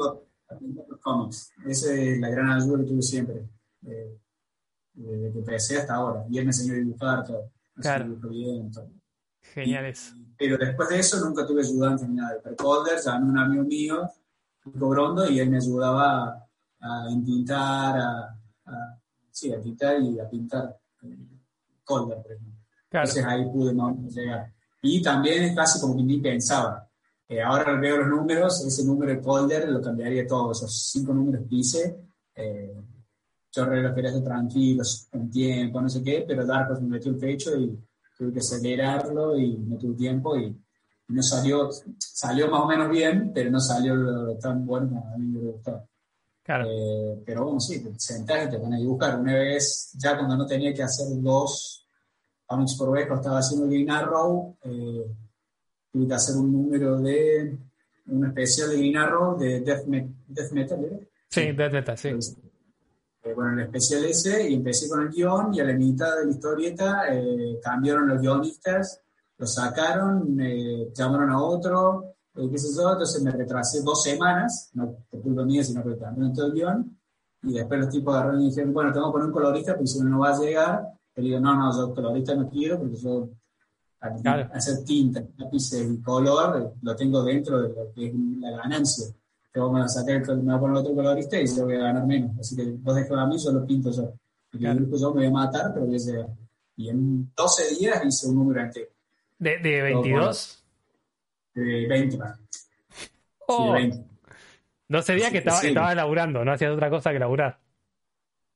Esa 1.66 1.92
es 1.92 2.18
la 2.18 2.30
gran 2.30 2.50
ayuda 2.52 2.78
que 2.78 2.84
tuve 2.84 3.02
siempre 3.02 3.44
desde 4.94 5.32
que 5.32 5.38
empecé 5.38 5.78
hasta 5.78 5.94
ahora. 5.94 6.24
Y 6.30 6.38
él 6.38 6.44
me 6.44 6.50
enseñó 6.50 6.74
a 6.74 6.76
dibujar 6.76 7.24
todo. 7.24 7.50
Claro. 7.76 8.16
Bien, 8.30 8.70
todo. 8.70 8.88
Genial 9.42 9.86
eso. 9.86 10.14
Pero 10.38 10.56
después 10.56 10.88
de 10.88 10.98
eso 10.98 11.20
nunca 11.20 11.46
tuve 11.46 11.62
ayudante 11.62 12.06
ni 12.06 12.14
nada. 12.14 12.36
Pero 12.42 12.56
Colder, 12.56 12.98
llamé 13.04 13.30
un 13.30 13.38
amigo 13.38 13.64
mío, 13.64 14.10
Nico 14.64 14.88
Brondo, 14.88 15.28
y 15.28 15.38
él 15.38 15.50
me 15.50 15.58
ayudaba 15.58 16.46
a, 16.80 17.04
a 17.04 17.06
pintar, 17.24 17.98
a, 17.98 19.00
sí, 19.30 19.52
a 19.52 19.60
pintar 19.60 20.00
y 20.00 20.18
a 20.18 20.28
pintar 20.28 20.76
Colder, 21.84 22.22
por 22.22 22.32
ejemplo. 22.32 22.54
Claro. 22.88 23.08
Entonces 23.08 23.24
ahí 23.24 23.44
pude 23.52 23.74
no 23.74 23.96
llegar. 24.08 24.52
Y 24.82 25.02
también 25.02 25.44
es 25.44 25.56
casi 25.56 25.80
como 25.80 25.96
que 25.96 26.02
ni 26.02 26.18
pensaba. 26.18 26.88
Eh, 27.28 27.40
ahora 27.40 27.74
veo 27.80 27.98
los 27.98 28.08
números, 28.08 28.64
ese 28.66 28.84
número 28.84 29.12
de 29.12 29.20
Colder 29.20 29.68
lo 29.68 29.80
cambiaría 29.80 30.26
todo. 30.26 30.52
Esos 30.52 30.90
cinco 30.90 31.14
números 31.14 31.42
que 31.48 31.56
hice, 31.56 31.96
eh, 32.34 32.82
lo 33.56 33.94
quería 33.94 34.10
hacer 34.10 34.24
tranquilos, 34.24 35.08
con 35.10 35.30
tiempo, 35.30 35.80
no 35.80 35.88
sé 35.88 36.02
qué, 36.02 36.24
pero 36.26 36.44
Darko 36.44 36.80
me 36.80 36.88
metió 36.88 37.10
el 37.10 37.18
pecho 37.18 37.56
y 37.56 37.78
tuve 38.16 38.32
que 38.32 38.38
acelerarlo 38.40 39.38
y 39.38 39.56
no 39.58 39.76
tuve 39.76 39.94
tiempo 39.94 40.36
y, 40.36 40.56
no 41.06 41.22
salió, 41.22 41.68
salió 41.98 42.48
más 42.48 42.62
o 42.62 42.66
menos 42.66 42.88
bien, 42.88 43.30
pero 43.34 43.50
no 43.50 43.60
salió 43.60 44.38
tan 44.38 44.64
bueno 44.64 44.88
como 44.88 45.06
a 45.06 45.18
mí 45.18 45.26
me 45.26 45.40
gustaba. 45.50 45.84
Claro. 46.42 46.66
Eh, 46.68 47.22
pero 47.24 47.44
bueno, 47.44 47.60
sí, 47.60 47.82
te 47.82 47.92
sentás 47.98 48.46
y 48.46 48.50
te 48.50 48.58
pones 48.58 48.78
a 48.78 48.82
dibujar. 48.82 49.20
Una 49.20 49.34
vez, 49.34 49.92
ya 49.98 50.16
cuando 50.16 50.36
no 50.36 50.46
tenía 50.46 50.72
que 50.72 50.82
hacer 50.82 51.06
dos 51.20 51.86
comics 52.46 52.74
por 52.76 52.92
vez, 52.92 53.06
estaba 53.10 53.38
haciendo 53.38 53.66
Green 53.66 53.90
Arrow, 53.90 54.56
eh, 54.62 55.06
tuve 55.92 56.06
que 56.06 56.14
hacer 56.14 56.36
un 56.36 56.52
número 56.52 56.98
de, 56.98 57.58
un 58.06 58.26
especial 58.26 58.70
de 58.70 58.76
Green 58.76 58.96
Arrow 58.96 59.38
de 59.38 59.60
Death, 59.60 59.86
Metal, 59.86 60.84
¿eh? 60.84 61.08
Sí, 61.28 61.52
Death 61.52 61.72
Metal, 61.72 61.98
sí. 61.98 62.10
Eh, 63.24 63.32
bueno, 63.32 63.54
el 63.54 63.60
especial 63.60 64.04
ese, 64.04 64.50
y 64.50 64.54
empecé 64.54 64.86
con 64.86 65.00
el 65.00 65.08
guion, 65.08 65.54
y 65.54 65.60
a 65.60 65.64
la 65.64 65.72
mitad 65.72 66.14
de 66.14 66.26
la 66.26 66.30
historieta 66.30 67.04
eh, 67.10 67.58
cambiaron 67.62 68.06
los 68.06 68.20
guionistas, 68.20 69.00
lo 69.38 69.46
sacaron, 69.46 70.36
llamaron 70.94 71.30
a 71.30 71.42
otro, 71.42 72.16
eh, 72.34 72.48
qué 72.50 72.58
sé 72.58 72.68
yo, 72.76 72.92
entonces 72.92 73.22
me 73.22 73.30
retrasé 73.30 73.80
dos 73.82 74.02
semanas, 74.02 74.70
no 74.74 74.94
por 75.10 75.22
culpa 75.22 75.42
mía, 75.42 75.64
sino 75.64 75.82
porque 75.82 76.00
cambiaron 76.00 76.34
todo 76.34 76.46
el 76.48 76.52
guion, 76.52 76.98
y 77.44 77.54
después 77.54 77.80
los 77.80 77.88
tipos 77.88 78.14
agarraron 78.14 78.42
y 78.42 78.50
dijeron, 78.50 78.74
bueno, 78.74 78.92
tengo 78.92 79.06
que 79.06 79.12
poner 79.12 79.26
un 79.28 79.32
colorista, 79.32 79.72
porque 79.72 79.86
si 79.86 80.00
no, 80.00 80.10
no 80.10 80.18
va 80.18 80.28
a 80.28 80.38
llegar, 80.38 80.86
y 81.16 81.22
digo, 81.22 81.40
no, 81.40 81.56
no, 81.56 81.74
yo 81.74 81.94
colorista 81.94 82.34
no 82.34 82.50
quiero, 82.50 82.78
porque 82.78 82.96
yo 82.96 83.30
hacer 84.52 84.84
tinta, 84.84 85.24
lápices 85.38 85.90
y 85.90 86.02
color, 86.02 86.74
lo 86.82 86.94
tengo 86.94 87.22
dentro 87.22 87.62
de 87.62 87.68
lo 87.70 87.90
que 87.94 88.08
es 88.08 88.14
la 88.38 88.50
ganancia 88.50 89.14
te 89.54 89.60
vamos 89.60 89.84
a 89.84 89.88
sacar, 89.88 90.36
me 90.36 90.42
voy 90.42 90.54
a 90.54 90.58
poner 90.58 90.76
otro 90.78 90.94
colorista 90.96 91.40
y 91.40 91.46
yo 91.46 91.64
voy 91.64 91.76
a 91.76 91.84
ganar 91.84 92.04
menos. 92.04 92.36
Así 92.40 92.56
que 92.56 92.64
vos 92.72 92.96
dejás 92.96 93.12
a 93.12 93.26
mí, 93.26 93.38
yo 93.38 93.52
lo 93.52 93.64
pinto 93.64 93.88
yo. 93.92 94.12
Y 94.52 94.58
claro. 94.58 94.80
el 94.80 94.90
yo 94.90 95.14
me 95.14 95.20
voy 95.20 95.26
a 95.26 95.30
matar, 95.30 95.72
pero 95.72 95.86
voy 95.86 95.94
a 95.94 95.98
llegar. 95.98 96.26
Y 96.76 96.88
en 96.88 97.32
12 97.36 97.76
días 97.76 98.04
hice 98.04 98.26
un 98.26 98.34
número 98.34 98.62
entero. 98.62 98.90
¿De, 99.38 99.58
de 99.58 99.82
22? 99.82 100.64
De 101.54 101.86
20, 101.86 102.18
más. 102.18 102.40
Oh. 103.46 103.58
Sí, 103.58 103.64
de 103.64 103.72
20. 103.90 104.04
12 104.88 105.14
días 105.14 105.30
que 105.30 105.38
estaba, 105.38 105.60
sí. 105.60 105.68
estaba 105.68 105.94
laburando, 105.94 106.44
no 106.44 106.52
hacías 106.52 106.72
otra 106.72 106.90
cosa 106.90 107.12
que 107.12 107.20
laburar. 107.20 107.56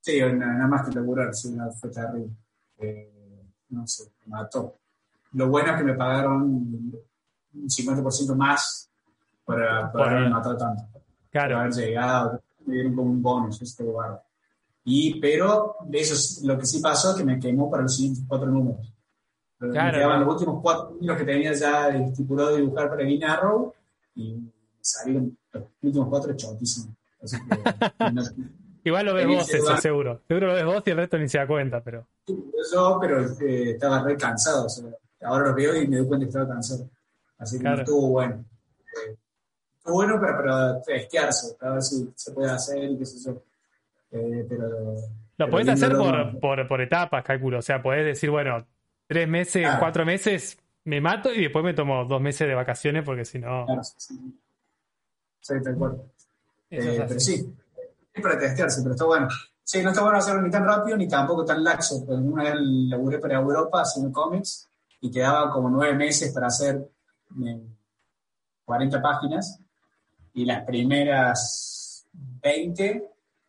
Sí, 0.00 0.20
nada, 0.20 0.66
más 0.66 0.88
que 0.88 0.96
laburar, 0.96 1.32
sí, 1.32 1.52
no, 1.52 1.70
fue 1.70 1.90
terrible. 1.90 2.30
Eh, 2.78 3.44
no 3.68 3.87
sé, 3.87 4.11
me 4.26 4.32
mató. 4.37 4.80
Lo 5.34 5.48
bueno 5.48 5.70
es 5.70 5.78
que 5.78 5.84
me 5.84 5.94
pagaron 5.94 6.42
un 6.42 7.68
50% 7.68 8.34
más 8.34 8.88
para, 9.48 9.90
para 9.90 10.18
haber 10.18 10.30
matado 10.30 10.58
tanto. 10.58 10.82
Claro. 11.30 11.54
Para 11.54 11.61
haber 11.62 11.72
llegado, 11.72 12.42
me 12.66 12.74
dieron 12.74 12.94
como 12.94 13.11
un 13.11 13.22
bonus 13.22 13.62
este 13.62 13.82
lugar. 13.82 14.22
Y, 14.84 15.18
pero 15.20 15.76
eso 15.90 16.14
es 16.14 16.42
lo 16.44 16.58
que 16.58 16.66
sí 16.66 16.80
pasó, 16.80 17.16
que 17.16 17.24
me 17.24 17.40
quemó 17.40 17.70
para 17.70 17.84
los 17.84 17.96
siguientes 17.96 18.24
cuatro 18.28 18.48
números. 18.48 18.92
Claro. 19.58 19.87
Me 19.87 19.92
quedaban 19.92 20.20
los 20.20 20.34
últimos 20.34 20.62
cuatro 20.62 20.90
números 20.90 21.16
que 21.16 21.24
tenía 21.24 21.54
ya 21.54 21.88
estipulado 21.88 22.50
de 22.50 22.61
dibujar 22.61 22.90
para 22.90 23.02
Green 23.02 23.24
Arrow 23.24 23.72
y 24.14 24.52
salieron 24.82 25.37
los 25.50 25.64
últimos 25.80 26.08
cuatro 26.08 26.37
chotísimos. 26.37 26.94
Igual 28.84 29.06
lo 29.06 29.14
ves 29.14 29.26
vos, 29.26 29.54
eso 29.54 29.76
seguro. 29.78 30.20
Seguro 30.28 30.48
lo 30.48 30.54
ves 30.54 30.64
vos 30.66 30.82
y 30.84 30.90
el 30.90 30.96
resto 30.98 31.18
ni 31.18 31.28
se 31.28 31.38
da 31.38 31.46
cuenta, 31.46 31.82
pero. 31.82 32.06
Yo, 32.26 32.98
pero 33.00 33.20
eh, 33.40 33.70
estaba 33.70 34.02
re 34.02 34.16
cansado. 34.16 34.66
O 34.66 34.68
sea, 34.68 34.84
ahora 35.22 35.48
lo 35.48 35.54
veo 35.54 35.74
y 35.74 35.88
me 35.88 35.96
doy 35.96 36.06
cuenta 36.06 36.26
que 36.26 36.30
estaba 36.30 36.48
cansado. 36.48 36.88
Así 37.38 37.56
que 37.56 37.62
claro. 37.62 37.82
estuvo 37.82 38.08
bueno. 38.11 38.44
Eh, 39.06 39.16
bueno 39.88 40.20
para, 40.20 40.37
para 40.37 40.83
testearse, 40.83 41.57
para 41.59 41.72
ver 41.72 41.83
si 41.83 42.11
se 42.14 42.33
puede 42.33 42.51
hacer 42.51 42.85
y 42.85 42.98
qué 42.98 43.07
sé 43.07 43.24
yo. 43.24 43.42
Eh, 44.11 44.46
pero, 44.48 44.94
lo 45.37 45.51
podés 45.51 45.68
hacer 45.68 45.96
por, 45.96 46.40
por, 46.40 46.66
por, 46.66 46.81
etapas, 46.81 47.22
calculo. 47.24 47.59
O 47.59 47.62
sea, 47.62 47.81
podés 47.81 48.05
decir, 48.05 48.31
bueno, 48.31 48.66
tres 49.07 49.29
meses, 49.29 49.66
cuatro 49.79 50.05
meses 50.05 50.59
me 50.85 51.01
mato 51.01 51.33
y 51.33 51.42
después 51.42 51.64
me 51.64 51.74
tomo 51.74 52.05
dos 52.05 52.20
meses 52.20 52.48
de 52.48 52.55
vacaciones 52.55 53.05
porque 53.05 53.24
si 53.24 53.38
no. 53.38 53.64
Claro, 53.66 53.83
sí. 53.85 54.14
Sí, 55.40 55.55
tal 55.62 55.77
cual. 55.77 56.03
Eh, 56.70 57.05
pero 57.07 57.20
sí, 57.20 57.55
es 58.12 58.22
para 58.22 58.38
testearse, 58.38 58.83
pero 58.83 58.94
está 58.94 59.05
bueno. 59.05 59.29
Sí, 59.62 59.83
no 59.83 59.90
está 59.90 60.03
bueno 60.03 60.18
hacerlo 60.18 60.42
ni 60.42 60.51
tan 60.51 60.64
rápido 60.64 60.96
ni 60.96 61.07
tampoco 61.07 61.44
tan 61.44 61.62
laxo. 61.62 62.05
Porque 62.05 62.20
una 62.20 62.45
vez 62.45 62.55
laburé 62.57 63.18
para 63.18 63.36
Europa 63.36 63.82
haciendo 63.82 64.11
cómics 64.12 64.68
y 65.01 65.11
quedaba 65.11 65.53
como 65.53 65.70
nueve 65.70 65.95
meses 65.95 66.32
para 66.32 66.49
hacer 66.49 66.89
40 68.64 68.97
eh, 68.97 69.01
páginas 69.01 69.61
y 70.39 70.45
las 70.45 70.64
primeras 70.64 72.07
20 72.12 73.03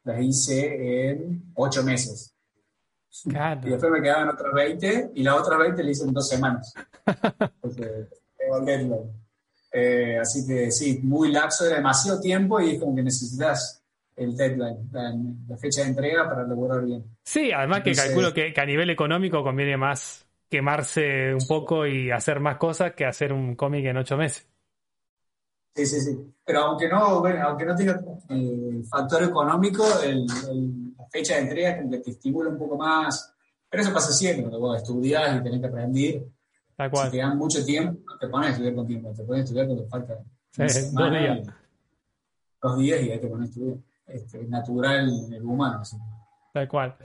las 0.05 0.21
hice 0.21 1.11
en 1.11 1.51
8 1.53 1.83
meses. 1.83 2.33
Y 3.25 3.69
después 3.69 3.91
me 3.91 4.01
quedaban 4.01 4.29
otras 4.29 4.51
20 4.53 5.11
y 5.13 5.21
las 5.21 5.35
otras 5.35 5.59
20 5.59 5.83
las 5.83 5.91
hice 5.91 6.05
en 6.05 6.13
2 6.13 6.27
semanas. 6.27 6.73
eh, 9.71 10.17
así 10.19 10.47
que 10.47 10.71
sí, 10.71 10.99
muy 11.03 11.31
laxo, 11.31 11.67
era 11.67 11.75
demasiado 11.75 12.19
tiempo 12.19 12.59
y 12.59 12.71
es 12.71 12.79
como 12.79 12.95
que 12.95 13.03
necesitas 13.03 13.83
el 14.15 14.35
deadline, 14.35 14.89
la, 15.47 15.57
fecha 15.57 15.83
de 15.83 15.89
entrega 15.89 16.27
para 16.27 16.43
lograr 16.43 16.83
bien. 16.83 17.05
Sí, 17.23 17.51
además 17.51 17.83
que 17.83 17.93
calculo 17.93 18.33
que, 18.33 18.51
que, 18.51 18.61
a 18.61 18.65
nivel 18.65 18.89
económico 18.89 19.43
conviene 19.43 19.77
más 19.77 20.25
quemarse 20.49 21.35
un 21.35 21.47
poco 21.47 21.85
y 21.85 22.09
hacer 22.09 22.39
más 22.39 22.57
cosas 22.57 22.93
que 22.93 23.05
hacer 23.05 23.31
un 23.31 23.55
cómic 23.55 23.85
en 23.85 23.97
8 23.97 24.17
meses. 24.17 24.48
Sí, 25.75 25.85
sí, 25.85 26.01
sí. 26.01 26.19
Pero 26.43 26.59
aunque 26.61 26.89
no, 26.89 27.19
bueno, 27.19 27.47
aunque 27.47 27.65
no 27.65 27.75
tenga 27.75 27.99
eh, 28.29 28.81
factor 28.89 29.23
económico, 29.23 29.85
el, 30.03 30.25
la 30.97 31.05
fecha 31.09 31.35
de 31.35 31.41
entrega 31.41 31.77
como 31.77 31.91
que 31.91 31.99
te 31.99 32.11
estimula 32.11 32.49
un 32.49 32.57
poco 32.57 32.77
más. 32.77 33.33
Pero 33.69 33.83
eso 33.83 33.93
pasa 33.93 34.11
siempre, 34.11 34.43
cuando 34.43 34.59
vos 34.59 34.77
estudias 34.77 35.35
y 35.35 35.43
tenés 35.43 35.61
que 35.61 35.67
aprender. 35.67 36.25
Tal 36.75 36.89
cual. 36.89 37.05
Si 37.05 37.11
te 37.11 37.17
dan 37.17 37.37
mucho 37.37 37.63
tiempo, 37.63 38.01
no 38.05 38.17
te 38.17 38.27
pones 38.27 38.47
a 38.47 38.51
estudiar 38.51 38.75
con 38.75 38.87
tiempo, 38.87 39.13
te 39.13 39.23
pones 39.23 39.41
a 39.41 39.43
estudiar 39.43 39.65
cuando 39.67 39.87
falta 39.87 40.19
Sí, 40.51 40.63
dos 40.91 41.11
días. 41.11 41.47
Dos 42.61 42.77
días 42.77 43.01
y 43.01 43.11
ahí 43.11 43.19
te 43.19 43.27
pones 43.27 43.47
a 43.47 43.49
estudiar. 43.49 43.77
Este, 44.07 44.41
es 44.41 44.49
natural 44.49 45.07
en 45.07 45.33
el 45.33 45.43
humano. 45.43 45.85
¿sí? 45.85 45.97
Tal 46.53 46.67
cual. 46.67 46.97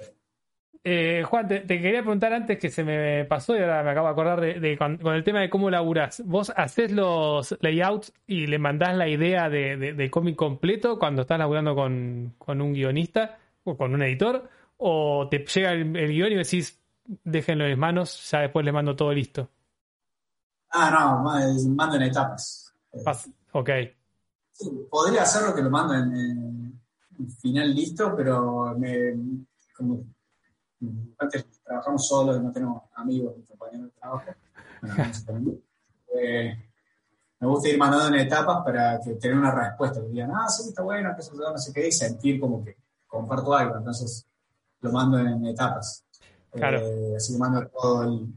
Eh, 0.86 1.22
Juan, 1.26 1.48
te, 1.48 1.60
te 1.60 1.80
quería 1.80 2.02
preguntar 2.02 2.34
antes 2.34 2.58
que 2.58 2.68
se 2.68 2.84
me 2.84 3.24
pasó 3.24 3.56
y 3.56 3.60
ahora 3.60 3.82
me 3.82 3.90
acabo 3.90 4.06
de 4.08 4.12
acordar 4.12 4.40
de, 4.40 4.60
de 4.60 4.76
con, 4.76 4.98
con 4.98 5.14
el 5.14 5.24
tema 5.24 5.40
de 5.40 5.48
cómo 5.48 5.70
laburás. 5.70 6.22
¿Vos 6.26 6.52
haces 6.54 6.92
los 6.92 7.56
layouts 7.62 8.12
y 8.26 8.46
le 8.46 8.58
mandás 8.58 8.94
la 8.94 9.08
idea 9.08 9.48
de, 9.48 9.76
de- 9.78 10.10
cómic 10.10 10.36
completo 10.36 10.98
cuando 10.98 11.22
estás 11.22 11.38
laburando 11.38 11.74
con, 11.74 12.34
con 12.36 12.60
un 12.60 12.74
guionista 12.74 13.38
o 13.64 13.76
con 13.78 13.94
un 13.94 14.02
editor? 14.02 14.46
¿O 14.76 15.26
te 15.30 15.38
llega 15.46 15.72
el, 15.72 15.96
el 15.96 16.12
guion 16.12 16.32
y 16.32 16.36
decís, 16.36 16.78
déjenlo 17.24 17.64
en 17.64 17.70
mis 17.70 17.78
manos, 17.78 18.30
ya 18.30 18.40
después 18.40 18.62
le 18.66 18.72
mando 18.72 18.94
todo 18.94 19.12
listo? 19.14 19.48
Ah, 20.70 20.90
no, 20.90 21.22
mando 21.74 21.96
en 21.96 22.02
etapas. 22.02 22.74
Pas- 22.92 23.30
Ok, 23.52 23.70
sí, 24.52 24.68
podría 24.90 25.22
hacerlo 25.22 25.54
que 25.54 25.62
lo 25.62 25.70
mando 25.70 25.94
en, 25.94 26.12
en- 26.14 26.80
en 27.20 27.30
final 27.40 27.72
listo, 27.74 28.12
pero 28.16 28.74
me, 28.76 29.14
como 29.76 30.04
antes 31.18 31.46
trabajamos 31.62 32.06
solos, 32.06 32.40
no 32.42 32.52
tenemos 32.52 32.82
amigos 32.94 33.36
ni 33.36 33.44
compañeros 33.44 33.86
de 33.86 33.92
trabajo. 34.00 34.24
Bueno. 35.26 35.52
Eh, 36.16 36.54
me 37.40 37.48
gusta 37.48 37.68
ir 37.68 37.76
mandando 37.76 38.06
en 38.16 38.22
etapas 38.24 38.64
para 38.64 39.00
que 39.00 39.14
tener 39.16 39.36
una 39.36 39.50
respuesta, 39.50 40.00
que 40.00 40.06
digan, 40.10 40.30
ah, 40.32 40.48
sí, 40.48 40.68
está 40.68 40.82
bueno, 40.84 41.12
que 41.16 41.22
eso, 41.22 41.34
no 41.34 41.58
sé 41.58 41.72
qué, 41.72 41.88
y 41.88 41.92
sentir 41.92 42.38
como 42.38 42.64
que 42.64 42.76
comparto 43.04 43.52
algo. 43.52 43.78
Entonces, 43.78 44.24
lo 44.80 44.92
mando 44.92 45.18
en 45.18 45.44
etapas. 45.46 46.04
Claro. 46.52 46.78
Eh, 46.78 47.16
así 47.16 47.32
que 47.32 47.38
mando 47.40 47.66
todo 47.66 48.04
el... 48.04 48.32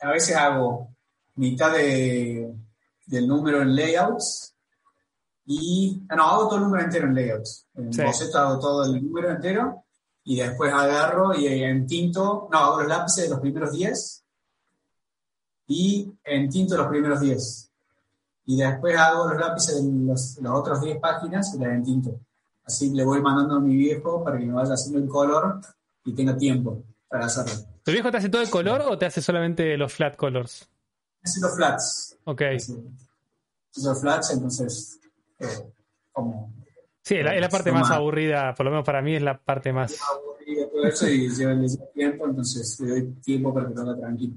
A 0.00 0.10
veces 0.10 0.34
hago 0.36 0.88
mitad 1.36 1.70
de, 1.72 2.52
del 3.06 3.28
número 3.28 3.62
en 3.62 3.76
layouts 3.76 4.56
y... 5.46 6.04
ah, 6.08 6.16
No, 6.16 6.24
hago 6.24 6.48
todo 6.48 6.56
el 6.56 6.64
número 6.64 6.82
entero 6.84 7.06
en 7.06 7.14
layouts. 7.14 7.68
En 7.74 7.92
Sí. 7.92 8.02
boceto 8.02 8.36
hago 8.38 8.58
todo 8.58 8.84
el 8.84 9.00
número 9.06 9.30
entero 9.30 9.84
y 10.26 10.36
después 10.36 10.72
agarro 10.72 11.34
y 11.34 11.46
en 11.46 11.86
tinto... 11.86 12.48
No, 12.50 12.58
hago 12.58 12.80
los 12.80 12.88
lápices 12.88 13.24
de 13.24 13.30
los 13.30 13.40
primeros 13.40 13.72
10 13.72 14.24
y 15.68 16.12
en 16.24 16.48
tinto 16.48 16.76
los 16.76 16.88
primeros 16.88 17.20
10. 17.20 17.70
Y 18.46 18.56
después 18.56 18.96
hago 18.98 19.28
los 19.30 19.38
lápices 19.38 19.76
de 19.76 20.04
los, 20.04 20.38
las 20.38 20.52
otras 20.52 20.80
10 20.80 20.98
páginas 20.98 21.54
y 21.54 21.58
las 21.58 21.68
en 21.68 21.84
tinto. 21.84 22.20
Así 22.64 22.90
le 22.90 23.04
voy 23.04 23.22
mandando 23.22 23.54
a 23.54 23.60
mi 23.60 23.76
viejo 23.76 24.24
para 24.24 24.36
que 24.36 24.46
me 24.46 24.52
vaya 24.52 24.74
haciendo 24.74 24.98
el 24.98 25.08
color 25.08 25.60
y 26.04 26.12
tenga 26.12 26.36
tiempo 26.36 26.82
para 27.08 27.26
hacerlo. 27.26 27.54
¿tu 27.84 27.92
viejo 27.92 28.10
te 28.10 28.16
hace 28.16 28.28
todo 28.28 28.42
el 28.42 28.50
color 28.50 28.82
o 28.82 28.98
te 28.98 29.06
hace 29.06 29.22
solamente 29.22 29.76
los 29.76 29.92
flat 29.92 30.16
colors? 30.16 30.68
Hace 31.22 31.40
los 31.40 31.54
flats. 31.54 32.16
Ok. 32.24 32.42
Hace 32.42 32.74
los 33.76 34.00
flats, 34.00 34.30
entonces, 34.30 34.98
eh, 35.38 35.72
como 36.10 36.52
Sí, 37.06 37.14
es 37.14 37.24
la, 37.24 37.36
es 37.36 37.40
la 37.40 37.48
parte 37.48 37.70
más 37.70 37.88
aburrida, 37.92 38.52
por 38.52 38.64
lo 38.66 38.72
menos 38.72 38.84
para 38.84 39.00
mí 39.00 39.14
es 39.14 39.22
la 39.22 39.38
parte 39.38 39.72
más... 39.72 39.96
aburrido 40.12 40.68
todo 40.70 40.84
eso 40.86 41.08
y 41.08 41.28
lleva 41.28 41.52
le 41.54 41.68
lleva 41.68 41.84
tiempo, 41.94 42.26
entonces 42.26 42.80
le 42.80 42.88
doy 42.90 43.02
tiempo 43.22 43.54
para 43.54 43.68
que 43.68 43.74
haga 43.80 43.96
tranquilo, 43.96 44.34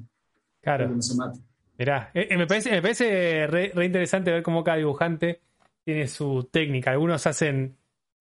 para 0.64 0.78
Claro. 0.78 0.90
que 0.90 0.96
no 0.96 1.02
se 1.02 1.16
mate. 1.16 1.40
Mirá, 1.80 2.12
eh, 2.14 2.28
eh, 2.30 2.38
me 2.38 2.46
parece, 2.46 2.70
me 2.70 2.82
parece 2.84 3.48
re, 3.48 3.72
re 3.74 3.86
interesante 3.86 4.32
ver 4.32 4.44
cómo 4.44 4.64
cada 4.64 4.78
dibujante 4.78 5.42
tiene 5.84 6.06
su 6.08 6.48
técnica. 6.52 6.92
Algunos 6.92 7.26
hacen 7.26 7.76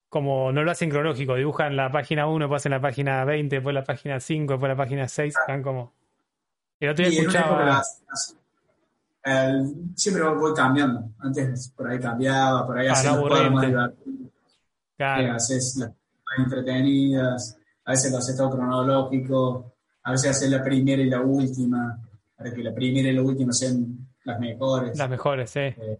como 0.09 0.51
no 0.51 0.63
lo 0.65 0.71
hacen 0.71 0.89
cronológico, 0.89 1.35
dibujan 1.35 1.77
la 1.77 1.91
página 1.93 2.27
1, 2.27 2.47
después 2.47 2.63
hacen 2.63 2.73
la 2.73 2.81
página 2.81 3.27
20, 3.27 3.57
después 3.57 3.75
la 3.75 3.85
página 3.85 4.19
5, 4.19 4.55
después 4.55 4.71
la 4.71 4.77
página 4.77 5.07
6, 5.09 5.35
están 5.39 5.63
como. 5.63 5.93
El 6.81 6.89
otro 6.89 7.05
día 7.07 7.21
época 7.21 7.39
escuchaba. 7.39 7.65
las- 7.67 8.03
las- 8.09 8.37
siempre 9.95 10.23
voy 10.23 10.55
cambiando. 10.55 11.11
Antes 11.19 11.71
por 11.77 11.87
ahí 11.91 11.99
cambiaba, 12.01 12.67
por 12.67 12.79
ahí 12.79 12.87
Ah, 12.89 12.93
hacía 12.93 13.11
más 13.11 13.19
aburrirte. 13.19 13.77
Claro, 14.99 15.33
haces 15.35 15.77
las 15.77 15.93
entretenidas, 16.39 17.57
a 17.85 17.91
veces 17.93 18.13
lo 18.13 18.19
haces 18.19 18.37
todo 18.37 18.51
cronológico, 18.51 19.75
a 20.03 20.11
veces 20.13 20.31
haces 20.33 20.51
la 20.51 20.63
primera 20.63 21.01
y 21.01 21.07
la 21.09 21.21
última, 21.21 21.99
para 22.37 22.53
que 22.53 22.63
la 22.63 22.75
primera 22.75 23.09
y 23.09 23.13
la 23.13 23.23
última 23.23 23.53
sean 23.53 23.97
las 24.25 24.39
mejores. 24.41 24.99
las 24.99 25.09
mejores, 25.09 25.51
sí. 25.51 25.61
Eh, 25.61 25.99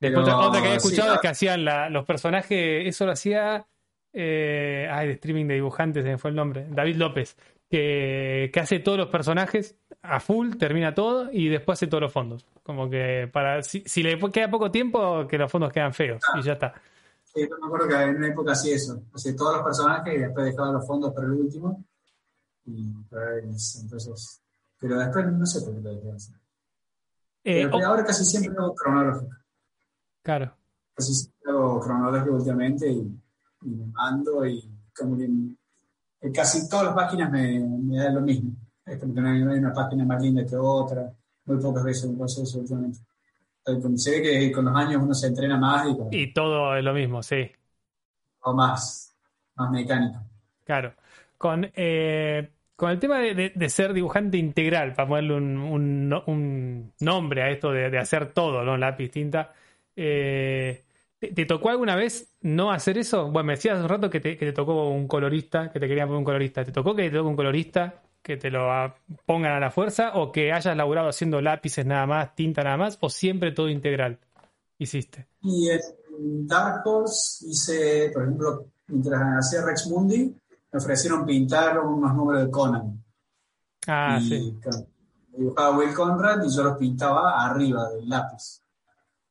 Después 0.00 0.24
pero, 0.26 0.36
otra, 0.36 0.48
otra 0.48 0.60
que 0.60 0.66
había 0.66 0.76
escuchado 0.76 1.14
es 1.14 1.20
que 1.20 1.28
hacían 1.28 1.64
la- 1.64 1.88
los 1.88 2.04
personajes, 2.04 2.86
eso 2.86 3.06
lo 3.06 3.12
hacía. 3.12 3.66
Eh, 4.12 4.86
ay, 4.92 5.08
de 5.08 5.14
streaming 5.14 5.46
de 5.46 5.54
dibujantes, 5.54 6.04
se 6.04 6.10
me 6.10 6.18
fue 6.18 6.30
el 6.30 6.36
nombre. 6.36 6.66
David 6.70 6.96
López, 6.96 7.36
que, 7.70 8.50
que 8.52 8.60
hace 8.60 8.78
todos 8.78 8.98
los 8.98 9.08
personajes 9.08 9.76
a 10.02 10.20
full, 10.20 10.56
termina 10.56 10.94
todo 10.94 11.30
y 11.32 11.48
después 11.48 11.78
hace 11.78 11.86
todos 11.88 12.02
los 12.02 12.12
fondos. 12.12 12.46
Como 12.62 12.88
que 12.90 13.28
para 13.32 13.62
si, 13.62 13.82
si 13.86 14.02
le 14.02 14.18
queda 14.30 14.50
poco 14.50 14.70
tiempo, 14.70 15.26
que 15.26 15.38
los 15.38 15.50
fondos 15.50 15.72
quedan 15.72 15.94
feos 15.94 16.22
y 16.38 16.42
ya 16.42 16.52
está. 16.52 16.74
Sí, 17.34 17.48
yo 17.48 17.58
me 17.58 17.66
acuerdo 17.66 17.88
que 17.88 17.94
en 18.02 18.16
una 18.16 18.28
época 18.28 18.52
hacía 18.52 18.76
eso. 18.76 19.02
Hacía 19.12 19.34
todos 19.36 19.56
los 19.56 19.64
personajes 19.64 20.14
y 20.14 20.18
después 20.20 20.46
dejaba 20.46 20.72
los 20.72 20.86
fondos 20.86 21.12
para 21.12 21.26
el 21.26 21.32
último. 21.32 21.84
Y, 22.66 22.90
pues, 23.10 23.80
entonces, 23.82 24.40
pero 24.78 24.98
después 24.98 25.26
no 25.32 25.44
sé 25.46 25.60
por 25.62 25.74
qué 25.74 25.80
lo 25.80 25.90
dejé 25.94 26.06
de 26.06 26.12
hacer. 26.12 26.36
Eh, 27.44 27.64
Pero 27.66 27.76
oh, 27.76 27.84
ahora 27.86 28.04
casi 28.04 28.24
siempre 28.24 28.54
hago 28.56 28.74
cronológico. 28.74 29.34
claro, 30.22 30.56
Casi 30.94 31.12
siempre 31.14 31.50
hago 31.50 31.80
cronológico 31.80 32.36
últimamente 32.36 32.88
y, 32.90 33.20
y 33.62 33.68
me 33.68 33.86
mando 33.86 34.46
y 34.46 34.70
como 34.96 35.16
que 35.18 35.24
en, 35.24 35.58
en 36.20 36.32
casi 36.32 36.68
todas 36.68 36.86
las 36.86 36.94
páginas 36.94 37.30
me, 37.30 37.60
me 37.60 37.98
da 37.98 38.10
lo 38.10 38.20
mismo. 38.20 38.52
Es 38.86 38.98
como 38.98 39.12
que 39.14 39.20
no 39.20 39.28
hay 39.30 39.42
una 39.58 39.72
página 39.72 40.04
más 40.04 40.22
linda 40.22 40.46
que 40.46 40.56
otra. 40.56 41.12
Muy 41.46 41.58
pocas 41.58 41.84
veces 41.84 42.10
me 42.10 42.16
pasa 42.18 42.42
eso 42.42 42.60
últimamente. 42.60 43.00
Se 43.96 44.10
ve 44.10 44.22
que 44.22 44.52
con 44.52 44.64
los 44.66 44.74
años 44.76 45.02
uno 45.02 45.12
se 45.14 45.26
entrena 45.26 45.58
más 45.58 45.86
y 45.88 45.96
y 46.10 46.32
todo 46.32 46.76
es 46.76 46.84
lo 46.84 46.94
mismo, 46.94 47.22
sí. 47.22 47.50
o 48.42 48.54
más, 48.54 49.12
más 49.56 49.70
mecánico. 49.72 50.20
Claro. 50.64 50.94
Con, 51.36 51.70
eh, 51.74 52.50
con 52.76 52.90
el 52.90 52.98
tema 52.98 53.18
de, 53.18 53.34
de- 53.34 53.52
de 53.54 53.68
ser 53.68 53.92
dibujante 53.92 54.36
integral, 54.38 54.94
para 54.94 55.08
ponerle 55.08 55.34
un, 55.34 55.56
un 55.58 56.22
un 56.26 56.94
nombre 57.00 57.42
a 57.42 57.50
esto 57.50 57.70
de, 57.72 57.90
de 57.90 57.98
hacer 57.98 58.32
todo, 58.32 58.64
¿no? 58.64 58.76
Lápiz, 58.76 59.10
tinta. 59.10 59.52
eh, 59.96 60.84
¿te, 61.18 61.32
te 61.32 61.44
tocó 61.46 61.68
alguna 61.70 61.96
vez 61.96 62.34
no 62.42 62.70
hacer 62.72 62.96
eso? 62.98 63.30
Bueno, 63.30 63.46
me 63.48 63.52
decías 63.54 63.74
hace 63.74 63.82
un 63.84 63.88
rato 63.90 64.08
que 64.10 64.20
te, 64.20 64.36
que 64.38 64.46
te 64.46 64.52
tocó 64.52 64.88
un 64.90 65.06
colorista, 65.08 65.70
que 65.70 65.80
te 65.80 65.88
querían 65.88 66.08
poner 66.08 66.18
un 66.18 66.24
colorista. 66.24 66.64
¿Te 66.64 66.72
tocó 66.72 66.94
que 66.96 67.02
te 67.10 67.16
toque 67.16 67.28
un 67.28 67.36
colorista 67.36 68.02
que 68.24 68.38
te 68.38 68.50
lo 68.50 68.66
pongan 69.26 69.52
a 69.52 69.60
la 69.60 69.70
fuerza 69.70 70.14
o 70.14 70.32
que 70.32 70.50
hayas 70.50 70.74
laburado 70.76 71.10
haciendo 71.10 71.42
lápices 71.42 71.84
nada 71.84 72.06
más, 72.06 72.34
tinta 72.34 72.64
nada 72.64 72.78
más, 72.78 72.96
o 73.02 73.10
siempre 73.10 73.52
todo 73.52 73.68
integral 73.68 74.18
hiciste? 74.78 75.28
Y 75.42 75.68
en 75.68 76.48
Dark 76.48 76.80
Horse 76.86 77.46
hice, 77.46 78.10
por 78.14 78.22
ejemplo, 78.22 78.66
mientras 78.88 79.20
hacía 79.38 79.62
Rex 79.66 79.86
Mundi, 79.88 80.34
me 80.72 80.78
ofrecieron 80.78 81.26
pintar 81.26 81.78
unos 81.78 82.14
números 82.14 82.44
de 82.44 82.50
Conan. 82.50 83.04
Ah, 83.86 84.18
y 84.18 84.26
sí. 84.26 84.58
claro, 84.58 84.86
dibujaba 85.36 85.76
Will 85.76 85.92
Conrad 85.92 86.42
y 86.44 86.56
yo 86.56 86.62
los 86.62 86.78
pintaba 86.78 87.44
arriba 87.44 87.90
del 87.90 88.08
lápiz. 88.08 88.62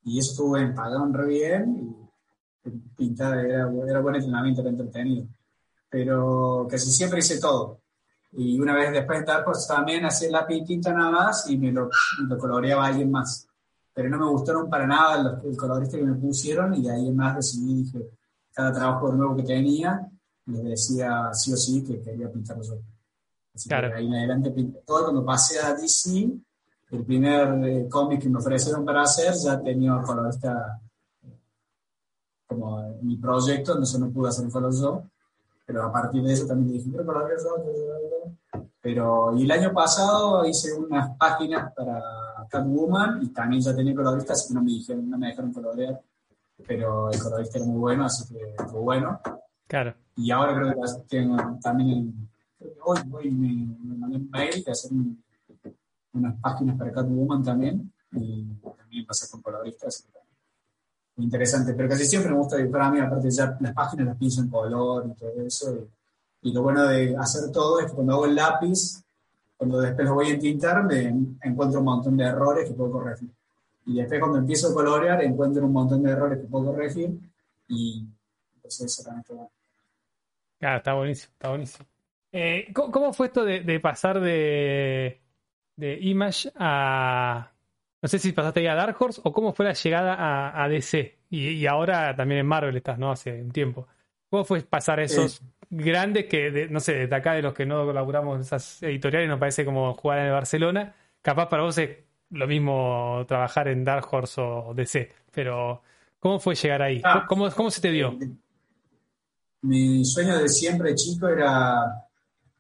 Y 0.03 0.19
eso 0.19 0.31
estuvo 0.31 0.53
bien, 0.53 0.75
pagaban 0.75 1.11
re 1.13 1.27
bien 1.27 1.97
y 2.63 2.69
pintar 2.95 3.39
era, 3.39 3.67
era 3.87 4.01
buen 4.01 4.15
entrenamiento, 4.15 4.61
era 4.61 4.69
entretenido. 4.69 5.25
Pero 5.89 6.67
casi 6.69 6.91
siempre 6.91 7.19
hice 7.19 7.39
todo. 7.39 7.82
Y 8.35 8.59
una 8.59 8.73
vez 8.75 8.91
después 8.91 9.19
de 9.19 9.25
Dark 9.25 9.47
Horse 9.47 9.67
también 9.71 10.05
hacía 10.05 10.45
y 10.49 10.63
tinta 10.63 10.91
nada 10.93 11.11
más 11.11 11.49
y 11.49 11.57
me 11.57 11.71
lo, 11.71 11.89
lo 12.27 12.37
coloreaba 12.37 12.87
alguien 12.87 13.11
más. 13.11 13.47
Pero 13.93 14.09
no 14.09 14.17
me 14.17 14.27
gustaron 14.27 14.69
para 14.69 14.87
nada 14.87 15.21
los, 15.21 15.43
el 15.43 15.55
colorista 15.55 15.97
que 15.97 16.03
me 16.03 16.15
pusieron 16.15 16.73
y 16.73 16.81
de 16.81 16.91
ahí 16.91 17.07
en 17.07 17.15
más 17.15 17.35
decidí, 17.35 17.83
dije, 17.83 18.09
cada 18.51 18.71
trabajo 18.73 19.11
nuevo 19.13 19.35
que 19.35 19.43
tenía, 19.43 20.09
les 20.47 20.63
decía 20.63 21.29
sí 21.33 21.53
o 21.53 21.57
sí 21.57 21.83
que 21.83 22.01
quería 22.01 22.31
pintarlo 22.31 22.63
yo. 22.63 22.75
Así 23.53 23.69
Claro. 23.69 23.89
que 23.89 23.95
ahí 23.95 24.07
en 24.07 24.15
adelante 24.15 24.51
pinté 24.51 24.79
todo. 24.85 25.03
Cuando 25.03 25.23
pasé 25.23 25.59
a 25.59 25.75
DC, 25.75 26.31
el 26.91 27.05
primer 27.05 27.63
eh, 27.67 27.87
cómic 27.89 28.21
que 28.21 28.29
me 28.29 28.39
ofrecieron 28.39 28.83
para 28.83 29.03
hacer, 29.03 29.33
ya 29.35 29.61
tenía 29.61 30.01
colorista 30.01 30.81
eh, 31.21 31.39
como 32.47 32.97
mi 33.01 33.17
proyecto, 33.17 33.73
entonces 33.73 33.99
no 33.99 34.09
pude 34.11 34.29
hacer 34.29 34.49
color 34.49 34.73
yo. 34.73 35.03
Pero 35.65 35.83
a 35.83 35.91
partir 35.91 36.21
de 36.23 36.33
eso 36.33 36.45
también 36.45 36.73
dije, 36.77 36.89
yo. 36.91 37.03
Pero, 38.81 39.35
y 39.37 39.43
el 39.43 39.51
año 39.51 39.71
pasado 39.73 40.45
hice 40.45 40.73
unas 40.73 41.15
páginas 41.17 41.73
para 41.73 42.01
Catwoman 42.49 43.23
y 43.23 43.29
también 43.29 43.61
ya 43.61 43.73
tenía 43.75 43.95
colorista, 43.95 44.33
así 44.33 44.49
que 44.49 44.53
no 44.55 44.61
me, 44.61 44.71
dijeron, 44.71 45.09
no 45.09 45.17
me 45.17 45.27
dejaron 45.27 45.53
colorear. 45.53 46.01
Pero 46.67 47.09
el 47.09 47.19
colorista 47.19 47.57
era 47.57 47.67
muy 47.67 47.79
bueno, 47.79 48.05
así 48.05 48.33
que 48.33 48.55
fue 48.69 48.79
bueno. 48.81 49.19
Claro. 49.67 49.95
Y 50.17 50.31
ahora 50.31 50.53
creo 50.55 50.73
que 50.73 50.89
tengo 51.07 51.37
también 51.61 51.89
el, 51.89 52.13
creo 52.59 52.73
que 52.73 52.79
hoy, 52.83 52.99
hoy 53.13 53.31
me, 53.31 53.75
me 53.83 53.95
mandé 53.95 54.17
un 54.17 54.29
mail 54.29 54.63
de 54.63 54.71
hacer 54.71 54.91
un- 54.91 55.23
unas 56.13 56.39
páginas 56.41 56.77
para 56.77 56.91
Catwoman 56.91 57.41
también 57.41 57.91
y 58.11 58.45
también 58.77 59.05
pasé 59.07 59.31
con 59.31 59.41
coloristas. 59.41 59.87
así 59.95 60.03
que 60.11 60.19
interesante. 61.17 61.73
Pero 61.73 61.89
casi 61.89 62.05
siempre 62.05 62.31
me 62.31 62.37
gusta 62.37 62.57
dibujar 62.57 62.81
a 62.81 62.91
mí, 62.91 62.99
aparte 62.99 63.29
ya 63.29 63.57
las 63.59 63.73
páginas 63.73 64.07
las 64.07 64.17
pienso 64.17 64.41
en 64.41 64.49
color 64.49 65.05
y 65.07 65.13
todo 65.19 65.41
eso. 65.45 65.87
Y, 66.41 66.51
lo 66.51 66.61
bueno 66.61 66.85
de 66.87 67.15
hacer 67.17 67.51
todo 67.51 67.79
es 67.79 67.87
que 67.87 67.93
cuando 67.93 68.13
hago 68.13 68.25
el 68.25 68.35
lápiz, 68.35 69.03
cuando 69.55 69.79
después 69.79 70.07
lo 70.07 70.15
voy 70.15 70.27
a 70.27 70.33
entintar, 70.33 70.83
me 70.83 71.07
encuentro 71.41 71.79
un 71.79 71.85
montón 71.85 72.17
de 72.17 72.25
errores 72.25 72.67
que 72.67 72.75
puedo 72.75 72.91
corregir. 72.91 73.29
Y 73.85 73.95
después 73.95 74.19
cuando 74.19 74.39
empiezo 74.39 74.69
a 74.69 74.73
colorear, 74.73 75.23
encuentro 75.23 75.65
un 75.65 75.73
montón 75.73 76.03
de 76.03 76.11
errores 76.11 76.39
que 76.39 76.47
puedo 76.47 76.67
corregir 76.67 77.17
y 77.67 78.05
pues 78.61 78.79
eso 78.81 79.03
también 79.03 79.21
está 79.21 79.33
bueno. 79.33 79.51
Ah, 80.61 80.77
está 80.77 80.93
buenísimo, 80.93 81.33
está 81.33 81.49
buenísimo. 81.49 81.85
Eh, 82.31 82.73
¿cómo, 82.73 83.13
fue 83.13 83.27
esto 83.27 83.45
de, 83.45 83.79
pasar 83.79 84.19
de, 84.19 85.21
de, 85.75 85.99
Image 86.01 86.51
a... 86.55 87.52
No 88.03 88.09
sé 88.09 88.19
si 88.19 88.33
pasaste 88.33 88.59
ahí 88.59 88.67
a 88.67 88.75
Dark 88.75 88.97
Horse 88.99 89.21
o 89.23 89.31
cómo 89.31 89.53
fue 89.53 89.63
la 89.63 89.71
llegada 89.71 90.61
a, 90.61 90.67
DC. 90.67 91.19
Y, 91.29 91.65
ahora 91.67 92.13
también 92.13 92.41
en 92.41 92.45
Marvel 92.45 92.75
estás, 92.75 92.99
¿no? 92.99 93.09
Hace 93.09 93.41
un 93.41 93.51
tiempo. 93.51 93.87
¿Cómo 94.29 94.43
fue 94.43 94.61
pasar 94.61 94.99
esos 94.99 95.41
grandes 95.69 96.25
que, 96.25 96.67
no 96.69 96.81
sé, 96.81 96.95
desde 96.95 97.15
acá 97.15 97.31
de 97.31 97.41
los 97.41 97.53
que 97.53 97.65
no 97.65 97.85
colaboramos 97.85 98.35
en 98.35 98.41
esas 98.41 98.83
editoriales 98.83 99.29
nos 99.29 99.39
parece 99.39 99.63
como 99.63 99.93
jugar 99.93 100.19
en 100.19 100.25
el 100.25 100.31
Barcelona? 100.33 100.93
Capaz 101.21 101.47
para 101.47 101.63
vos 101.63 101.77
es 101.77 101.91
lo 102.31 102.45
mismo 102.45 103.23
trabajar 103.25 103.69
en 103.69 103.85
Dark 103.85 104.05
Horse 104.11 104.41
o 104.41 104.73
DC, 104.75 105.09
pero 105.31 105.81
¿cómo 106.19 106.41
fue 106.41 106.55
llegar 106.55 106.81
ahí? 106.81 107.01
Ah. 107.05 107.25
¿Cómo, 107.25 107.49
¿Cómo 107.51 107.71
se 107.71 107.79
te 107.79 107.89
dio? 107.89 108.17
Mi 109.61 110.03
sueño 110.03 110.39
de 110.39 110.49
siempre 110.49 110.93
chico 110.95 111.29
era 111.29 112.05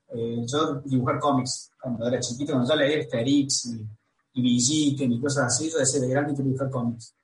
eh, 0.07 0.45
yo 0.47 0.75
dibujar 0.85 1.19
cómics 1.19 1.69
cuando 1.81 2.07
era 2.07 2.21
chiquito, 2.21 2.53
cuando 2.53 2.69
yo 2.69 2.79
leía 2.79 3.01
Asterix 3.01 3.65
y, 3.65 3.85
y 4.33 4.41
Villiquen 4.41 5.11
y 5.11 5.21
cosas 5.21 5.45
así, 5.45 5.69
yo 5.69 5.77
decía 5.77 6.01
de 6.01 6.09
grande 6.09 6.33
quiero 6.33 6.45
dibujar 6.45 6.69
cómics. 6.69 7.15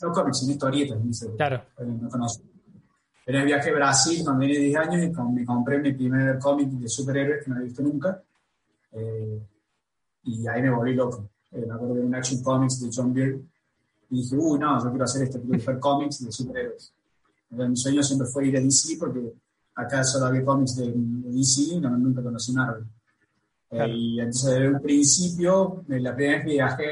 No 0.00 0.12
cómics, 0.12 0.38
sino 0.38 0.52
historietas, 0.52 0.98
Claro. 1.36 1.64
No 1.78 2.08
conozco. 2.08 2.44
Pero 3.24 3.38
en 3.38 3.46
viaje 3.46 3.70
a 3.70 3.74
Brasil 3.74 4.20
cuando 4.24 4.40
tenía 4.40 4.58
10 4.58 4.76
años 4.76 5.02
y 5.04 5.32
me 5.32 5.44
compré 5.44 5.78
mi 5.78 5.92
primer 5.92 6.38
cómic 6.38 6.68
de 6.70 6.88
superhéroes 6.88 7.44
que 7.44 7.50
no 7.50 7.56
había 7.56 7.66
visto 7.66 7.82
nunca. 7.82 8.22
Eh, 8.92 9.46
y 10.24 10.46
ahí 10.46 10.62
me 10.62 10.70
volví 10.70 10.94
loco. 10.94 11.30
Eh, 11.52 11.64
me 11.66 11.74
acuerdo 11.74 11.94
de 11.94 12.00
un 12.00 12.14
Action 12.14 12.42
Comics 12.42 12.80
de 12.80 12.90
John 12.92 13.12
Byrne. 13.12 13.48
Y 14.10 14.22
dije, 14.22 14.36
uy, 14.36 14.58
no, 14.58 14.82
yo 14.82 14.90
quiero 14.90 15.04
hacer 15.04 15.22
esto, 15.22 15.38
quiero 15.38 15.52
dibujar 15.52 15.78
cómics 15.80 16.24
de 16.24 16.32
superhéroes. 16.32 16.94
mi 17.50 17.76
sueño 17.76 18.02
siempre 18.02 18.26
fue 18.28 18.48
ir 18.48 18.56
a 18.56 18.60
DC 18.60 18.96
porque 18.98 19.32
acá 19.74 20.04
solo 20.04 20.26
había 20.26 20.44
cómics 20.44 20.76
de, 20.76 20.92
DC, 20.94 21.80
no, 21.80 21.90
nunca 21.96 22.22
conocí 22.22 22.52
Marvel. 22.52 22.84
Eh, 23.72 23.88
y 23.88 24.20
entonces 24.20 24.50
desde 24.50 24.68
un 24.68 24.82
principio, 24.82 25.84
la 25.88 26.14
primera 26.14 26.36
vez 26.36 26.44
que 26.44 26.52
viajé, 26.52 26.86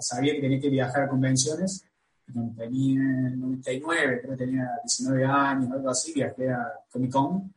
sabía 0.00 0.34
que 0.34 0.40
tenía 0.42 0.60
que 0.60 0.68
viajar 0.68 1.04
a 1.04 1.08
convenciones. 1.08 1.86
Cuando 2.30 2.54
tenía 2.62 3.00
99, 3.00 4.20
creo 4.20 4.36
que 4.36 4.44
tenía 4.44 4.68
19 4.84 5.24
años, 5.24 5.72
algo 5.72 5.88
así, 5.88 6.12
viajé 6.12 6.50
a 6.50 6.72
Comic 6.90 7.10
Con, 7.10 7.54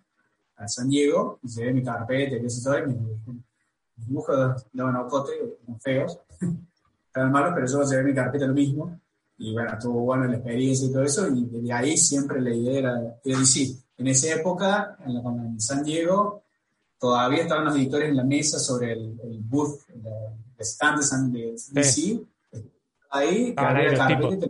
a 0.56 0.68
San 0.70 0.88
Diego, 0.88 1.40
y 1.44 1.50
llevé 1.50 1.74
mi 1.74 1.84
carpeta 1.84 2.38
y 2.38 2.46
eso 2.46 2.70
todo, 2.70 2.80
y 2.80 2.88
mis, 2.88 4.08
dibujos 4.08 4.66
daban 4.72 4.96
ocote, 4.96 5.32
eran 5.64 5.82
feos, 5.82 6.20
estaban 7.08 7.32
malos, 7.34 7.52
pero 7.56 7.68
yo 7.68 7.84
llevé 7.84 8.04
mi 8.04 8.14
carpeta 8.14 8.48
lo 8.48 8.54
mismo, 8.54 8.98
y 9.40 9.52
bueno, 9.52 9.74
estuvo 9.74 10.02
bueno 10.02 10.26
la 10.26 10.36
experiencia 10.36 10.88
y 10.88 10.92
todo 10.94 11.04
eso, 11.04 11.28
y 11.28 11.46
desde 11.46 11.74
ahí 11.74 11.98
siempre 11.98 12.40
la 12.40 12.54
idea 12.54 12.80
era, 12.80 13.20
era 13.26 13.40
decir, 13.40 13.76
en 13.98 14.08
esa 14.08 14.36
época, 14.36 14.98
en, 15.06 15.16
la, 15.16 15.22
en 15.22 15.60
San 15.60 15.84
Diego, 15.84 16.44
todavía 17.00 17.44
estaban 17.44 17.66
los 17.66 17.76
editores 17.76 18.10
en 18.10 18.18
la 18.18 18.24
mesa 18.24 18.60
sobre 18.60 18.94
el, 18.94 19.20
el 19.24 19.40
booth, 19.40 19.80
el, 19.90 20.66
stand 20.66 21.32
de, 21.32 21.56
DC. 21.72 22.22
Ahí, 23.10 23.56
que 23.56 23.62
había 23.62 23.96
carpeta 23.96 24.48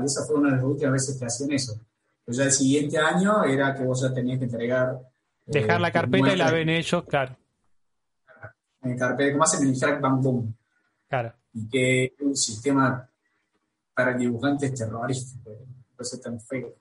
y 0.00 0.04
esa 0.04 0.24
fue 0.24 0.36
una 0.36 0.50
de 0.50 0.56
las 0.56 0.64
últimas 0.64 0.92
veces 0.92 1.18
que 1.18 1.24
hacían 1.24 1.52
eso. 1.52 1.80
Pues 2.24 2.36
ya 2.36 2.44
el 2.44 2.52
siguiente 2.52 2.98
año 2.98 3.44
era 3.44 3.74
que 3.74 3.84
vos 3.84 4.00
ya 4.00 4.14
tenías 4.14 4.38
que 4.38 4.44
entregar. 4.44 5.00
Dejar 5.46 5.80
la 5.80 5.88
eh, 5.88 5.92
carpeta 5.92 6.32
y 6.32 6.36
la 6.36 6.50
ven 6.52 6.68
ellos, 6.68 7.04
claro. 7.04 7.36
En 8.82 8.96
carpeta, 8.96 9.32
como 9.32 9.44
hacen 9.44 9.62
en 9.62 9.74
el 9.74 9.80
Crack 9.80 10.00
Bang 10.00 10.22
Boom. 10.22 10.54
Claro. 11.08 11.32
Y 11.52 11.68
que 11.68 12.14
un 12.20 12.36
sistema 12.36 13.08
para 13.94 14.16
dibujantes 14.16 14.74
terrorístico. 14.74 15.50
No 15.98 16.04
ser 16.04 16.20
tan 16.20 16.40
feo. 16.40 16.74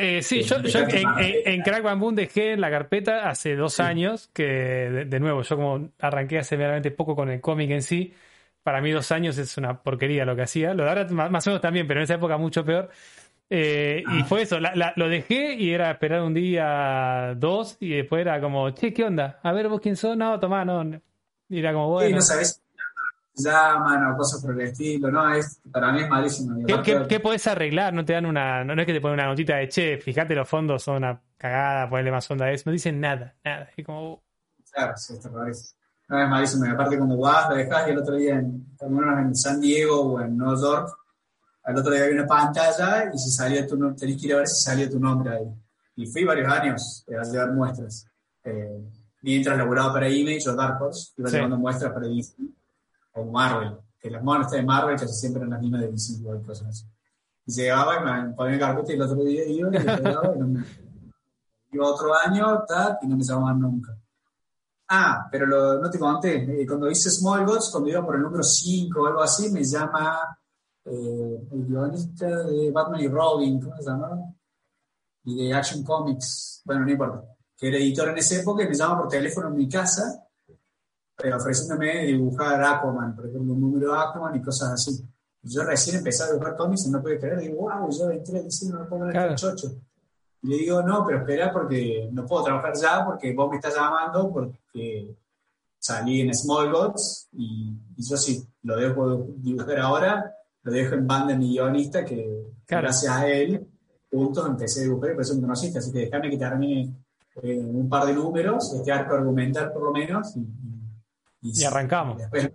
Eh, 0.00 0.22
sí, 0.22 0.42
yo, 0.42 0.58
en, 0.58 1.62
Crack 1.62 1.82
Bamboo 1.82 2.12
dejé 2.12 2.56
la 2.56 2.70
carpeta 2.70 3.28
hace 3.28 3.56
dos 3.56 3.80
años, 3.80 4.30
que 4.32 4.44
de, 4.44 5.18
nuevo, 5.18 5.42
yo 5.42 5.56
como 5.56 5.88
arranqué 5.98 6.38
hace 6.38 6.54
verdaderamente 6.54 6.92
poco 6.92 7.16
con 7.16 7.28
el 7.30 7.40
cómic 7.40 7.68
en 7.72 7.82
sí, 7.82 8.14
para 8.62 8.80
mí 8.80 8.92
dos 8.92 9.10
años 9.10 9.36
es 9.38 9.58
una 9.58 9.82
porquería 9.82 10.24
lo 10.24 10.36
que 10.36 10.42
hacía, 10.42 10.72
lo 10.72 10.84
de 10.84 10.88
ahora 10.90 11.04
más 11.08 11.44
o 11.48 11.50
menos 11.50 11.60
también, 11.60 11.88
pero 11.88 11.98
en 11.98 12.04
esa 12.04 12.14
época 12.14 12.38
mucho 12.38 12.64
peor. 12.64 12.90
Eh, 13.50 14.04
y 14.06 14.20
ah. 14.20 14.24
fue 14.24 14.42
eso, 14.42 14.58
lo 14.60 15.08
dejé 15.08 15.54
y 15.54 15.72
era 15.72 15.90
esperar 15.90 16.22
un 16.22 16.32
día, 16.32 17.34
dos, 17.36 17.76
y 17.80 17.90
después 17.90 18.20
era 18.20 18.40
como, 18.40 18.70
che, 18.70 18.92
¿qué 18.92 19.02
onda? 19.02 19.40
A 19.42 19.52
ver 19.52 19.68
vos 19.68 19.80
quién 19.80 19.96
sos, 19.96 20.16
no, 20.16 20.38
tomá, 20.38 20.64
no. 20.64 21.00
Y 21.48 21.58
era 21.58 21.72
como, 21.72 21.88
bueno. 21.88 22.08
Sí, 22.08 22.14
no 22.14 22.20
sabes 22.20 22.62
llaman 23.38 24.12
o 24.12 24.16
cosas 24.16 24.42
por 24.42 24.52
el 24.52 24.68
estilo, 24.68 25.10
¿no? 25.10 25.32
Es, 25.32 25.60
para 25.70 25.92
mí 25.92 26.02
es 26.02 26.08
malísimo. 26.08 26.66
¿Qué, 26.66 27.06
¿qué, 27.08 27.20
podés 27.20 27.46
arreglar? 27.46 27.92
No 27.94 28.04
te 28.04 28.12
dan 28.12 28.26
una, 28.26 28.64
no, 28.64 28.74
es 28.74 28.86
que 28.86 28.92
te 28.92 29.00
ponen 29.00 29.14
una 29.14 29.26
notita 29.26 29.56
de, 29.56 29.68
che, 29.68 29.98
fíjate 29.98 30.34
los 30.34 30.48
fondos 30.48 30.82
son 30.82 30.96
una 30.96 31.20
cagada, 31.36 31.88
ponerle 31.88 32.10
más 32.10 32.30
onda 32.30 32.46
a 32.46 32.52
eso, 32.52 32.64
no 32.66 32.72
dicen 32.72 33.00
nada, 33.00 33.34
nada, 33.44 33.68
es 33.76 33.84
como... 33.84 34.12
Uh. 34.14 34.20
Claro, 34.70 34.96
sí, 34.96 35.14
esto 35.14 35.28
es, 35.46 35.76
no, 36.08 36.22
es 36.22 36.28
malísimo, 36.28 36.66
y 36.66 36.68
aparte 36.68 36.98
cuando 36.98 37.18
vas, 37.18 37.48
lo 37.48 37.56
dejas 37.56 37.88
y 37.88 37.90
el 37.90 37.98
otro 37.98 38.14
día, 38.16 38.34
en, 38.34 38.66
en 38.80 39.34
San 39.34 39.60
Diego 39.60 40.00
o 40.00 40.20
en 40.20 40.36
Nueva 40.36 40.60
York, 40.60 40.98
al 41.64 41.76
otro 41.76 41.92
día 41.92 42.04
había 42.04 42.14
una 42.14 42.26
pantalla 42.26 43.10
y 43.12 43.18
si 43.18 43.30
salía 43.30 43.66
tu 43.66 43.76
nombre, 43.76 43.98
tenés 43.98 44.20
que 44.20 44.26
ir 44.26 44.34
a 44.34 44.38
ver 44.38 44.46
si 44.46 44.62
salía 44.62 44.88
tu 44.88 44.98
nombre 44.98 45.34
ahí. 45.34 45.46
Y 45.96 46.06
fui 46.06 46.24
varios 46.24 46.50
años 46.50 47.04
a 47.08 47.22
llevar 47.24 47.52
muestras. 47.52 48.06
Eh, 48.42 48.88
mientras 49.20 49.58
laboraba 49.58 49.92
para 49.92 50.08
Image 50.08 50.48
o 50.48 50.54
Dark 50.54 50.80
Horse, 50.80 51.12
iba 51.18 51.28
llevando 51.28 51.58
muestras 51.58 51.92
para 51.92 52.06
Disney 52.06 52.54
o 53.12 53.24
Marvel, 53.24 53.78
que 53.98 54.10
las 54.10 54.22
monas 54.22 54.50
de 54.50 54.62
Marvel 54.62 54.98
casi 54.98 55.14
siempre 55.14 55.46
las 55.46 55.60
mismas 55.60 55.80
de 55.82 55.92
DC 55.92 56.12
y 56.14 56.42
cosas 56.42 56.68
así. 56.68 56.84
Y 57.46 57.52
llegaba 57.52 57.96
y 57.96 58.04
me 58.04 58.34
ponía 58.34 58.58
carpeta 58.58 58.92
y 58.92 58.96
el 58.96 59.02
otro 59.02 59.24
día 59.24 59.46
iba 59.46 59.70
y, 59.72 59.76
y 59.76 60.38
no 60.38 60.46
me... 60.48 60.64
iba 61.72 61.86
otro 61.86 62.14
año 62.14 62.64
y 63.02 63.06
no 63.06 63.16
me 63.16 63.24
llamaban 63.24 63.60
nunca. 63.60 63.96
Ah, 64.90 65.28
pero 65.30 65.46
lo, 65.46 65.78
no 65.80 65.90
te 65.90 65.98
conté, 65.98 66.62
eh, 66.62 66.66
cuando 66.66 66.90
hice 66.90 67.10
Small 67.10 67.44
Gods, 67.44 67.70
cuando 67.70 67.90
iba 67.90 68.04
por 68.04 68.16
el 68.16 68.22
número 68.22 68.42
5 68.42 69.00
o 69.00 69.06
algo 69.06 69.22
así, 69.22 69.50
me 69.50 69.62
llama 69.62 70.38
eh, 70.86 71.48
el 71.52 71.66
guionista 71.66 72.44
de 72.44 72.70
Batman 72.70 73.00
y 73.00 73.08
Robin, 73.08 73.60
¿cómo 73.60 73.76
se 73.76 73.82
llama? 73.82 74.18
Y 75.24 75.36
de 75.36 75.52
Action 75.54 75.84
Comics, 75.84 76.62
bueno, 76.64 76.86
no 76.86 76.90
importa, 76.90 77.22
que 77.54 77.68
era 77.68 77.76
editor 77.76 78.08
en 78.08 78.18
esa 78.18 78.36
época 78.36 78.62
y 78.62 78.68
me 78.68 78.74
llama 78.74 78.98
por 78.98 79.08
teléfono 79.08 79.48
en 79.48 79.56
mi 79.56 79.68
casa 79.68 80.27
eh, 81.22 81.32
ofreciéndome 81.32 82.06
dibujar 82.06 82.62
Aquaman, 82.62 83.16
por 83.16 83.26
ejemplo, 83.26 83.52
un 83.52 83.60
número 83.60 83.92
de 83.92 83.98
Aquaman 83.98 84.36
y 84.36 84.42
cosas 84.42 84.72
así. 84.72 85.04
Yo 85.42 85.64
recién 85.64 85.96
empecé 85.96 86.24
a 86.24 86.32
dibujar 86.32 86.56
cómics 86.56 86.86
y 86.86 86.90
no 86.90 87.02
pude 87.02 87.18
creer, 87.18 87.40
digo, 87.40 87.62
wow, 87.62 87.90
yo 87.90 88.10
entré 88.10 88.42
diciendo, 88.42 88.78
no 88.78 88.88
puedo 88.88 89.00
poner 89.00 89.12
claro. 89.12 89.34
chocho. 89.34 89.68
Y 90.42 90.48
le 90.48 90.56
digo, 90.58 90.82
no, 90.82 91.04
pero 91.04 91.18
espera 91.18 91.52
porque 91.52 92.08
no 92.12 92.24
puedo 92.24 92.44
trabajar 92.44 92.72
ya 92.80 93.04
porque 93.04 93.34
vos 93.34 93.50
me 93.50 93.56
estás 93.56 93.74
llamando 93.74 94.30
porque 94.32 95.16
salí 95.78 96.20
en 96.20 96.34
Small 96.34 96.70
Gods 96.70 97.28
y, 97.32 97.76
yo 97.96 98.16
sí, 98.16 98.46
lo 98.62 98.76
dejo 98.76 99.26
dibujar 99.36 99.78
ahora, 99.80 100.34
lo 100.62 100.72
dejo 100.72 100.94
en 100.94 101.06
banda 101.06 101.32
de 101.32 101.38
mi 101.38 101.50
guionista 101.50 102.04
que 102.04 102.44
gracias 102.66 103.12
a 103.12 103.28
él, 103.28 103.66
juntos 104.10 104.46
empecé 104.46 104.80
a 104.80 104.84
dibujar 104.84 105.10
y 105.10 105.14
por 105.14 105.22
eso 105.22 105.34
me 105.34 105.40
conociste, 105.40 105.78
así 105.78 105.92
que 105.92 106.00
déjame 106.00 106.30
que 106.30 106.38
termine 106.38 106.94
eh, 107.42 107.58
un 107.58 107.88
par 107.88 108.06
de 108.06 108.14
números, 108.14 108.72
este 108.74 108.92
arco 108.92 109.14
argumental 109.14 109.72
por 109.72 109.82
lo 109.82 109.92
menos, 109.92 110.36
y, 110.36 110.46
y, 111.40 111.64
arrancamos. 111.64 112.18
Después, 112.18 112.50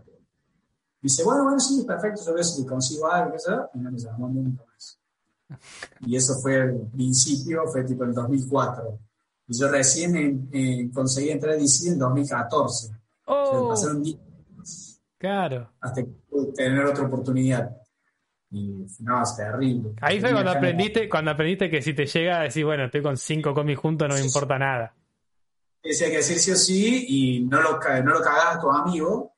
dice, 1.01 1.23
bueno, 1.23 1.43
bueno, 1.43 1.59
sí, 1.59 1.83
perfecto, 1.85 2.21
yo 2.25 2.33
veo 2.33 2.43
si 2.43 2.65
consigo 2.65 3.11
algo, 3.11 3.35
y 3.73 3.79
no 3.79 3.91
me 3.91 3.97
llamó 3.97 4.27
nunca 4.29 4.63
más. 4.65 4.99
Y 6.01 6.15
eso 6.15 6.35
fue 6.39 6.55
el 6.55 6.87
principio, 6.91 7.65
fue 7.67 7.83
tipo 7.83 8.03
el 8.03 8.13
2004. 8.13 8.99
Y 9.47 9.59
yo 9.59 9.67
recién 9.69 10.49
conseguí 10.93 11.29
entrar 11.29 11.53
a 11.53 11.57
DC 11.57 11.89
en 11.89 11.99
2014. 11.99 12.91
Oh, 13.25 13.69
pasaron 13.69 14.01
10 14.01 14.17
Claro. 15.17 15.69
Hasta 15.79 16.03
tener 16.55 16.85
otra 16.85 17.05
oportunidad. 17.05 17.77
Y 18.51 18.85
no, 18.99 19.23
es 19.23 19.35
terrible. 19.35 19.93
Ahí 20.01 20.19
fue 20.19 20.31
cuando 20.31 20.51
aprendiste, 20.51 21.07
cuando 21.07 21.31
aprendiste 21.31 21.69
que 21.69 21.81
si 21.81 21.93
te 21.93 22.05
llega 22.05 22.41
a 22.41 22.43
decir, 22.43 22.65
bueno, 22.65 22.85
estoy 22.85 23.01
con 23.01 23.15
cinco 23.15 23.53
cómics 23.53 23.79
juntos, 23.79 24.09
no 24.09 24.15
me 24.15 24.21
importa 24.21 24.59
nada 24.59 24.93
decía 25.89 26.09
que 26.09 26.17
decir 26.17 26.39
sí 26.39 26.51
o 26.51 26.55
sí 26.55 27.05
y 27.07 27.39
no 27.45 27.61
lo, 27.61 27.79
no 27.79 28.13
lo 28.13 28.21
cagás 28.21 28.55
a 28.55 28.59
tu 28.59 28.69
amigo, 28.71 29.33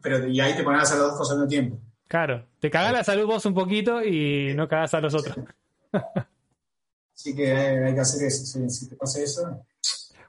pero 0.00 0.26
y 0.26 0.40
ahí 0.40 0.56
te 0.56 0.62
pones 0.62 0.80
a 0.80 0.82
hacer 0.82 0.98
las 0.98 1.08
dos 1.08 1.18
cosas 1.18 1.32
al 1.32 1.38
mismo 1.38 1.48
tiempo. 1.48 1.78
Claro, 2.08 2.46
te 2.58 2.70
cagás 2.70 2.92
la 2.92 3.04
salud 3.04 3.26
vos 3.26 3.44
un 3.46 3.54
poquito 3.54 4.02
y 4.02 4.52
no 4.54 4.68
cagás 4.68 4.94
a 4.94 5.00
los 5.00 5.14
otros. 5.14 5.36
Así 7.14 7.36
que 7.36 7.52
hay, 7.52 7.94
que 7.94 8.00
hacer 8.00 8.26
eso, 8.26 8.68
si, 8.68 8.88
te 8.88 8.96
pasa 8.96 9.20
eso. 9.20 9.64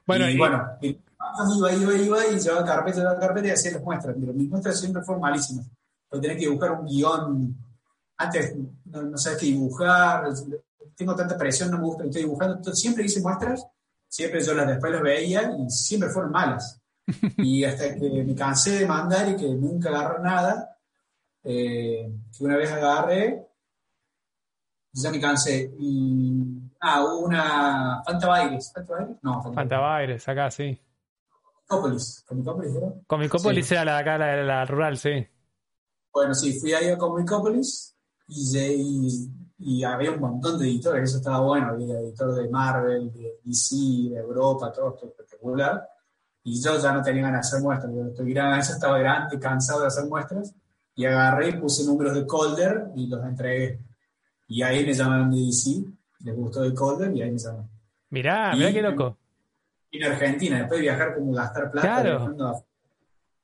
Bueno, 0.06 0.28
y, 0.28 0.36
bueno, 0.36 0.76
iba, 0.82 1.72
iba, 1.72 1.94
iba 1.94 2.26
y 2.26 2.38
llevaba 2.38 2.66
carpeta, 2.66 2.98
llevaba 2.98 3.18
carpeta 3.18 3.48
y 3.48 3.50
hacía 3.50 3.72
las 3.72 3.82
muestras, 3.82 4.14
pero 4.20 4.34
mis 4.34 4.48
muestras 4.50 4.78
siempre 4.78 5.02
fueron 5.02 5.22
malísimas. 5.22 5.66
Porque 6.08 6.28
tenés 6.28 6.42
que 6.42 6.50
buscar 6.50 6.72
un 6.72 6.86
guion 6.86 7.56
antes 8.22 8.54
no, 8.84 9.02
no 9.02 9.18
sabes 9.18 9.38
qué 9.38 9.46
dibujar, 9.46 10.24
tengo 10.94 11.14
tanta 11.16 11.36
presión, 11.36 11.70
no 11.70 11.78
me 11.78 11.84
gusta, 11.84 12.04
estoy 12.04 12.22
dibujando. 12.22 12.74
siempre 12.74 13.04
hice 13.04 13.20
muestras, 13.20 13.66
siempre 14.12 14.44
yo 14.44 14.52
las 14.52 14.66
después 14.66 14.92
las 14.92 15.02
veía 15.02 15.50
y 15.58 15.70
siempre 15.70 16.10
fueron 16.10 16.32
malas. 16.32 16.78
Y 17.38 17.64
hasta 17.64 17.94
que 17.94 18.24
me 18.24 18.34
cansé 18.34 18.80
de 18.80 18.86
mandar 18.86 19.28
y 19.30 19.36
que 19.36 19.48
nunca 19.48 19.88
agarré 19.88 20.22
nada, 20.22 20.78
eh, 21.42 22.12
que 22.36 22.44
una 22.44 22.56
vez 22.56 22.70
agarré, 22.70 23.48
ya 24.92 25.10
me 25.10 25.20
cansé. 25.20 25.74
Y, 25.78 26.44
ah, 26.80 27.02
hubo 27.04 27.20
una 27.20 28.02
Fanta 28.04 28.28
Baires. 28.28 28.72
No, 29.22 29.42
Fanta 29.42 30.30
acá 30.30 30.50
sí. 30.50 30.78
Comicópolis. 31.66 32.24
¿Comicópolis 32.28 32.76
era? 32.76 32.92
Comicópolis 33.06 33.72
era 33.72 33.84
la 33.84 33.94
de 33.94 34.00
acá, 34.00 34.18
la, 34.18 34.36
la 34.42 34.64
rural, 34.66 34.98
sí. 34.98 35.26
Bueno, 36.12 36.34
sí, 36.34 36.60
fui 36.60 36.74
ahí 36.74 36.90
a 36.90 36.98
Comicópolis 36.98 37.96
y, 38.28 38.58
y, 38.58 39.30
había 39.84 40.12
un 40.12 40.20
montón 40.20 40.58
de 40.58 40.66
editores, 40.66 41.08
eso 41.08 41.18
estaba 41.18 41.40
bueno, 41.40 41.68
había 41.68 41.98
editor 42.00 42.34
de 42.34 42.48
Marvel, 42.48 43.12
de 43.12 43.38
DC, 43.44 43.76
de 44.10 44.18
Europa, 44.18 44.72
todo 44.72 44.94
esto 44.94 45.06
espectacular. 45.06 45.88
Y 46.44 46.60
yo 46.60 46.78
ya 46.78 46.92
no 46.92 47.02
tenía 47.02 47.22
ganas 47.22 47.42
de 47.42 47.48
hacer 47.48 47.62
muestras, 47.62 47.92
yo 47.94 48.06
estoy 48.06 48.32
eso 48.32 48.72
estaba 48.72 48.98
grande, 48.98 49.38
cansado 49.38 49.82
de 49.82 49.86
hacer 49.86 50.06
muestras, 50.06 50.54
y 50.94 51.04
agarré 51.04 51.50
y 51.50 51.52
puse 51.52 51.84
números 51.84 52.14
de 52.14 52.26
Colder 52.26 52.88
y 52.96 53.06
los 53.06 53.24
entregué. 53.24 53.78
Y 54.48 54.62
ahí 54.62 54.84
me 54.84 54.92
llamaron 54.92 55.30
de 55.30 55.38
DC, 55.38 55.84
les 56.24 56.36
gustó 56.36 56.64
el 56.64 56.74
Colder 56.74 57.14
y 57.16 57.22
ahí 57.22 57.30
me 57.30 57.38
llamaron. 57.38 57.70
Mirá, 58.10 58.54
mirá 58.54 58.72
qué 58.72 58.82
loco. 58.82 59.16
Y 59.90 60.02
en 60.02 60.12
Argentina, 60.12 60.58
después 60.58 60.78
de 60.78 60.82
viajar 60.82 61.14
como 61.14 61.32
gastar 61.32 61.70
plata, 61.70 62.02
claro. 62.02 62.56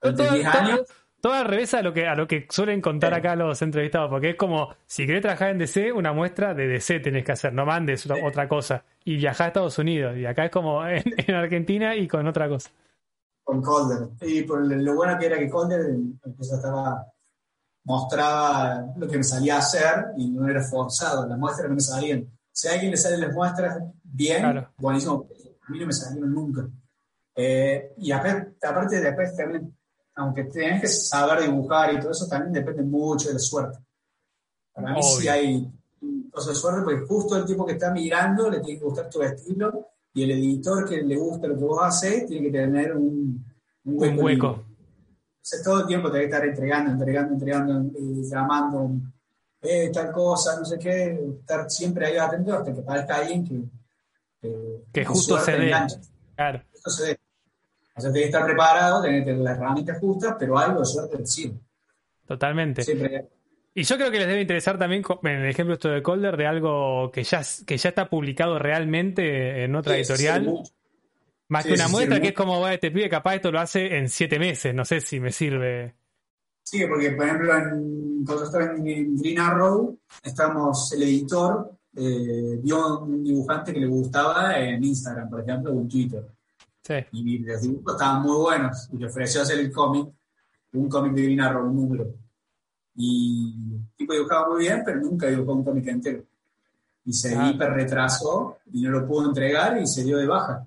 10 0.02 0.46
años 0.46 0.80
todo 1.20 1.32
al 1.32 1.46
revés 1.46 1.74
a 1.74 1.82
lo 1.82 1.92
que, 1.92 2.06
a 2.06 2.14
lo 2.14 2.28
que 2.28 2.46
suelen 2.48 2.80
contar 2.80 3.12
acá 3.12 3.34
los 3.34 3.60
entrevistados, 3.62 4.08
porque 4.08 4.30
es 4.30 4.36
como, 4.36 4.74
si 4.86 5.06
querés 5.06 5.22
trabajar 5.22 5.50
en 5.50 5.58
DC, 5.58 5.92
una 5.92 6.12
muestra 6.12 6.54
de 6.54 6.68
DC 6.68 7.00
tenés 7.00 7.24
que 7.24 7.32
hacer, 7.32 7.52
no 7.52 7.66
mandes 7.66 8.08
otra 8.10 8.48
cosa. 8.48 8.84
Y 9.04 9.16
viajás 9.16 9.40
a 9.40 9.46
Estados 9.48 9.78
Unidos, 9.78 10.16
y 10.16 10.26
acá 10.26 10.44
es 10.44 10.50
como 10.50 10.86
en, 10.86 11.02
Argentina 11.34 11.96
y 11.96 12.06
con 12.06 12.26
otra 12.26 12.48
cosa. 12.48 12.70
Con 13.42 13.62
Calder. 13.62 14.08
Y 14.22 14.42
por 14.42 14.64
lo 14.64 14.94
bueno 14.94 15.18
que 15.18 15.26
era 15.26 15.38
que 15.38 15.50
Calder 15.50 15.96
estaba, 16.40 17.04
mostraba 17.84 18.86
lo 18.96 19.08
que 19.08 19.16
me 19.16 19.24
salía 19.24 19.56
a 19.56 19.58
hacer 19.58 20.06
y 20.16 20.30
no 20.30 20.48
era 20.48 20.62
forzado, 20.62 21.26
las 21.26 21.38
muestras 21.38 21.68
no 21.68 21.74
me 21.74 21.80
salían. 21.80 22.28
Si 22.52 22.68
a 22.68 22.72
alguien 22.72 22.90
le 22.90 22.96
salen 22.96 23.22
las 23.22 23.32
muestras 23.32 23.78
bien, 24.02 24.66
buenísimo, 24.76 25.26
a 25.66 25.72
mí 25.72 25.80
no 25.80 25.86
me 25.86 25.92
salieron 25.92 26.32
nunca. 26.32 26.68
Eh, 27.34 27.94
y 27.98 28.10
aparte, 28.12 28.66
aparte 28.66 29.00
después 29.00 29.36
también 29.36 29.77
aunque 30.18 30.44
tienes 30.44 30.80
que 30.80 30.88
saber 30.88 31.42
dibujar 31.42 31.94
y 31.94 32.00
todo 32.00 32.10
eso, 32.10 32.26
también 32.26 32.52
depende 32.52 32.82
mucho 32.82 33.28
de 33.28 33.34
la 33.34 33.38
suerte. 33.38 33.78
Para 34.72 34.92
mí 34.92 35.02
sí 35.02 35.28
hay 35.28 35.72
cosas 36.30 36.54
de 36.54 36.54
suerte, 36.54 36.82
porque 36.82 37.06
justo 37.06 37.36
el 37.36 37.44
tipo 37.44 37.64
que 37.64 37.72
está 37.72 37.92
mirando 37.92 38.50
le 38.50 38.60
tiene 38.60 38.78
que 38.78 38.84
gustar 38.84 39.08
tu 39.08 39.22
estilo 39.22 39.88
y 40.12 40.24
el 40.24 40.32
editor 40.32 40.88
que 40.88 41.02
le 41.02 41.16
gusta 41.16 41.46
lo 41.46 41.56
que 41.56 41.64
vos 41.64 41.78
haces 41.82 42.26
tiene 42.26 42.46
que 42.46 42.58
tener 42.58 42.96
un, 42.96 43.44
un 43.84 44.18
hueco. 44.18 44.48
O 44.48 44.64
sea, 45.40 45.62
todo 45.62 45.80
el 45.80 45.86
tiempo 45.86 46.10
te 46.10 46.18
que 46.18 46.24
estar 46.24 46.44
entregando, 46.44 46.90
entregando, 46.90 47.34
entregando, 47.34 47.98
eh, 47.98 48.22
llamando, 48.22 48.90
eh, 49.62 49.90
tal 49.92 50.10
cosa, 50.12 50.58
no 50.58 50.64
sé 50.64 50.78
qué, 50.78 51.18
estar 51.40 51.70
siempre 51.70 52.06
ahí 52.06 52.16
atento 52.16 52.54
hasta 52.54 52.74
que 52.74 52.82
parezca 52.82 53.16
alguien 53.16 53.44
que, 53.44 54.84
que, 54.92 55.04
justo 55.04 55.38
se 55.38 55.52
dé. 55.52 55.72
Claro. 56.34 56.62
Justo 56.72 56.90
se 56.90 57.06
dé. 57.06 57.20
O 57.98 58.00
sea, 58.00 58.12
que 58.12 58.24
estar 58.24 58.44
preparado, 58.44 59.02
tener 59.02 59.20
que 59.20 59.26
tener 59.26 59.42
las 59.42 59.58
herramientas 59.58 59.98
justas, 59.98 60.36
pero 60.38 60.56
algo 60.56 60.80
de 60.80 60.86
suerte 60.86 61.26
sí. 61.26 61.52
Totalmente. 62.26 62.82
Y 63.74 63.82
yo 63.84 63.96
creo 63.96 64.10
que 64.10 64.18
les 64.18 64.26
debe 64.26 64.40
interesar 64.40 64.78
también, 64.78 65.02
en 65.22 65.30
el 65.30 65.48
ejemplo 65.48 65.74
esto 65.74 65.88
de 65.88 66.02
Colder, 66.02 66.36
de 66.36 66.46
algo 66.46 67.10
que 67.12 67.22
ya, 67.22 67.42
que 67.66 67.76
ya 67.76 67.88
está 67.90 68.08
publicado 68.08 68.58
realmente 68.58 69.64
en 69.64 69.74
otra 69.74 69.96
editorial. 69.96 70.62
más 71.48 71.64
que 71.64 71.74
una 71.74 71.88
muestra 71.88 72.20
que 72.20 72.28
es 72.28 72.34
como, 72.34 72.64
te 72.66 72.74
este 72.74 72.90
pide 72.90 73.08
capaz 73.08 73.36
esto 73.36 73.52
lo 73.52 73.60
hace 73.60 73.96
en 73.96 74.08
siete 74.08 74.38
meses, 74.38 74.74
no 74.74 74.84
sé 74.84 75.00
si 75.00 75.20
me 75.20 75.30
sirve. 75.30 75.94
Sí, 76.64 76.84
porque 76.86 77.12
por 77.12 77.24
ejemplo, 77.24 77.56
en, 77.56 78.24
cuando 78.26 78.44
estaba 78.44 78.64
en, 78.64 79.16
Green 79.16 79.38
Arrow, 79.38 79.98
estábamos, 80.22 80.92
el 80.92 81.02
editor 81.04 81.72
eh, 81.96 82.58
vio 82.62 83.00
un 83.00 83.24
dibujante 83.24 83.72
que 83.72 83.80
le 83.80 83.86
gustaba 83.86 84.58
en 84.58 84.84
Instagram, 84.84 85.30
por 85.30 85.40
ejemplo, 85.40 85.72
o 85.72 85.80
en 85.80 85.88
Twitter. 85.88 86.24
Y 87.12 87.38
los 87.38 87.62
dibujos 87.62 87.94
estaban 87.94 88.22
muy 88.22 88.36
buenos. 88.36 88.88
Y 88.92 88.98
le 88.98 89.06
ofreció 89.06 89.42
hacer 89.42 89.58
el 89.58 89.72
cómic, 89.72 90.08
un 90.72 90.88
cómic 90.88 91.12
de 91.14 91.22
Green 91.22 91.40
un 91.40 91.76
número. 91.76 92.06
Y 92.94 93.54
el 93.74 93.96
tipo 93.96 94.12
dibujaba 94.12 94.48
muy 94.48 94.60
bien, 94.60 94.82
pero 94.84 95.00
nunca 95.00 95.26
dibujó 95.26 95.52
un 95.52 95.64
cómic 95.64 95.86
entero. 95.86 96.24
Y 97.04 97.12
se 97.12 97.34
ah. 97.36 97.50
hiper 97.50 97.72
retrasó 97.72 98.58
y 98.72 98.82
no 98.82 98.90
lo 98.90 99.06
pudo 99.06 99.28
entregar 99.28 99.80
y 99.80 99.86
se 99.86 100.04
dio 100.04 100.18
de 100.18 100.26
baja. 100.26 100.64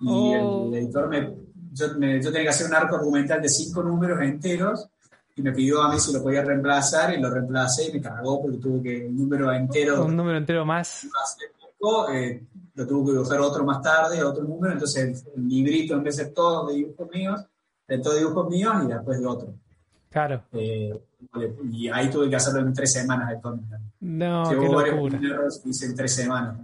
Y 0.00 0.32
el, 0.32 0.42
oh. 0.42 0.74
editor 0.74 1.08
me 1.08 1.44
yo, 1.74 1.86
yo, 1.86 2.32
tenía 2.32 2.42
que 2.42 2.48
hacer 2.48 2.68
un 2.68 2.74
arco 2.74 2.96
argumental 2.96 3.42
de 3.42 3.48
cinco 3.48 3.82
números 3.82 4.20
enteros 4.20 4.88
y 5.34 5.42
me 5.42 5.52
pidió 5.52 5.82
a 5.82 5.92
mí 5.92 5.98
si 5.98 6.12
lo 6.12 6.22
podía 6.22 6.42
reemplazar 6.42 7.12
y 7.12 7.20
lo 7.20 7.28
reemplacé 7.30 7.88
y 7.88 7.94
me 7.94 8.00
cagó 8.00 8.40
porque 8.40 8.58
tuvo 8.58 8.82
que 8.82 9.06
un 9.06 9.16
número 9.16 9.52
entero. 9.52 10.04
Un 10.04 10.16
número 10.16 10.38
entero 10.38 10.64
más. 10.64 11.06
Eh, 12.12 12.42
lo 12.74 12.86
tuvo 12.86 13.06
que 13.06 13.12
dibujar 13.12 13.40
otro 13.40 13.64
más 13.64 13.80
tarde, 13.82 14.22
otro 14.22 14.44
número, 14.44 14.72
entonces 14.72 15.24
el, 15.34 15.48
librito 15.48 15.94
en 15.94 16.02
vez 16.02 16.16
de 16.16 16.26
todo 16.26 16.66
de 16.66 16.74
dibujos 16.74 17.08
míos, 17.10 17.46
de 17.86 17.98
todo 17.98 18.16
dibujos 18.16 18.48
míos 18.48 18.74
y 18.84 18.86
después 18.88 19.20
de 19.20 19.26
otro. 19.26 19.54
Claro. 20.10 20.42
Eh, 20.52 21.00
y 21.72 21.88
ahí 21.88 22.08
tuve 22.10 22.28
que 22.28 22.36
hacerlo 22.36 22.60
en 22.60 22.72
tres 22.72 22.92
semanas 22.92 23.30
de 23.30 23.40
cómic. 23.40 23.64
No, 24.00 24.44
qué 24.48 24.54
locura. 24.54 25.18
hice 25.64 25.86
en 25.86 25.94
tres 25.94 26.14
semanas, 26.14 26.56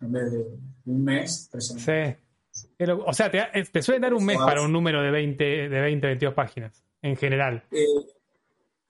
en 0.00 0.12
vez 0.12 0.32
de 0.32 0.46
un 0.86 1.04
mes, 1.04 1.48
tres 1.50 1.66
semanas. 1.66 1.84
Sí. 1.84 2.84
O 3.06 3.12
sea, 3.12 3.30
te, 3.30 3.40
te 3.64 3.82
suelen 3.82 4.02
dar 4.02 4.14
un 4.14 4.24
mes 4.24 4.38
para 4.38 4.62
un 4.62 4.72
número 4.72 5.02
de 5.02 5.10
20, 5.10 5.68
de 5.68 5.80
20, 5.80 6.06
22 6.06 6.34
páginas, 6.34 6.82
en 7.00 7.16
general. 7.16 7.62
Eh, 7.70 7.84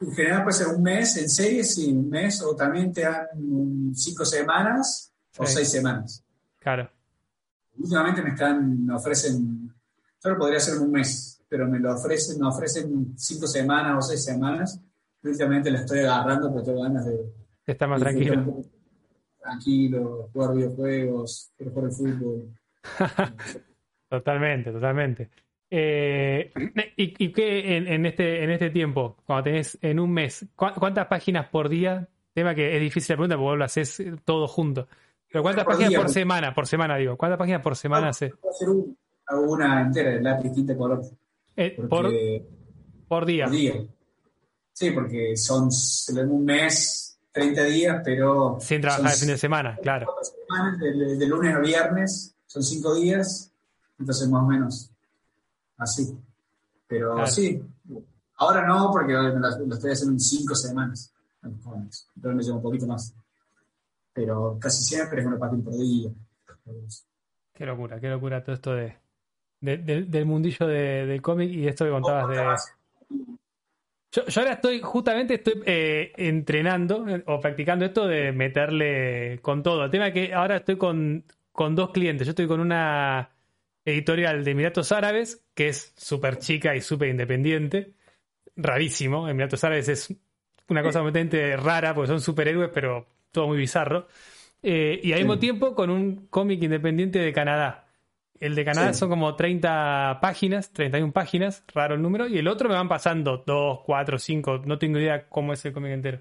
en 0.01 0.13
general 0.13 0.45
puede 0.45 0.57
ser 0.57 0.69
un 0.69 0.83
mes, 0.83 1.17
en 1.19 1.29
serie 1.29 1.63
sí, 1.63 1.93
un 1.93 2.09
mes, 2.09 2.43
o 2.43 2.57
también 2.57 2.93
te 2.93 3.03
dan 3.03 3.95
cinco 3.95 4.25
semanas 4.25 5.13
o 5.37 5.47
seis 5.47 5.71
semanas. 5.71 6.25
Claro. 6.61 6.89
Últimamente 7.79 8.23
me 8.23 8.31
están, 8.31 8.87
me 8.87 8.95
ofrecen, 8.95 9.73
yo 10.23 10.31
lo 10.31 10.39
podría 10.39 10.59
hacer 10.59 10.77
en 10.77 10.83
un 10.83 10.93
mes, 10.93 11.43
pero 11.49 11.67
me 11.67 11.81
lo 11.81 11.95
ofrecen, 11.95 12.39
me 12.41 12.47
ofrecen 12.47 13.15
cinco 13.17 13.47
semanas 13.47 13.97
o 13.99 14.03
seis 14.03 14.25
semanas. 14.25 14.81
Últimamente 15.23 15.71
la 15.71 15.81
estoy 15.81 16.01
agarrando 16.01 16.53
porque 16.53 16.67
tengo 16.67 16.83
ganas 16.83 17.07
de... 17.07 17.19
Estar 17.67 17.89
más 17.89 18.01
tranquilo. 18.01 18.63
Tranquilo, 19.41 20.29
jugar 20.33 20.55
videojuegos, 20.55 21.51
quiero 21.57 21.73
jugar 21.73 21.91
el 21.91 21.97
fútbol. 21.97 22.49
totalmente, 24.09 24.71
totalmente. 24.71 25.31
Eh, 25.71 26.53
¿Y, 26.97 27.25
y 27.25 27.33
qué 27.33 27.77
en, 27.77 28.05
este, 28.05 28.43
en 28.43 28.51
este 28.51 28.71
tiempo, 28.71 29.17
cuando 29.25 29.45
tenés 29.45 29.79
en 29.81 30.01
un 30.01 30.13
mes, 30.13 30.47
cuántas 30.57 31.07
páginas 31.07 31.49
por 31.49 31.69
día? 31.69 32.09
Tema 32.35 32.55
que 32.55 32.75
es 32.77 32.81
difícil 32.81 33.15
de 33.15 33.17
preguntar 33.17 33.39
porque 33.39 33.51
vos 33.51 33.59
lo 33.59 33.65
haces 33.65 34.03
todo 34.25 34.47
junto. 34.47 34.89
¿Pero 35.31 35.43
cuántas 35.43 35.65
páginas 35.65 35.95
por 35.95 36.09
semana? 36.09 36.55
Por 36.55 36.67
semana, 36.67 36.97
digo. 36.97 37.17
¿Cuántas 37.17 37.39
páginas 37.39 37.63
por 37.63 37.77
semana 37.77 38.09
hace? 38.09 38.31
Puedo 38.31 38.55
hacer 38.55 38.69
una 39.49 39.83
entera 39.83 40.11
de 40.11 40.21
lápiz 40.21 40.53
tinta 40.53 40.77
color. 40.77 41.03
Eh, 41.57 41.77
por, 41.77 41.89
por, 41.89 42.11
día. 42.11 43.47
Por 43.47 43.55
día. 43.55 43.75
Sí, 44.73 44.91
porque 44.91 45.37
son 45.37 45.69
un 46.29 46.45
mes, 46.45 47.19
30 47.33 47.65
días, 47.65 48.03
pero. 48.05 48.59
Sin 48.61 48.81
trabajar 48.81 49.13
el 49.13 49.19
fin 49.19 49.29
de 49.29 49.39
semana, 49.39 49.79
claro. 49.81 50.15
de, 50.81 51.27
lunes 51.27 51.55
a 51.55 51.61
viernes, 51.61 52.35
son 52.47 52.63
5 52.63 52.95
días, 52.97 53.53
entonces 53.99 54.29
más 54.29 54.43
o 54.43 54.47
menos 54.47 54.91
así. 55.79 56.17
Pero 56.89 57.25
sí, 57.27 57.63
ahora 58.37 58.67
no, 58.67 58.91
porque 58.91 59.13
lo, 59.13 59.75
estoy 59.75 59.93
haciendo 59.93 60.15
en 60.15 60.21
5 60.21 60.55
semanas. 60.57 61.13
Entonces 61.43 62.07
me 62.23 62.43
lleva 62.43 62.57
un 62.57 62.63
poquito 62.63 62.87
más 62.87 63.15
pero 64.21 64.59
casi 64.61 64.85
siempre 64.85 65.21
es 65.21 65.27
una 65.27 65.39
página 65.39 65.65
por 65.65 65.77
día. 65.79 66.11
Qué 67.55 67.65
locura, 67.67 67.99
qué 67.99 68.09
locura 68.09 68.45
todo 68.45 68.55
esto 68.55 68.75
de, 68.75 68.97
del 69.61 70.27
mundillo 70.27 70.67
del 70.67 71.23
cómic 71.23 71.51
y 71.51 71.67
esto 71.67 71.87
que 71.87 71.91
contabas 71.91 72.29
de... 72.29 73.17
Yo, 74.13 74.23
ahora 74.37 74.55
estoy, 74.55 74.81
justamente 74.81 75.35
estoy 75.35 75.63
eh, 75.65 76.13
entrenando 76.17 77.07
o 77.27 77.41
practicando 77.41 77.85
esto 77.85 78.09
de 78.09 78.33
meterle 78.33 79.39
con 79.41 79.63
todo. 79.63 79.85
El 79.85 79.91
tema 79.91 80.09
es 80.09 80.15
que 80.15 80.35
ahora 80.35 80.57
estoy 80.57 80.77
con, 80.77 81.25
con 81.53 81.77
dos 81.77 81.91
clientes. 81.93 82.27
Yo 82.27 82.31
estoy 82.31 82.49
con 82.49 82.59
una 82.59 83.31
editorial 83.85 84.43
de 84.43 84.51
Emiratos 84.51 84.91
Árabes, 84.91 85.45
que 85.55 85.69
es 85.69 85.93
súper 85.97 86.39
chica 86.39 86.75
y 86.75 86.81
súper 86.81 87.09
independiente. 87.09 87.93
Rarísimo. 88.57 89.29
Emiratos 89.29 89.63
Árabes 89.63 89.89
es 89.89 90.15
una 90.67 90.83
cosa 90.83 90.99
completamente 90.99 91.57
rara, 91.57 91.95
porque 91.95 92.09
son 92.09 92.21
superhéroes, 92.21 92.71
pero 92.75 93.07
todo 93.33 93.49
muy 93.49 93.59
bizarro. 93.59 94.07
Eh, 94.63 95.01
y 95.03 95.13
al 95.13 95.21
mismo 95.21 95.39
tiempo 95.39 95.75
con 95.75 95.91
un 95.91 96.27
cómic 96.29 96.63
independiente 96.63 97.19
de 97.19 97.33
Canadá. 97.33 97.87
El 98.39 98.55
de 98.55 98.65
Canadá 98.65 98.95
son 98.95 99.11
como 99.11 99.37
30 99.37 100.19
páginas, 100.23 100.73
31 100.73 101.13
páginas, 101.13 101.63
raro 101.75 101.95
el 101.95 102.03
número, 102.03 102.27
y 102.27 102.39
el 102.39 102.49
otro 102.49 102.71
me 102.71 102.75
van 102.75 102.89
pasando 102.89 103.43
2, 103.47 103.81
4, 103.85 104.19
5, 104.19 104.63
no 104.65 104.79
tengo 104.79 104.99
idea 104.99 105.29
cómo 105.29 105.53
es 105.53 105.63
el 105.67 105.75
cómic 105.75 105.93
entero. 105.93 106.21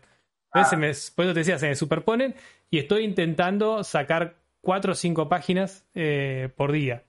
Ah. 0.52 0.68
Me, 0.76 0.88
por 0.88 1.26
eso 1.26 1.34
te 1.34 1.40
decía, 1.40 1.58
se 1.60 1.70
me 1.70 1.76
superponen 1.76 2.36
y 2.70 2.80
estoy 2.80 3.04
intentando 3.04 3.84
sacar 3.84 4.36
cuatro 4.62 4.94
o 4.94 4.96
cinco 4.96 5.30
páginas 5.30 5.86
eh, 5.94 6.50
por 6.56 6.72
día. 6.72 7.04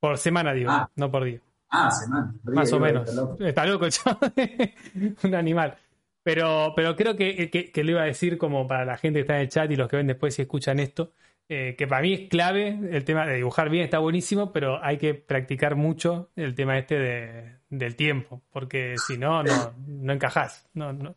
Por 0.00 0.18
semana, 0.18 0.52
digo, 0.52 0.70
ah. 0.70 0.90
no 0.96 1.10
por 1.10 1.24
día. 1.24 1.40
Ah, 1.68 1.90
semana. 1.90 2.34
Más 2.42 2.72
o 2.72 2.80
menos. 2.80 3.08
Está 3.38 3.66
loco, 3.66 3.86
un 5.22 5.34
animal. 5.34 5.76
Pero, 6.22 6.74
pero 6.76 6.96
creo 6.96 7.16
que, 7.16 7.50
que, 7.50 7.72
que, 7.72 7.84
lo 7.84 7.92
iba 7.92 8.02
a 8.02 8.06
decir 8.06 8.36
como 8.36 8.68
para 8.68 8.84
la 8.84 8.96
gente 8.96 9.18
que 9.18 9.22
está 9.22 9.36
en 9.36 9.42
el 9.42 9.48
chat 9.48 9.70
y 9.70 9.76
los 9.76 9.88
que 9.88 9.96
ven 9.96 10.06
después 10.06 10.34
si 10.34 10.42
escuchan 10.42 10.78
esto, 10.78 11.12
eh, 11.48 11.74
que 11.76 11.88
para 11.88 12.02
mí 12.02 12.12
es 12.12 12.28
clave 12.28 12.78
el 12.92 13.04
tema 13.04 13.26
de 13.26 13.36
dibujar 13.36 13.70
bien, 13.70 13.84
está 13.84 13.98
buenísimo, 13.98 14.52
pero 14.52 14.82
hay 14.84 14.98
que 14.98 15.14
practicar 15.14 15.74
mucho 15.74 16.30
el 16.36 16.54
tema 16.54 16.78
este 16.78 16.96
de, 16.96 17.56
del 17.70 17.96
tiempo, 17.96 18.42
porque 18.52 18.94
si 19.04 19.18
no, 19.18 19.42
no, 19.42 19.74
no 19.86 20.12
encajás. 20.12 20.68
No, 20.74 20.92
no. 20.92 21.16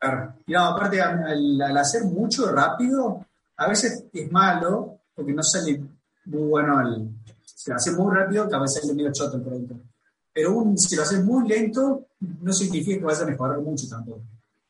Claro. 0.00 0.34
Y 0.46 0.52
no, 0.52 0.64
aparte, 0.64 1.00
al, 1.00 1.76
hacer 1.76 2.02
mucho 2.04 2.50
rápido, 2.50 3.24
a 3.56 3.68
veces 3.68 4.06
es 4.12 4.32
malo, 4.32 4.98
porque 5.14 5.32
no 5.32 5.44
sale 5.44 5.80
muy 6.24 6.48
bueno 6.48 6.80
el. 6.80 7.08
Si 7.44 7.70
lo 7.70 7.76
haces 7.76 7.96
muy 7.96 8.12
rápido, 8.16 8.48
a 8.52 8.58
veces 8.58 8.82
sale 8.82 8.94
medio 8.94 9.12
choto 9.12 9.36
el 9.36 9.42
producto. 9.44 9.76
Pero 10.32 10.54
un, 10.54 10.78
si 10.78 10.96
lo 10.96 11.02
haces 11.02 11.22
muy 11.24 11.48
lento, 11.48 12.06
no 12.20 12.52
significa 12.52 12.98
que 12.98 13.04
vayas 13.04 13.22
a 13.22 13.26
mejorar 13.26 13.60
mucho 13.60 13.88
tampoco. 13.88 14.22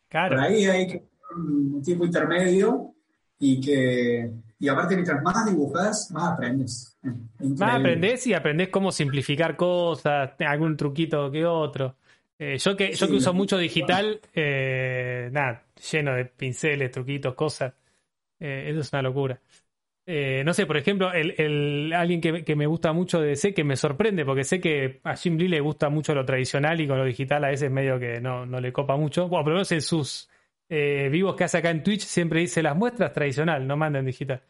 Claro. 0.08 0.36
Por 0.36 0.44
ahí 0.44 0.64
hay 0.64 0.86
que 0.86 1.04
un 1.36 1.82
tiempo 1.82 2.04
intermedio 2.04 2.92
y 3.38 3.60
que 3.60 4.30
y 4.62 4.68
aparte, 4.68 4.94
mientras 4.94 5.20
más 5.24 5.44
dibujas, 5.44 6.08
más 6.12 6.34
aprendes. 6.34 6.96
Más 7.58 7.80
aprendes 7.80 8.24
y 8.28 8.32
aprendes 8.32 8.68
cómo 8.68 8.92
simplificar 8.92 9.56
cosas, 9.56 10.30
algún 10.38 10.76
truquito 10.76 11.32
que 11.32 11.44
otro. 11.44 11.96
Eh, 12.38 12.58
yo 12.58 12.76
que, 12.76 12.92
yo 12.92 13.08
que 13.08 13.14
uso 13.14 13.34
mucho 13.34 13.58
digital, 13.58 14.20
eh, 14.32 15.28
nada, 15.32 15.64
lleno 15.90 16.14
de 16.14 16.26
pinceles, 16.26 16.92
truquitos, 16.92 17.34
cosas. 17.34 17.74
Eh, 18.38 18.66
eso 18.68 18.82
es 18.82 18.92
una 18.92 19.02
locura. 19.02 19.40
No 20.06 20.52
sé, 20.54 20.66
por 20.66 20.76
ejemplo, 20.76 21.12
el, 21.12 21.92
alguien 21.92 22.20
que, 22.20 22.56
me 22.56 22.66
gusta 22.66 22.92
mucho 22.92 23.20
de 23.20 23.28
DC, 23.28 23.54
que 23.54 23.64
me 23.64 23.76
sorprende, 23.76 24.24
porque 24.24 24.44
sé 24.44 24.60
que 24.60 25.00
a 25.04 25.16
Jim 25.16 25.36
Lee 25.36 25.48
le 25.48 25.60
gusta 25.60 25.88
mucho 25.88 26.14
lo 26.14 26.24
tradicional 26.24 26.80
y 26.80 26.88
con 26.88 26.98
lo 26.98 27.04
digital 27.04 27.44
a 27.44 27.48
veces 27.48 27.70
medio 27.70 27.98
que 27.98 28.20
no, 28.20 28.46
no 28.46 28.60
le 28.60 28.72
copa 28.72 28.96
mucho. 28.96 29.28
Bueno, 29.28 29.44
por 29.44 29.52
lo 29.52 29.56
menos 29.58 29.72
en 29.72 29.82
sus 29.82 30.28
eh, 30.68 31.08
vivos 31.10 31.36
que 31.36 31.44
hace 31.44 31.58
acá 31.58 31.70
en 31.70 31.82
Twitch 31.82 32.02
siempre 32.02 32.40
dice 32.40 32.62
las 32.62 32.74
muestras 32.74 33.12
tradicional, 33.12 33.66
no 33.66 33.76
manda 33.76 33.98
en 33.98 34.06
digital. 34.06 34.42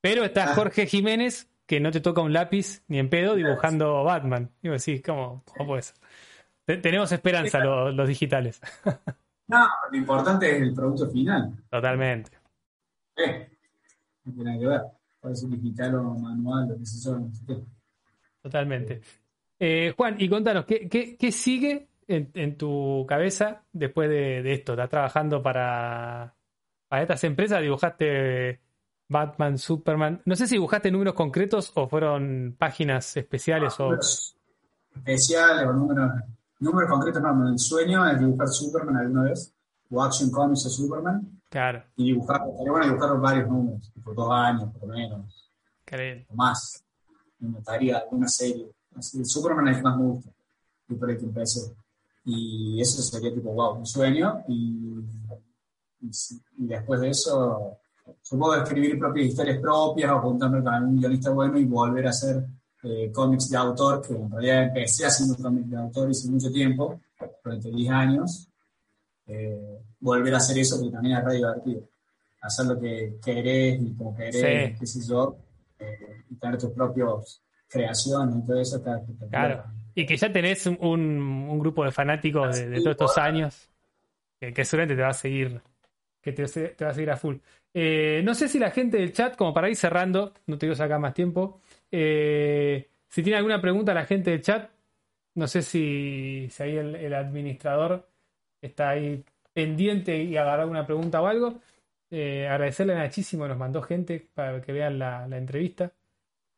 Pero 0.00 0.24
está 0.24 0.44
ah. 0.44 0.54
Jorge 0.54 0.86
Jiménez, 0.86 1.50
que 1.66 1.80
no 1.80 1.90
te 1.90 2.00
toca 2.00 2.20
un 2.20 2.32
lápiz 2.32 2.84
ni 2.88 2.98
en 2.98 3.10
pedo 3.10 3.34
dibujando 3.34 4.04
Batman. 4.04 4.50
Y 4.62 4.68
decís, 4.68 5.02
¿cómo, 5.04 5.42
cómo 5.56 5.70
puede 5.70 5.82
ser? 5.82 5.96
tenemos 6.66 7.12
esperanza 7.12 7.60
los, 7.60 8.08
digitales. 8.08 8.60
no, 9.48 9.68
lo 9.90 9.96
importante 9.96 10.56
es 10.56 10.62
el 10.62 10.74
producto 10.74 11.08
final. 11.10 11.52
Totalmente. 11.70 12.30
Eh, 13.16 13.55
no 14.26 14.32
tiene 14.32 14.50
nada 14.50 14.60
que 14.60 14.66
ver. 14.66 14.82
Puede 15.20 15.36
ser 15.36 15.48
digital 15.50 15.94
o 15.96 16.14
manual, 16.14 16.68
lo 16.68 16.78
que 16.78 16.86
sea. 16.86 17.18
Totalmente. 18.42 19.00
Eh, 19.58 19.94
Juan, 19.96 20.16
y 20.18 20.28
contanos, 20.28 20.66
¿qué, 20.66 20.88
qué, 20.88 21.16
qué 21.16 21.32
sigue 21.32 21.88
en, 22.06 22.56
tu 22.56 23.04
cabeza 23.08 23.62
después 23.72 24.08
de, 24.08 24.52
esto? 24.52 24.72
¿Estás 24.72 24.90
trabajando 24.90 25.42
para, 25.42 26.34
para 26.88 27.02
estas 27.02 27.24
empresas? 27.24 27.62
¿Dibujaste 27.62 28.60
Batman, 29.08 29.58
Superman? 29.58 30.22
No 30.24 30.36
sé 30.36 30.46
si 30.46 30.56
dibujaste 30.56 30.90
números 30.90 31.14
concretos 31.14 31.72
o 31.74 31.88
fueron 31.88 32.54
páginas 32.58 33.16
especiales 33.16 33.78
o... 33.80 33.94
Especiales 34.94 35.66
o 35.66 35.72
números, 35.72 36.12
números 36.60 36.90
concretos, 36.90 37.22
no, 37.22 37.48
el 37.48 37.58
sueño 37.58 38.06
es 38.08 38.18
dibujar 38.18 38.48
Superman 38.48 38.96
alguna 38.96 39.24
vez, 39.24 39.54
o 39.90 40.02
Action 40.02 40.30
Comics 40.30 40.64
de 40.64 40.70
Superman. 40.70 41.40
Claro. 41.48 41.84
Y 41.96 42.12
dibujar, 42.12 42.42
estaría 42.48 42.72
bueno 42.72 42.86
dibujar 42.86 43.20
varios 43.20 43.48
números, 43.48 43.92
por 44.02 44.14
dos 44.14 44.30
años 44.32 44.72
por 44.72 44.88
lo 44.88 44.94
menos. 44.94 45.50
O 46.28 46.34
más. 46.34 46.82
Me 47.38 47.50
notaría 47.50 47.98
alguna 47.98 48.28
serie. 48.28 48.72
Así, 48.94 49.24
Superman 49.24 49.68
es 49.68 49.76
el 49.76 49.82
que 49.82 49.88
más 49.88 49.96
me 49.98 50.04
gusta. 50.04 50.30
Y 50.88 50.94
por 50.94 51.18
que 51.18 51.24
empecé. 51.24 51.74
Y 52.24 52.80
eso 52.80 53.02
sería 53.02 53.32
tipo, 53.32 53.52
wow, 53.52 53.78
un 53.78 53.86
sueño. 53.86 54.42
Y, 54.48 54.98
y, 56.00 56.66
después 56.66 57.00
de 57.00 57.10
eso, 57.10 57.78
supongo 58.22 58.56
escribir 58.56 58.98
propias 58.98 59.28
historias 59.28 59.58
propias 59.60 60.12
o 60.12 60.20
juntarme 60.20 60.62
con 60.62 60.74
un 60.84 60.96
guionista 60.98 61.30
bueno 61.30 61.58
y 61.58 61.64
volver 61.64 62.06
a 62.06 62.10
hacer 62.10 62.44
eh, 62.82 63.10
cómics 63.12 63.48
de 63.48 63.56
autor, 63.56 64.02
que 64.02 64.14
en 64.14 64.30
realidad 64.30 64.64
empecé 64.64 65.06
haciendo 65.06 65.36
cómics 65.36 65.70
de 65.70 65.76
autor 65.76 66.10
hace 66.10 66.28
mucho 66.28 66.50
tiempo, 66.50 67.00
durante 67.42 67.70
10 67.70 67.90
años. 67.90 68.48
Eh, 69.26 69.78
volver 70.00 70.34
a 70.34 70.36
hacer 70.36 70.58
eso, 70.58 70.82
que 70.82 70.90
también 70.90 71.18
es 71.18 71.24
re 71.24 71.34
divertido. 71.34 71.88
Hacer 72.42 72.66
lo 72.66 72.80
que 72.80 73.16
querés 73.24 73.80
y 73.80 73.94
como 73.94 74.16
querés, 74.16 74.78
qué 74.78 74.86
sé 74.86 75.00
yo, 75.08 75.36
eh, 75.78 76.24
y 76.30 76.36
tener 76.36 76.58
tus 76.58 76.70
propias 76.70 77.42
creaciones 77.68 78.36
y 78.36 78.46
todo 78.46 78.60
eso. 78.60 78.76
Está, 78.76 79.02
claro. 79.30 79.64
Y 79.94 80.06
que 80.06 80.16
ya 80.16 80.32
tenés 80.32 80.66
un, 80.66 80.78
un 80.80 81.58
grupo 81.58 81.84
de 81.84 81.90
fanáticos 81.90 82.56
de, 82.56 82.76
todos 82.80 82.90
estos 82.90 83.18
años 83.18 83.68
que, 84.38 84.52
que, 84.52 84.64
seguramente 84.64 84.96
te 84.96 85.02
va 85.02 85.08
a 85.08 85.14
seguir, 85.14 85.60
que 86.20 86.32
te, 86.32 86.44
te 86.44 86.84
va 86.84 86.90
a 86.90 86.94
seguir 86.94 87.10
a 87.10 87.16
full. 87.16 87.36
Eh, 87.72 88.20
no 88.24 88.34
sé 88.34 88.48
si 88.48 88.58
la 88.58 88.70
gente 88.70 88.98
del 88.98 89.12
chat, 89.12 89.36
como 89.36 89.52
para 89.52 89.68
ir 89.68 89.76
cerrando, 89.76 90.32
no 90.46 90.56
te 90.56 90.66
quiero 90.66 90.74
sacar 90.74 91.00
más 91.00 91.14
tiempo, 91.14 91.60
si 91.90 93.22
tiene 93.22 93.36
alguna 93.36 93.60
pregunta 93.60 93.94
la 93.94 94.04
gente 94.04 94.30
del 94.30 94.42
chat, 94.42 94.70
no 95.36 95.46
sé 95.46 95.62
si, 95.62 96.48
si 96.50 96.62
ahí 96.62 96.76
el, 96.76 97.14
administrador 97.14 98.08
está 98.66 98.90
ahí 98.90 99.24
pendiente 99.52 100.22
y 100.22 100.36
agarrar 100.36 100.60
alguna 100.60 100.86
pregunta 100.86 101.20
o 101.20 101.26
algo. 101.26 101.60
Eh, 102.10 102.46
agradecerle 102.46 102.94
a 102.94 102.98
Nachísimo, 102.98 103.48
nos 103.48 103.58
mandó 103.58 103.82
gente 103.82 104.28
para 104.34 104.60
que 104.60 104.72
vean 104.72 104.98
la, 104.98 105.26
la 105.26 105.38
entrevista. 105.38 105.92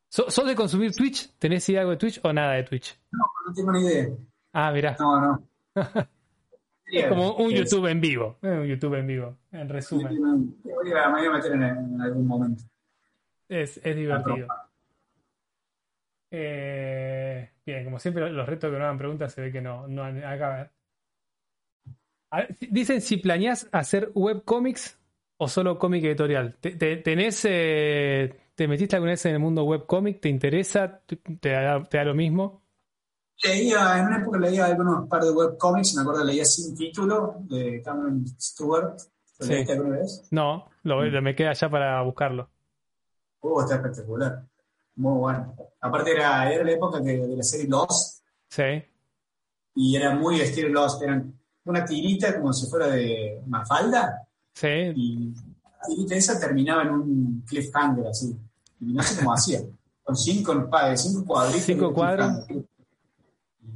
¿Sos 0.09 0.45
de 0.47 0.55
consumir 0.55 0.91
Twitch? 0.91 1.31
¿Tenés 1.37 1.67
idea 1.69 1.81
algo 1.81 1.91
de 1.91 1.97
Twitch 1.97 2.19
o 2.23 2.33
nada 2.33 2.53
de 2.53 2.63
Twitch? 2.63 2.99
No, 3.11 3.25
no 3.45 3.53
tengo 3.53 3.71
ni 3.71 3.85
idea. 3.85 4.07
Ah, 4.53 4.71
mirá. 4.71 4.95
No, 4.99 5.21
no. 5.21 5.43
es 6.85 7.07
como 7.07 7.35
un 7.35 7.51
YouTube 7.51 7.85
en 7.87 8.01
vivo. 8.01 8.37
Un 8.41 8.65
YouTube 8.65 8.95
en 8.95 9.07
vivo, 9.07 9.37
en 9.51 9.69
resumen. 9.69 10.57
Me 10.63 10.73
voy 10.73 10.91
a, 10.91 11.31
meter 11.31 11.51
en, 11.53 12.01
algún 12.01 12.25
momento. 12.25 12.63
Es, 13.47 13.79
es 13.83 13.95
divertido. 13.95 14.47
Eh, 16.31 17.51
bien, 17.65 17.85
como 17.85 17.99
siempre, 17.99 18.31
los 18.31 18.47
retos 18.47 18.71
que 18.71 18.77
no 18.77 18.83
hagan 18.85 18.97
preguntas 18.97 19.31
se 19.31 19.41
ve 19.41 19.51
que 19.51 19.61
no, 19.61 19.87
no 19.87 20.03
Dicen 22.59 23.01
si 23.01 23.17
planeás 23.17 23.67
hacer 23.71 24.11
webcomics 24.13 24.97
o 25.37 25.47
solo 25.47 25.79
cómic 25.79 26.03
editorial. 26.03 26.57
¿Tenés 26.59 27.45
eh, 27.45 28.49
¿Te 28.59 28.67
metiste 28.67 28.97
alguna 28.97 29.13
vez 29.13 29.25
en 29.25 29.35
el 29.35 29.39
mundo 29.39 29.63
webcomic? 29.63 30.19
¿Te 30.19 30.27
interesa? 30.27 30.99
¿Te, 31.39 31.49
da, 31.49 32.03
lo 32.03 32.13
mismo? 32.13 32.61
Leía, 33.41 33.97
en 33.97 34.07
una 34.07 34.17
época 34.17 34.37
leía 34.37 34.65
algunos 34.65 35.07
par 35.07 35.23
de 35.23 35.31
webcomics, 35.31 35.95
me 35.95 36.01
acuerdo 36.01 36.25
leía 36.25 36.43
Sin 36.43 36.75
Título 36.75 37.37
de 37.39 37.81
Cameron 37.81 38.27
Stewart. 38.37 38.97
¿Lo 39.39 39.45
leíste 39.45 39.71
alguna 39.71 39.99
vez? 39.99 40.27
No, 40.31 40.67
lo, 40.83 40.97
mm. 40.97 41.23
me 41.23 41.33
queda 41.33 41.53
ya 41.53 41.69
para 41.69 42.01
buscarlo. 42.01 42.49
Uh, 43.39 43.61
está 43.61 43.75
espectacular. 43.75 44.43
Muy 44.97 45.17
bueno. 45.17 45.55
Aparte 45.79 46.11
era, 46.11 46.53
era 46.53 46.65
la 46.65 46.71
época 46.73 46.99
de 46.99 47.37
la 47.37 47.43
serie 47.43 47.65
Lost. 47.69 48.25
Sí. 48.49 48.83
Y 49.75 49.95
era 49.95 50.13
muy 50.15 50.41
estilo 50.41 50.67
Lost. 50.67 51.01
Eran 51.01 51.38
una 51.65 51.85
tirita 51.85 52.39
como 52.39 52.53
si 52.53 52.67
fuera 52.67 52.87
de 52.87 53.41
Mafalda. 53.47 54.27
Sí. 54.53 54.67
Y 54.67 55.33
la 55.63 55.87
tirita 55.87 56.15
esa 56.15 56.39
terminaba 56.39 56.83
en 56.83 56.89
un 56.89 57.43
cliffhanger 57.47 58.07
así. 58.07 58.35
Y 58.81 58.93
no 58.93 59.03
sé 59.03 59.19
cómo 59.19 59.33
hacía. 59.33 59.61
Con 60.03 60.15
cinco, 60.15 60.53
cinco 60.95 61.25
cuadritos. 61.25 61.65
Cinco 61.65 61.93
cuadros. 61.93 62.49
Y 62.49 62.65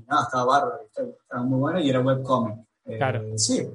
nada, 0.08 0.24
estaba 0.24 0.46
bárbaro, 0.46 0.82
estaba 0.84 1.44
muy 1.44 1.60
bueno 1.60 1.80
y 1.80 1.90
era 1.90 2.00
webcomic. 2.00 2.66
Eh, 2.86 2.98
claro. 2.98 3.38
Sí, 3.38 3.68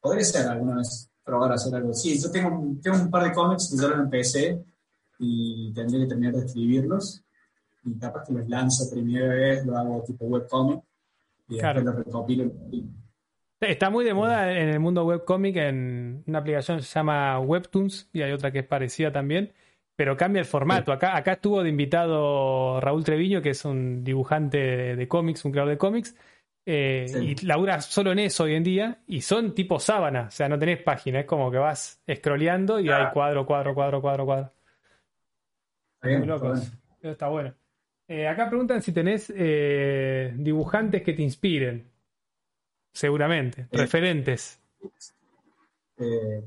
podría 0.00 0.24
ser 0.24 0.46
alguna 0.48 0.76
vez 0.76 1.08
probar 1.24 1.52
a 1.52 1.54
hacer 1.54 1.74
algo. 1.74 1.94
Sí, 1.94 2.20
yo 2.20 2.30
tengo, 2.30 2.76
tengo 2.82 2.98
un 2.98 3.10
par 3.10 3.24
de 3.24 3.32
cómics 3.32 3.70
que 3.70 3.76
ya 3.80 3.88
los 3.88 4.00
empecé 4.00 4.62
y 5.18 5.72
tendría 5.72 6.00
que 6.00 6.08
terminar 6.08 6.34
de 6.34 6.46
escribirlos. 6.46 7.22
Y 7.84 7.98
capaz 7.98 8.24
que 8.26 8.34
los 8.34 8.48
lanzo 8.48 8.90
primera 8.90 9.28
vez, 9.28 9.64
lo 9.64 9.76
hago 9.76 10.02
tipo 10.04 10.26
webcomic 10.26 10.82
y 11.48 11.56
después 11.56 11.84
lo 11.84 11.92
recopilo. 11.92 12.52
Está 13.62 13.90
muy 13.90 14.04
de 14.04 14.12
moda 14.12 14.58
en 14.58 14.70
el 14.70 14.80
mundo 14.80 15.04
webcomic 15.04 15.56
en 15.56 16.24
una 16.26 16.40
aplicación 16.40 16.78
que 16.78 16.82
se 16.82 16.98
llama 16.98 17.38
Webtoons 17.38 18.10
y 18.12 18.22
hay 18.22 18.32
otra 18.32 18.50
que 18.50 18.58
es 18.58 18.66
parecida 18.66 19.12
también, 19.12 19.52
pero 19.94 20.16
cambia 20.16 20.40
el 20.40 20.46
formato. 20.46 20.90
Acá, 20.90 21.16
acá 21.16 21.34
estuvo 21.34 21.62
de 21.62 21.68
invitado 21.68 22.80
Raúl 22.80 23.04
Treviño, 23.04 23.40
que 23.40 23.50
es 23.50 23.64
un 23.64 24.02
dibujante 24.02 24.96
de, 24.96 25.08
cómics, 25.08 25.44
un 25.44 25.52
creador 25.52 25.70
de 25.70 25.78
cómics, 25.78 26.16
eh, 26.66 27.06
y 27.22 27.46
labura 27.46 27.80
solo 27.80 28.10
en 28.10 28.18
eso 28.18 28.44
hoy 28.44 28.56
en 28.56 28.64
día, 28.64 28.98
y 29.06 29.20
son 29.20 29.54
tipo 29.54 29.78
sábana, 29.78 30.26
o 30.26 30.30
sea, 30.32 30.48
no 30.48 30.58
tenés 30.58 30.82
página, 30.82 31.20
es 31.20 31.26
como 31.26 31.48
que 31.48 31.58
vas 31.58 32.02
scrolleando 32.12 32.80
y 32.80 32.88
hay 32.88 33.12
cuadro, 33.12 33.46
cuadro, 33.46 33.74
cuadro, 33.74 34.00
cuadro, 34.00 34.24
cuadro. 34.24 34.52
Muy 36.02 36.26
locos. 36.26 36.72
Está 37.00 37.28
bueno. 37.28 37.54
Eh, 38.08 38.26
acá 38.26 38.48
preguntan 38.48 38.82
si 38.82 38.92
tenés 38.92 39.32
eh, 39.36 40.32
dibujantes 40.36 41.02
que 41.02 41.12
te 41.12 41.22
inspiren. 41.22 41.91
Seguramente. 42.92 43.68
Referentes. 43.72 44.58
Eh, 45.96 46.44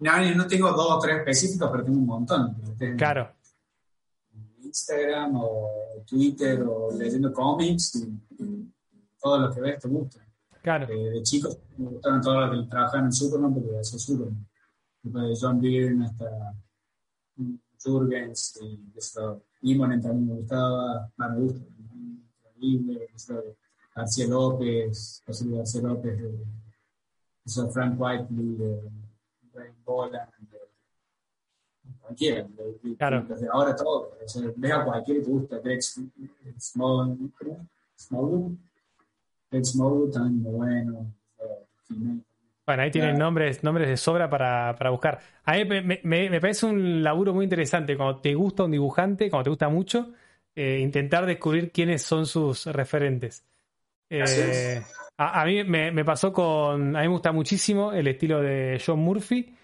no, 0.00 0.34
no 0.34 0.46
tengo 0.46 0.70
dos 0.72 0.92
o 0.92 0.98
tres 0.98 1.18
específicos, 1.18 1.70
pero 1.70 1.84
tengo 1.84 1.98
un 1.98 2.06
montón. 2.06 2.56
Claro. 2.96 3.32
Instagram 4.62 5.36
o 5.36 6.02
Twitter 6.06 6.62
o 6.62 6.90
leyendo 6.96 7.32
cómics 7.32 7.96
y, 7.96 8.70
todo 9.20 9.38
lo 9.38 9.54
que 9.54 9.60
ves 9.60 9.78
te 9.80 9.88
gusta. 9.88 10.20
Claro. 10.62 10.86
Eh, 10.92 11.10
de 11.10 11.22
chicos 11.22 11.58
me 11.78 11.88
gustaron 11.88 12.20
todos 12.20 12.50
los 12.50 12.64
que 12.64 12.70
trabajaban 12.70 13.06
en 13.06 13.12
Superman 13.12 13.54
porque 13.54 13.78
hacía 13.78 13.98
Superman. 13.98 14.46
De 15.02 15.34
John 15.40 15.60
Byrne 15.60 16.04
hasta 16.04 16.54
Jurgens 17.82 18.58
y 18.62 18.98
eso. 18.98 19.44
Imonen 19.62 20.02
también 20.02 20.26
me 20.26 20.34
gustaba, 20.34 21.10
más 21.16 21.30
me 21.30 21.40
gusta, 21.40 21.60
increíble, 22.54 23.08
García 23.94 24.26
López, 24.26 25.22
José 25.26 25.44
García 25.48 25.82
López, 25.82 26.20
eso, 27.46 27.70
Frank 27.70 28.00
Whiteley, 28.00 28.56
Ray 29.52 29.70
Boland, 29.84 30.30
cualquiera. 32.00 32.46
Claro. 32.98 33.24
Desde 33.28 33.48
ahora 33.52 33.76
todo. 33.76 34.16
O 34.22 34.28
sea, 34.28 34.42
ves 34.56 34.72
a 34.72 34.84
cualquiera 34.84 35.20
que 35.20 35.26
te 35.26 35.30
gusta. 35.30 35.58
Greg 35.58 35.82
Smallwood, 35.82 37.30
Greg 39.50 39.64
Smallwood 39.64 40.10
también 40.12 40.42
muy 40.42 40.52
bueno. 40.52 41.12
Bueno, 42.66 42.82
ahí 42.82 42.90
tienen 42.90 43.18
nombres, 43.18 43.62
nombres 43.62 43.88
de 43.88 43.96
sobra 43.98 44.30
para, 44.30 44.74
para 44.76 44.90
buscar. 44.90 45.20
A 45.44 45.52
mí 45.52 45.66
me, 45.66 45.82
me, 45.82 46.00
me, 46.02 46.40
parece 46.40 46.64
un 46.64 47.02
laburo 47.02 47.34
muy 47.34 47.44
interesante 47.44 47.94
cuando 47.94 48.20
te 48.22 48.34
gusta 48.34 48.64
un 48.64 48.70
dibujante, 48.70 49.28
cuando 49.28 49.44
te 49.44 49.50
gusta 49.50 49.68
mucho, 49.68 50.12
eh, 50.54 50.78
intentar 50.80 51.26
descubrir 51.26 51.70
quiénes 51.72 52.02
son 52.02 52.24
sus 52.24 52.64
referentes. 52.66 53.44
Eh, 54.22 54.82
a, 55.16 55.42
a, 55.42 55.44
mí 55.44 55.64
me, 55.64 55.90
me, 55.90 56.04
pasó 56.04 56.32
con. 56.32 56.96
A 56.96 57.00
mí 57.00 57.06
me 57.06 57.12
gusta 57.12 57.32
muchísimo 57.32 57.92
el 57.92 58.06
estilo 58.06 58.40
de 58.40 58.82
John 58.84 59.00
Murphy. 59.00 59.54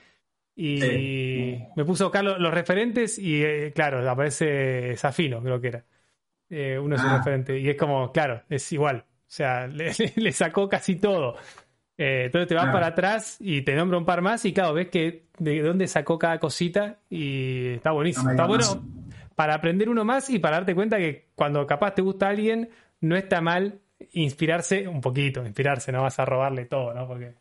Y 0.56 0.80
sí. 0.80 1.64
me 1.76 1.84
puso 1.84 2.04
a 2.04 2.06
buscar 2.08 2.24
los, 2.24 2.38
los 2.38 2.52
referentes 2.52 3.18
y, 3.18 3.42
eh, 3.42 3.72
claro, 3.74 4.08
aparece 4.08 4.96
Safino, 4.96 5.42
creo 5.42 5.60
que 5.60 5.68
era. 5.68 5.84
Eh, 6.50 6.78
uno 6.78 6.96
de 6.96 7.02
sus 7.02 7.10
ah. 7.10 7.18
referentes. 7.18 7.60
Y 7.60 7.70
es 7.70 7.76
como, 7.76 8.12
claro, 8.12 8.42
es 8.48 8.70
igual. 8.72 9.04
O 9.06 9.24
sea, 9.26 9.66
le, 9.68 9.92
le 10.16 10.32
sacó 10.32 10.68
casi 10.68 10.96
todo. 10.96 11.36
Entonces 12.02 12.48
te 12.48 12.54
vas 12.54 12.64
claro. 12.64 12.76
para 12.76 12.86
atrás 12.86 13.36
y 13.40 13.60
te 13.60 13.74
nombra 13.74 13.98
un 13.98 14.06
par 14.06 14.22
más 14.22 14.42
y 14.46 14.54
claro, 14.54 14.72
ves 14.72 14.88
que 14.88 15.26
de 15.38 15.60
dónde 15.60 15.86
sacó 15.86 16.18
cada 16.18 16.38
cosita 16.38 16.98
y 17.10 17.74
está 17.74 17.90
buenísimo. 17.90 18.24
No 18.24 18.30
está 18.30 18.46
bueno 18.46 18.64
más. 18.64 18.78
para 19.34 19.54
aprender 19.54 19.90
uno 19.90 20.02
más 20.02 20.30
y 20.30 20.38
para 20.38 20.56
darte 20.56 20.74
cuenta 20.74 20.96
que 20.96 21.28
cuando 21.34 21.66
capaz 21.66 21.94
te 21.94 22.00
gusta 22.00 22.28
alguien, 22.28 22.70
no 23.02 23.16
está 23.16 23.42
mal 23.42 23.80
inspirarse 24.12 24.86
un 24.86 25.00
poquito, 25.00 25.44
inspirarse, 25.44 25.92
no 25.92 26.02
vas 26.02 26.18
a 26.18 26.24
robarle 26.24 26.66
todo, 26.66 26.92
¿no? 26.94 27.06
Porque... 27.06 27.34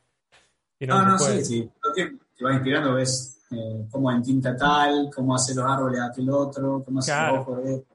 no, 0.81 1.03
no, 1.03 1.11
no 1.11 1.19
sí, 1.19 1.45
sí. 1.45 1.71
Te 1.95 2.43
vas 2.43 2.53
inspirando, 2.53 2.93
ves 2.93 3.45
eh, 3.51 3.87
cómo 3.89 4.11
en 4.11 4.21
tinta 4.21 4.55
tal, 4.55 5.09
cómo 5.13 5.35
hace 5.35 5.55
los 5.55 5.65
árboles 5.65 5.99
aquel 6.01 6.29
otro, 6.29 6.83
cómo 6.85 6.99
hace 6.99 7.11
claro. 7.11 7.35
el 7.35 7.39
ojo 7.41 7.55
de... 7.57 7.85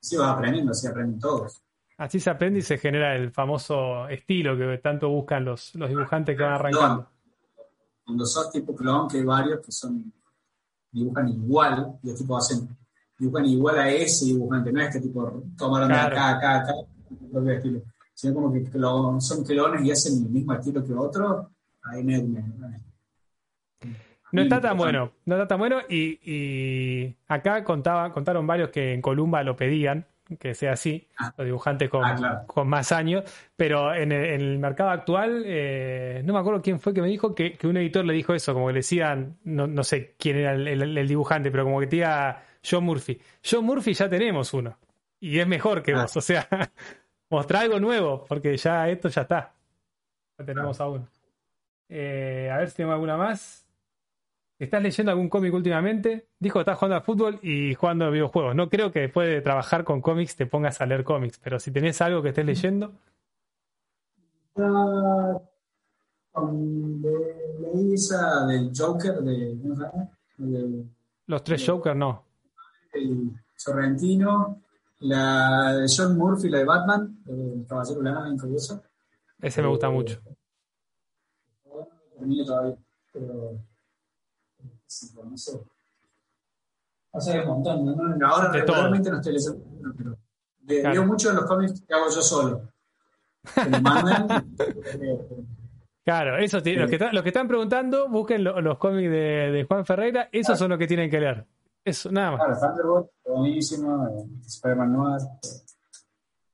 Sí 0.00 0.16
vas 0.16 0.36
aprendiendo, 0.36 0.72
así 0.72 0.86
aprenden 0.86 1.18
todos. 1.18 1.62
Así 1.96 2.20
se 2.20 2.28
aprende 2.28 2.58
y 2.58 2.62
se 2.62 2.76
genera 2.76 3.14
el 3.14 3.30
famoso 3.30 4.08
estilo 4.08 4.56
que 4.56 4.78
tanto 4.78 5.08
buscan 5.08 5.44
los, 5.44 5.74
los 5.76 5.88
dibujantes 5.88 6.36
que 6.36 6.42
van 6.42 6.52
arrancando. 6.52 7.08
Cuando 8.04 8.26
sos 8.26 8.50
tipo 8.50 8.74
clon, 8.74 9.08
que 9.08 9.18
hay 9.18 9.24
varios 9.24 9.64
que 9.64 9.72
son 9.72 10.12
dibujan 10.94 11.28
igual, 11.28 11.98
y 12.02 12.08
los 12.08 12.18
tipos 12.18 12.44
hacen, 12.44 12.68
dibujan 13.18 13.46
igual 13.46 13.78
a 13.78 13.90
ese 13.90 14.26
dibujante, 14.26 14.72
no 14.72 14.80
es 14.80 14.92
que 14.92 15.00
tipo 15.00 15.42
tomaron 15.58 15.88
claro. 15.88 16.14
de 16.14 16.20
acá, 16.20 16.36
acá, 16.36 16.56
acá, 16.60 16.72
propio 17.32 17.52
estilo, 17.52 17.82
sino 18.14 18.34
como 18.34 18.52
que 18.52 18.62
clon, 18.64 19.20
son 19.20 19.44
clones 19.44 19.84
y 19.84 19.90
hacen 19.90 20.24
el 20.24 20.30
mismo 20.30 20.54
estilo 20.54 20.84
que 20.84 20.94
otro, 20.94 21.50
ahí 21.82 22.02
me, 22.02 22.22
me, 22.22 22.42
me 22.42 22.84
no 24.34 24.42
está 24.42 24.60
tan 24.60 24.76
bueno, 24.76 25.12
no 25.26 25.36
está 25.36 25.46
tan 25.46 25.58
bueno 25.60 25.78
y, 25.88 26.18
y 26.24 27.14
acá 27.28 27.62
contaba, 27.62 28.12
contaron 28.12 28.44
varios 28.44 28.70
que 28.70 28.92
en 28.92 29.00
Columba 29.00 29.44
lo 29.44 29.54
pedían, 29.54 30.06
que 30.40 30.56
sea 30.56 30.72
así, 30.72 31.06
ah. 31.18 31.32
los 31.38 31.46
dibujantes 31.46 31.88
con, 31.88 32.04
ah, 32.04 32.16
claro. 32.16 32.46
con, 32.48 32.66
más 32.66 32.90
años, 32.90 33.22
pero 33.54 33.94
en 33.94 34.10
el, 34.10 34.24
en 34.24 34.40
el 34.40 34.58
mercado 34.58 34.90
actual, 34.90 35.44
eh, 35.46 36.20
no 36.24 36.32
me 36.32 36.40
acuerdo 36.40 36.60
quién 36.62 36.80
fue 36.80 36.92
que 36.92 37.00
me 37.00 37.06
dijo 37.06 37.32
que, 37.32 37.52
que, 37.52 37.68
un 37.68 37.76
editor 37.76 38.04
le 38.04 38.12
dijo 38.12 38.34
eso, 38.34 38.54
como 38.54 38.66
que 38.66 38.72
le 38.72 38.78
decían, 38.80 39.36
no, 39.44 39.68
no 39.68 39.84
sé 39.84 40.16
quién 40.18 40.38
era 40.38 40.52
el, 40.54 40.66
el, 40.66 40.98
el, 40.98 41.08
dibujante, 41.08 41.52
pero 41.52 41.62
como 41.62 41.78
que 41.78 41.86
te 41.86 41.96
diga 41.96 42.42
John 42.68 42.82
Murphy. 42.82 43.20
John 43.48 43.64
Murphy 43.64 43.94
ya 43.94 44.08
tenemos 44.08 44.52
uno, 44.52 44.76
y 45.20 45.38
es 45.38 45.46
mejor 45.46 45.80
que 45.80 45.92
ah. 45.92 46.02
vos, 46.02 46.16
o 46.16 46.20
sea, 46.20 46.48
mostrar 47.34 47.62
algo 47.62 47.80
nuevo, 47.80 48.24
porque 48.28 48.56
ya 48.56 48.88
esto 48.88 49.08
ya 49.08 49.22
está, 49.22 49.54
ya 50.38 50.44
tenemos 50.44 50.80
a 50.80 50.88
uno. 50.88 51.08
Eh, 51.88 52.50
a 52.52 52.58
ver 52.58 52.70
si 52.70 52.76
tengo 52.76 52.92
alguna 52.92 53.16
más. 53.16 53.64
¿Estás 54.58 54.82
leyendo 54.82 55.10
algún 55.10 55.28
cómic 55.28 55.52
últimamente? 55.52 56.28
Dijo 56.38 56.54
que 56.54 56.60
estás 56.60 56.78
jugando 56.78 56.96
al 56.96 57.02
fútbol 57.02 57.38
y 57.42 57.74
jugando 57.74 58.04
a 58.04 58.10
videojuegos. 58.10 58.54
No 58.54 58.70
creo 58.70 58.92
que 58.92 59.00
después 59.00 59.28
de 59.28 59.40
trabajar 59.40 59.84
con 59.84 60.00
cómics 60.00 60.36
te 60.36 60.46
pongas 60.46 60.80
a 60.80 60.86
leer 60.86 61.04
cómics, 61.04 61.38
pero 61.42 61.58
si 61.58 61.70
tenés 61.70 62.00
algo 62.00 62.22
que 62.22 62.28
estés 62.30 62.46
leyendo. 62.46 62.92
Uh, 64.54 65.40
leí 67.60 67.94
esa 67.94 68.46
del 68.46 68.70
Joker 68.76 69.16
de, 69.20 69.56
de, 70.38 70.84
Los 71.26 71.42
tres 71.42 71.64
Joker, 71.66 71.96
no. 71.96 72.24
El 72.92 73.32
Sorrentino, 73.56 74.62
la 75.00 75.74
de 75.74 75.86
John 75.94 76.16
Murphy, 76.16 76.48
la 76.48 76.58
de 76.58 76.64
Batman, 76.64 77.22
el 77.26 77.66
Caballero 77.68 77.98
de 77.98 78.04
la 78.04 78.12
Nave 78.12 78.30
Incuriosa. 78.30 78.82
Ese 79.40 79.62
me 79.62 79.68
gusta 79.68 79.88
eh, 79.88 79.90
mucho. 79.90 80.20
No 82.20 82.44
todavía, 82.44 82.76
pero 83.12 83.58
no 85.24 85.36
sé. 85.36 85.60
O 87.10 87.20
sea, 87.20 87.42
un 87.42 87.48
montón. 87.48 88.18
¿no? 88.18 88.26
Ahora 88.26 88.50
de 88.50 88.62
realmente 88.62 89.10
no 89.10 89.16
estoy 89.16 89.34
leyendo, 89.34 89.94
pero 89.96 90.18
de, 90.60 90.80
claro. 90.80 90.94
leo 90.94 91.06
mucho 91.06 91.28
de 91.28 91.34
los 91.34 91.44
cómics 91.44 91.82
que 91.86 91.94
hago 91.94 92.06
yo 92.10 92.22
solo. 92.22 92.72
Me 93.70 93.80
mandan. 93.80 94.56
Claro, 96.04 96.36
eso 96.36 96.62
tiene, 96.62 96.82
los, 96.82 96.90
que 96.90 96.98
los 96.98 97.22
que 97.22 97.30
están 97.30 97.48
preguntando, 97.48 98.10
busquen 98.10 98.44
los, 98.44 98.62
los 98.62 98.76
cómics 98.76 99.10
de, 99.10 99.50
de, 99.50 99.64
Juan 99.64 99.86
Ferreira, 99.86 100.28
esos 100.32 100.48
claro. 100.48 100.58
son 100.58 100.70
los 100.72 100.78
que 100.78 100.86
tienen 100.86 101.08
que 101.08 101.18
leer. 101.18 101.46
Eso, 101.84 102.10
nada 102.10 102.32
más. 102.32 102.40
Claro, 102.40 102.60
Thunderbolt, 102.60 103.10
buenísimo, 103.26 104.06
eh, 104.08 104.40
Spider-Man 104.46 104.92
Noir. 104.92 105.20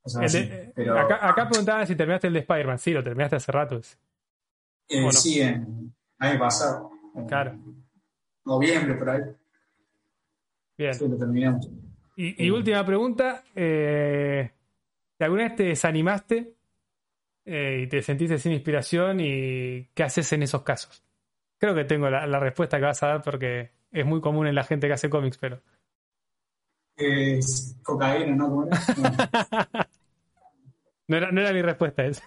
O 0.03 0.09
sea, 0.09 0.27
sí, 0.27 0.49
pero... 0.75 0.99
acá, 0.99 1.29
acá, 1.29 1.47
preguntaban 1.47 1.85
si 1.87 1.95
terminaste 1.95 2.27
el 2.27 2.33
de 2.33 2.39
Spider-Man, 2.39 2.79
sí, 2.79 2.91
lo 2.91 3.03
terminaste 3.03 3.35
hace 3.35 3.51
rato. 3.51 3.79
Eh, 4.89 5.01
no? 5.01 5.11
Sí, 5.11 5.41
en 5.41 5.93
año 6.19 6.39
pasado. 6.39 6.91
Claro 7.27 7.55
noviembre, 8.45 8.95
por 8.95 9.09
ahí. 9.09 9.21
Bien. 10.77 10.93
Sí, 10.93 11.07
lo 11.07 11.17
terminamos. 11.17 11.69
Y, 12.15 12.45
y 12.45 12.49
última 12.49 12.85
pregunta, 12.85 13.43
eh, 13.55 14.51
¿alguna 15.19 15.43
vez 15.43 15.55
te 15.55 15.63
desanimaste 15.63 16.55
eh, 17.45 17.81
y 17.83 17.87
te 17.87 18.01
sentiste 18.01 18.37
sin 18.37 18.51
inspiración 18.51 19.19
y 19.19 19.85
qué 19.93 20.03
haces 20.03 20.31
en 20.33 20.43
esos 20.43 20.63
casos? 20.63 21.03
Creo 21.57 21.75
que 21.75 21.85
tengo 21.85 22.09
la, 22.09 22.25
la, 22.25 22.39
respuesta 22.39 22.77
que 22.77 22.85
vas 22.85 23.01
a 23.03 23.07
dar 23.07 23.21
porque 23.21 23.71
es 23.91 24.05
muy 24.05 24.21
común 24.21 24.47
en 24.47 24.55
la 24.55 24.63
gente 24.63 24.87
que 24.87 24.93
hace 24.93 25.09
cómics, 25.09 25.37
pero... 25.37 25.61
Es 26.95 27.75
cocaína, 27.83 28.35
¿no? 28.35 28.67
No. 31.07 31.17
era, 31.17 31.29
no 31.29 31.41
era 31.41 31.51
mi 31.51 31.61
respuesta 31.61 32.05
esa. 32.05 32.23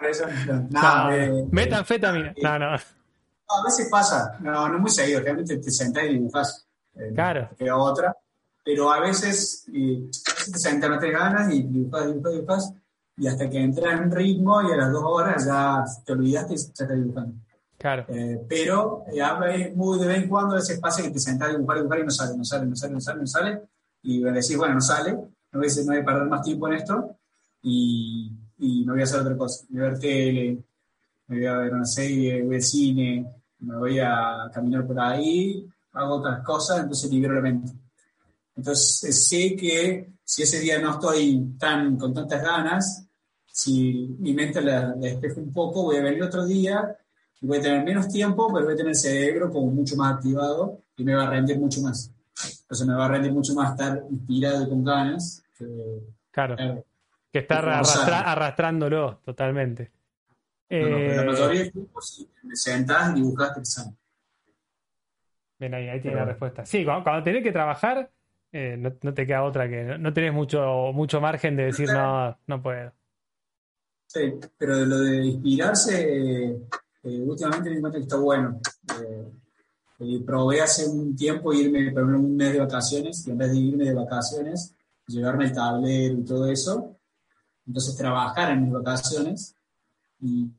Eso, 0.00 0.26
no, 0.46 0.68
no, 0.70 1.12
eh, 1.12 1.46
metanfetamina. 1.50 2.28
Eh, 2.28 2.40
no, 2.40 2.56
no. 2.56 2.66
A 2.68 3.64
veces 3.64 3.88
pasa, 3.90 4.36
no, 4.40 4.68
no 4.68 4.78
muy 4.78 4.90
seguido, 4.90 5.20
realmente 5.20 5.56
te 5.58 5.70
sentás 5.72 6.04
y 6.04 6.08
dibujas. 6.10 6.68
Eh, 6.94 7.10
claro. 7.14 7.48
Te 7.50 7.64
queda 7.64 7.76
otra. 7.76 8.16
Pero 8.64 8.92
a 8.92 9.00
veces, 9.00 9.64
y, 9.68 10.04
a 10.04 10.34
veces 10.34 10.52
te 10.52 10.58
sentás, 10.58 10.90
no 10.90 11.00
te 11.00 11.10
ganas 11.10 11.52
y 11.52 11.62
dibujas, 11.62 12.06
dibujas, 12.06 12.32
dibujas. 12.32 12.74
Y 13.16 13.26
hasta 13.26 13.48
que 13.48 13.60
entras 13.60 14.00
en 14.00 14.10
ritmo 14.12 14.62
y 14.62 14.72
a 14.72 14.76
las 14.76 14.92
dos 14.92 15.02
horas 15.04 15.46
ya 15.46 15.82
te 16.04 16.12
olvidaste 16.12 16.54
y 16.54 16.56
ya 16.58 16.62
estás 16.64 16.88
dibujando. 16.88 17.34
Claro. 17.78 18.06
Eh, 18.08 18.40
pero 18.48 19.04
eh, 19.12 19.72
muy 19.74 19.98
de 19.98 20.06
vez 20.06 20.22
en 20.22 20.28
cuando 20.28 20.54
veces 20.54 20.80
pasa 20.80 21.02
que 21.02 21.10
te 21.10 21.18
sentás 21.18 21.48
a 21.48 21.52
dibujar, 21.52 21.78
dibujar 21.78 22.00
y 22.00 22.04
no 22.04 22.10
sale, 22.10 22.36
no 22.36 22.44
sale, 22.44 22.66
no 22.66 22.76
sale, 22.76 22.94
no 22.94 23.00
sale, 23.00 23.20
no 23.20 23.26
sale. 23.26 23.62
Y 24.02 24.22
decís, 24.22 24.56
bueno, 24.56 24.74
no 24.74 24.80
sale, 24.80 25.12
no 25.12 25.60
voy, 25.60 25.68
a, 25.68 25.80
no 25.80 25.86
voy 25.86 25.98
a 25.98 26.04
perder 26.04 26.28
más 26.28 26.42
tiempo 26.42 26.68
en 26.68 26.74
esto 26.74 27.16
y, 27.62 28.32
y 28.58 28.84
no 28.84 28.92
voy 28.92 29.02
a 29.02 29.04
hacer 29.04 29.20
otra 29.20 29.36
cosa. 29.36 29.66
Voy 29.68 29.80
a 29.80 29.84
ver 29.90 29.98
tele, 29.98 30.58
me 31.26 31.36
voy 31.36 31.46
a 31.46 31.58
ver 31.58 31.74
una 31.74 31.84
serie, 31.84 32.42
voy 32.42 32.56
al 32.56 32.62
cine, 32.62 33.26
me 33.60 33.76
voy 33.76 33.98
a 33.98 34.50
caminar 34.52 34.86
por 34.86 34.98
ahí, 34.98 35.68
hago 35.92 36.16
otras 36.16 36.42
cosas, 36.44 36.80
entonces 36.80 37.10
libero 37.10 37.34
la 37.34 37.40
mente. 37.42 37.72
Entonces 38.56 39.28
sé 39.28 39.54
que 39.54 40.12
si 40.24 40.42
ese 40.42 40.60
día 40.60 40.78
no 40.80 40.92
estoy 40.92 41.56
tan 41.58 41.96
con 41.98 42.14
tantas 42.14 42.42
ganas, 42.42 43.06
si 43.46 44.16
mi 44.18 44.32
mente 44.32 44.62
la, 44.62 44.88
la 44.88 44.94
despejo 44.96 45.40
un 45.40 45.52
poco, 45.52 45.82
voy 45.82 45.96
a 45.96 46.02
venir 46.02 46.22
otro 46.22 46.46
día 46.46 46.96
voy 47.40 47.58
a 47.58 47.60
tener 47.62 47.84
menos 47.84 48.08
tiempo, 48.08 48.52
pero 48.52 48.64
voy 48.64 48.74
a 48.74 48.76
tener 48.76 48.90
el 48.90 48.96
cerebro 48.96 49.50
como 49.50 49.66
mucho 49.70 49.96
más 49.96 50.14
activado 50.14 50.80
y 50.96 51.04
me 51.04 51.14
va 51.14 51.24
a 51.24 51.30
rendir 51.30 51.58
mucho 51.58 51.80
más. 51.82 52.12
Entonces 52.62 52.86
me 52.86 52.94
va 52.94 53.06
a 53.06 53.08
rendir 53.08 53.32
mucho 53.32 53.54
más 53.54 53.72
estar 53.72 54.02
inspirado 54.10 54.62
y 54.64 54.68
con 54.68 54.84
ganas. 54.84 55.42
Que, 55.56 55.66
claro. 56.30 56.56
que 57.32 57.38
estar 57.38 57.58
arrastra, 57.66 58.20
arrastrándolo 58.20 59.20
totalmente. 59.24 59.92
No, 60.68 60.78
no, 60.78 60.96
pero 60.96 61.14
la 61.16 61.22
Eh, 61.22 61.26
mayoría 61.26 61.62
de 61.62 61.70
grupos 61.70 62.10
sí, 62.10 62.28
te 62.48 62.56
sentás 62.56 63.12
y 63.12 63.14
dibujas 63.20 63.52
te. 63.54 63.96
Bien, 65.58 65.72
ahí, 65.74 65.88
ahí 65.88 66.00
tiene 66.00 66.16
Pero- 66.16 66.26
la 66.26 66.32
respuesta. 66.32 66.66
Sí, 66.66 66.84
cuando, 66.84 67.04
cuando 67.04 67.22
tenés 67.24 67.42
que 67.42 67.52
trabajar, 67.52 68.10
eh, 68.52 68.76
no, 68.78 68.92
no 69.02 69.14
te 69.14 69.26
queda 69.26 69.42
otra 69.44 69.68
que 69.68 69.82
no, 69.84 69.98
no 69.98 70.12
tenés 70.12 70.32
mucho, 70.34 70.92
mucho 70.92 71.20
margen 71.20 71.56
de 71.56 71.66
decir 71.66 71.88
no, 71.90 72.36
no 72.46 72.62
puedo. 72.62 72.92
Sí, 74.08 74.34
pero 74.58 74.76
de 74.76 74.86
lo 74.86 74.98
de 74.98 75.24
inspirarse, 75.24 76.58
eh, 77.06 77.22
últimamente 77.22 77.70
me 77.70 77.76
encuentro 77.76 78.00
que 78.00 78.04
está 78.04 78.16
bueno. 78.16 78.60
Eh, 79.00 79.32
eh, 80.00 80.22
probé 80.26 80.60
hace 80.60 80.88
un 80.88 81.14
tiempo 81.14 81.52
irme, 81.52 81.90
por 81.92 82.02
ejemplo, 82.02 82.18
un 82.18 82.36
mes 82.36 82.52
de 82.52 82.58
vacaciones, 82.60 83.26
y 83.26 83.30
en 83.30 83.38
vez 83.38 83.50
de 83.52 83.56
irme 83.56 83.84
de 83.84 83.94
vacaciones, 83.94 84.74
llevarme 85.06 85.44
el 85.44 85.52
tablero 85.52 86.18
y 86.18 86.24
todo 86.24 86.46
eso, 86.46 86.96
entonces 87.64 87.96
trabajar 87.96 88.52
en 88.52 88.64
mis 88.64 88.72
vacaciones 88.72 89.54
y, 90.20 90.50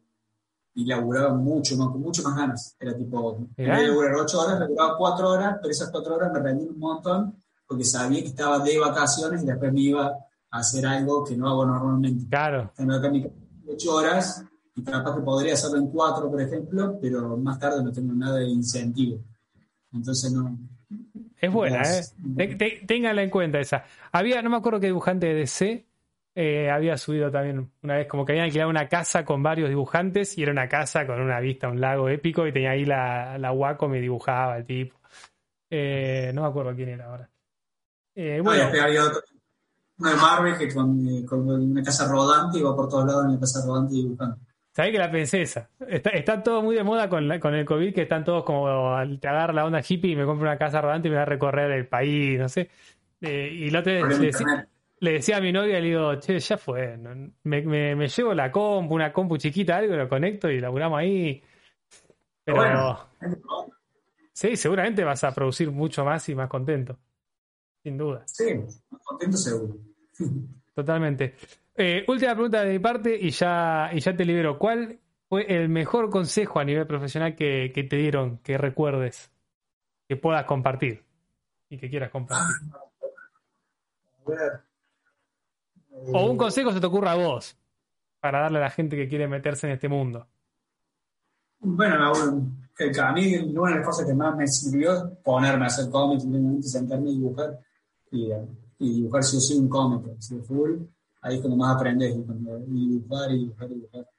y 0.75 0.85
laburaba 0.85 1.33
mucho 1.33 1.75
más, 1.75 1.89
con 1.89 2.01
mucho 2.01 2.23
más 2.23 2.35
ganas. 2.35 2.75
Era 2.79 2.95
tipo, 2.95 3.37
en 3.57 3.69
vez 3.69 3.79
de 3.79 3.87
laburar 3.87 4.15
ocho 4.15 4.39
horas, 4.39 4.59
laburaba 4.59 4.97
cuatro 4.97 5.29
horas, 5.29 5.57
pero 5.61 5.71
esas 5.71 5.91
cuatro 5.91 6.15
horas 6.15 6.31
me 6.31 6.39
rendí 6.39 6.65
un 6.65 6.79
montón 6.79 7.35
porque 7.67 7.83
sabía 7.83 8.21
que 8.21 8.29
estaba 8.29 8.59
de 8.59 8.79
vacaciones 8.79 9.43
y 9.43 9.45
después 9.45 9.73
me 9.73 9.81
iba 9.81 10.07
a 10.07 10.57
hacer 10.57 10.85
algo 10.85 11.25
que 11.25 11.35
no 11.35 11.49
hago 11.49 11.65
normalmente 11.65 12.25
Claro, 12.29 12.71
tengo 12.73 12.93
acá 12.93 13.09
mi 13.09 13.29
ocho 13.67 13.95
horas 13.95 14.45
y 14.77 14.83
capaz 14.83 15.15
que 15.15 15.21
podría 15.21 15.53
hacerlo 15.53 15.77
en 15.77 15.87
cuatro, 15.87 16.29
por 16.29 16.41
ejemplo, 16.41 16.97
pero 17.01 17.35
más 17.37 17.59
tarde 17.59 17.83
no 17.83 17.91
tengo 17.91 18.13
nada 18.13 18.37
de 18.37 18.45
incentivo. 18.47 19.19
Entonces 19.91 20.31
no. 20.31 20.57
es 21.41 21.51
buena, 21.51 21.77
¿eh? 21.77 21.79
Las- 21.79 22.15
Te- 22.57 22.85
en 23.23 23.29
cuenta 23.29 23.59
esa. 23.59 23.83
Había, 24.11 24.41
no 24.41 24.49
me 24.49 24.57
acuerdo 24.57 24.79
qué 24.79 24.87
dibujante 24.87 25.25
de 25.27 25.33
DC 25.33 25.85
eh, 26.35 26.69
había 26.69 26.95
subido 26.97 27.31
también 27.31 27.71
una 27.81 27.95
vez, 27.95 28.07
como 28.07 28.23
que 28.23 28.33
habían 28.33 28.45
alquilado 28.45 28.69
una 28.69 28.87
casa 28.87 29.25
con 29.25 29.41
varios 29.41 29.69
dibujantes 29.69 30.37
y 30.37 30.43
era 30.43 30.51
una 30.51 30.69
casa 30.69 31.07
con 31.07 31.19
una 31.19 31.39
vista 31.39 31.65
a 31.65 31.71
un 31.71 31.81
lago 31.81 32.09
épico 32.09 32.45
y 32.45 32.53
tenía 32.53 32.71
ahí 32.71 32.85
la, 32.85 33.39
la 33.39 33.51
Wacom 33.51 33.95
y 33.95 34.01
dibujaba 34.01 34.57
el 34.57 34.65
tipo. 34.65 34.95
Eh, 35.71 36.31
no 36.35 36.43
me 36.43 36.47
acuerdo 36.47 36.75
quién 36.75 36.89
era 36.89 37.05
ahora. 37.05 37.27
Eh, 38.13 38.39
bueno, 38.43 38.61
después 38.61 38.81
había 38.83 39.03
otro, 39.03 39.21
uno 39.97 40.09
de 40.11 40.15
Marvel 40.15 40.57
que 40.59 40.71
con, 40.71 41.25
con 41.25 41.49
una 41.49 41.81
casa 41.83 42.07
rodante 42.07 42.59
iba 42.59 42.75
por 42.75 42.87
todos 42.87 43.05
lados 43.07 43.25
en 43.25 43.33
la 43.33 43.39
casa 43.39 43.65
rodante 43.65 43.95
dibujando. 43.95 44.37
Sabés 44.77 44.91
que 44.91 44.99
la 44.99 45.09
pensé 45.09 45.41
esa. 45.41 45.71
Está, 45.87 46.11
está 46.11 46.43
todo 46.43 46.61
muy 46.61 46.75
de 46.75 46.83
moda 46.83 47.09
con, 47.09 47.27
la- 47.27 47.39
con 47.39 47.55
el 47.55 47.65
COVID, 47.65 47.95
que 47.95 48.03
están 48.03 48.23
todos 48.23 48.43
como, 48.43 48.67
te 49.19 49.27
agarra 49.27 49.51
la 49.51 49.65
onda 49.65 49.81
hippie 49.81 50.11
y 50.11 50.15
me 50.15 50.23
compro 50.23 50.47
una 50.47 50.55
casa 50.59 50.79
rodante 50.81 51.07
y 51.07 51.11
me 51.11 51.17
va 51.17 51.23
a 51.23 51.25
recorrer 51.25 51.71
el 51.71 51.87
país, 51.87 52.37
no 52.37 52.47
sé. 52.47 52.69
Eh, 53.21 53.49
y 53.51 53.71
la 53.71 53.79
otra 53.79 53.93
vez 53.93 54.01
Problema 54.03 54.21
le 54.21 54.27
decía- 54.27 54.67
le 54.99 55.11
decía 55.13 55.37
a 55.37 55.41
mi 55.41 55.51
novia, 55.51 55.79
le 55.79 55.87
digo, 55.87 56.15
che, 56.19 56.39
ya 56.39 56.57
fue. 56.59 56.95
no- 56.95 57.31
me, 57.43 57.61
me- 57.63 57.95
me 57.95 58.07
llevo 58.07 58.35
la 58.35 58.51
compu, 58.51 58.93
una 58.93 59.11
compu 59.11 59.37
chiquita, 59.37 59.77
algo, 59.77 59.95
lo 59.95 60.07
conecto 60.07 60.47
y 60.51 60.59
laburamos 60.59 60.99
ahí. 60.99 61.41
Pero 62.43 62.57
Bueno. 62.57 62.99
sí, 64.31 64.55
seguramente 64.55 65.03
vas 65.03 65.23
a 65.23 65.33
producir 65.33 65.71
mucho 65.71 66.05
más 66.05 66.29
y 66.29 66.35
más 66.35 66.47
contento. 66.49 66.99
Sin 67.83 67.97
duda, 67.97 68.23
Sí, 68.27 68.45
contento 69.03 69.37
seguro. 69.37 69.75
totalmente. 70.75 71.33
Eh, 71.79 72.03
última 72.07 72.33
pregunta 72.33 72.63
de 72.63 72.71
mi 72.73 72.79
parte 72.79 73.15
y 73.15 73.29
ya, 73.29 73.91
y 73.93 73.99
ya 73.99 74.15
te 74.15 74.25
libero. 74.25 74.57
¿Cuál 74.57 74.99
fue 75.29 75.45
el 75.47 75.69
mejor 75.69 76.09
consejo 76.09 76.59
a 76.59 76.63
nivel 76.63 76.87
profesional 76.87 77.35
que, 77.35 77.71
que 77.73 77.83
te 77.83 77.97
dieron, 77.97 78.39
que 78.39 78.57
recuerdes, 78.57 79.31
que 80.07 80.15
puedas 80.15 80.45
compartir 80.45 81.03
y 81.69 81.77
que 81.77 81.87
quieras 81.87 82.09
compartir? 82.09 82.47
A 84.25 84.29
ver. 84.29 84.61
O 86.13 86.31
un 86.31 86.37
consejo 86.37 86.71
se 86.71 86.79
te 86.79 86.87
ocurra 86.87 87.11
a 87.11 87.15
vos 87.15 87.55
para 88.19 88.41
darle 88.41 88.57
a 88.57 88.61
la 88.61 88.69
gente 88.71 88.95
que 88.95 89.07
quiere 89.07 89.27
meterse 89.27 89.67
en 89.67 89.73
este 89.73 89.87
mundo. 89.87 90.27
Bueno, 91.59 92.11
a 92.11 93.11
mí 93.13 93.35
una 93.35 93.71
de 93.71 93.77
las 93.77 93.85
cosas 93.85 94.07
que 94.07 94.15
más 94.15 94.35
me 94.35 94.47
sirvió 94.47 94.93
es 94.93 95.03
ponerme 95.23 95.65
a 95.65 95.67
hacer 95.67 95.91
cómics, 95.91 96.23
simplemente 96.23 96.67
sentarme 96.67 97.11
y 97.11 97.17
dibujar. 97.17 97.59
Y, 98.11 98.31
y 98.79 98.93
dibujar 98.95 99.23
si 99.23 99.37
yo 99.37 99.41
soy 99.41 99.57
un 99.57 99.69
cómic, 99.69 100.19
si 100.19 100.39
full, 100.39 100.77
ahí 101.27 101.35
es 101.35 101.41
cuando 101.41 101.57
más 101.57 101.75
aprendes, 101.75 102.15
y, 102.15 102.19
y 102.19 102.89
dibujar 102.89 103.31
y 103.31 103.39
dibujar 103.39 103.71
y 103.71 103.73
dibujar. 103.75 104.09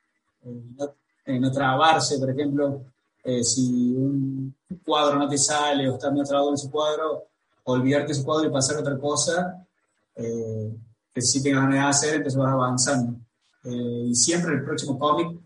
Eh, 0.44 0.62
no, 0.76 0.94
eh, 1.24 1.40
no 1.40 1.50
trabarse, 1.50 2.18
por 2.18 2.30
ejemplo, 2.30 2.82
eh, 3.24 3.42
si 3.42 3.92
un 3.94 4.54
cuadro 4.84 5.18
no 5.18 5.28
te 5.28 5.38
sale 5.38 5.88
o 5.88 5.94
estás 5.94 6.12
medio 6.12 6.24
trabado 6.24 6.48
en 6.50 6.54
ese 6.54 6.70
cuadro, 6.70 7.24
olvidarte 7.64 8.12
ese 8.12 8.24
cuadro 8.24 8.48
y 8.48 8.52
pasar 8.52 8.76
a 8.76 8.80
otra 8.80 8.98
cosa 8.98 9.66
eh, 10.14 10.74
que 11.12 11.20
sí 11.20 11.42
tengas 11.42 11.62
ganas 11.62 11.74
de 11.74 11.88
hacer, 11.88 12.14
entonces 12.16 12.38
vas 12.38 12.52
avanzando. 12.52 13.18
Eh, 13.64 14.06
y 14.08 14.14
siempre 14.14 14.54
el 14.54 14.64
próximo 14.64 14.98
cómic 14.98 15.38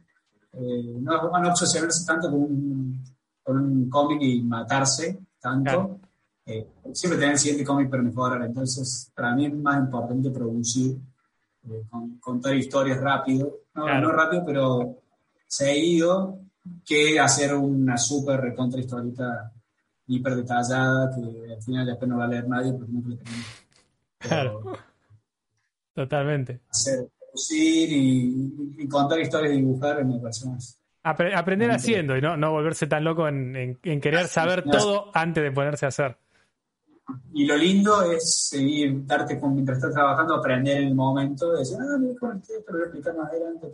eh, 0.53 0.97
no, 1.01 1.31
no 1.41 1.49
obsesionarse 1.49 2.05
tanto 2.07 2.31
con 2.31 2.41
un, 2.41 3.05
con 3.43 3.59
un 3.59 3.91
cómic 3.91 4.19
y 4.23 4.43
matarse 4.43 5.19
tanto. 5.41 5.71
Claro. 5.71 6.01
Eh, 6.45 6.67
siempre 6.93 7.19
tener 7.19 7.35
el 7.35 7.39
siguiente 7.39 7.65
cómic 7.65 7.89
para 7.89 8.03
mejorar. 8.03 8.43
Entonces, 8.43 9.11
para 9.15 9.35
mí 9.35 9.47
es 9.47 9.55
más 9.55 9.79
importante 9.79 10.31
producir, 10.31 10.99
con- 11.91 12.19
contar 12.19 12.55
historias 12.55 12.99
rápido. 13.01 13.61
No, 13.75 13.85
Claro. 13.85 14.01
no 14.09 14.13
rápido, 14.13 14.43
pero 14.45 14.97
seguido, 15.47 16.39
que 16.87 17.19
hacer 17.19 17.55
una 17.55 17.97
súper 17.97 18.41
recontra 18.41 18.81
historieta 18.81 19.53
hiper 20.07 20.37
detallada 20.37 21.11
que 21.15 21.53
al 21.53 21.63
final 21.63 21.87
después 21.87 22.09
no 22.09 22.19
va 22.19 22.25
a 22.25 22.29
leer 22.29 22.49
nadie 22.49 22.73
porque 22.73 22.93
no 22.93 23.03
Claro. 24.19 24.63
Totalmente. 25.95 26.61
hacer, 26.71 27.09
producir 27.19 27.93
y, 27.93 28.55
y 28.79 28.89
contar 28.89 29.21
historias 29.21 29.53
y 29.55 29.57
dibujar 29.59 30.05
me 30.05 30.19
parece 30.19 30.49
más. 30.49 30.79
Apre- 31.05 31.35
aprender 31.37 31.71
haciendo 31.71 32.17
y 32.17 32.21
no, 32.21 32.37
no 32.37 32.53
volverse 32.53 32.87
tan 32.87 33.03
loco 33.05 33.27
en, 33.29 33.57
en- 33.57 33.79
en 33.83 34.01
querer 34.01 34.27
saber 34.29 34.63
todo 34.65 35.11
antes 35.15 35.43
de 35.43 35.51
ponerse 35.53 35.85
a 35.87 35.89
hacer. 35.89 36.17
Y 37.35 37.45
lo 37.47 37.57
lindo 37.57 38.03
es 38.13 38.49
seguir, 38.49 39.05
darte 39.05 39.39
con, 39.39 39.55
mientras 39.55 39.79
estás 39.79 39.93
trabajando, 39.93 40.37
aprender 40.37 40.79
en 40.79 40.89
el 40.89 40.95
momento, 40.95 41.53
decir, 41.53 41.77
ah, 41.81 41.97
mira, 41.99 42.15
con 42.19 42.39
esto 42.39 42.55
lo 42.69 42.73
voy 42.73 42.83
a 42.83 42.85
explicar 42.85 43.17
más 43.17 43.29
adelante, 43.31 43.73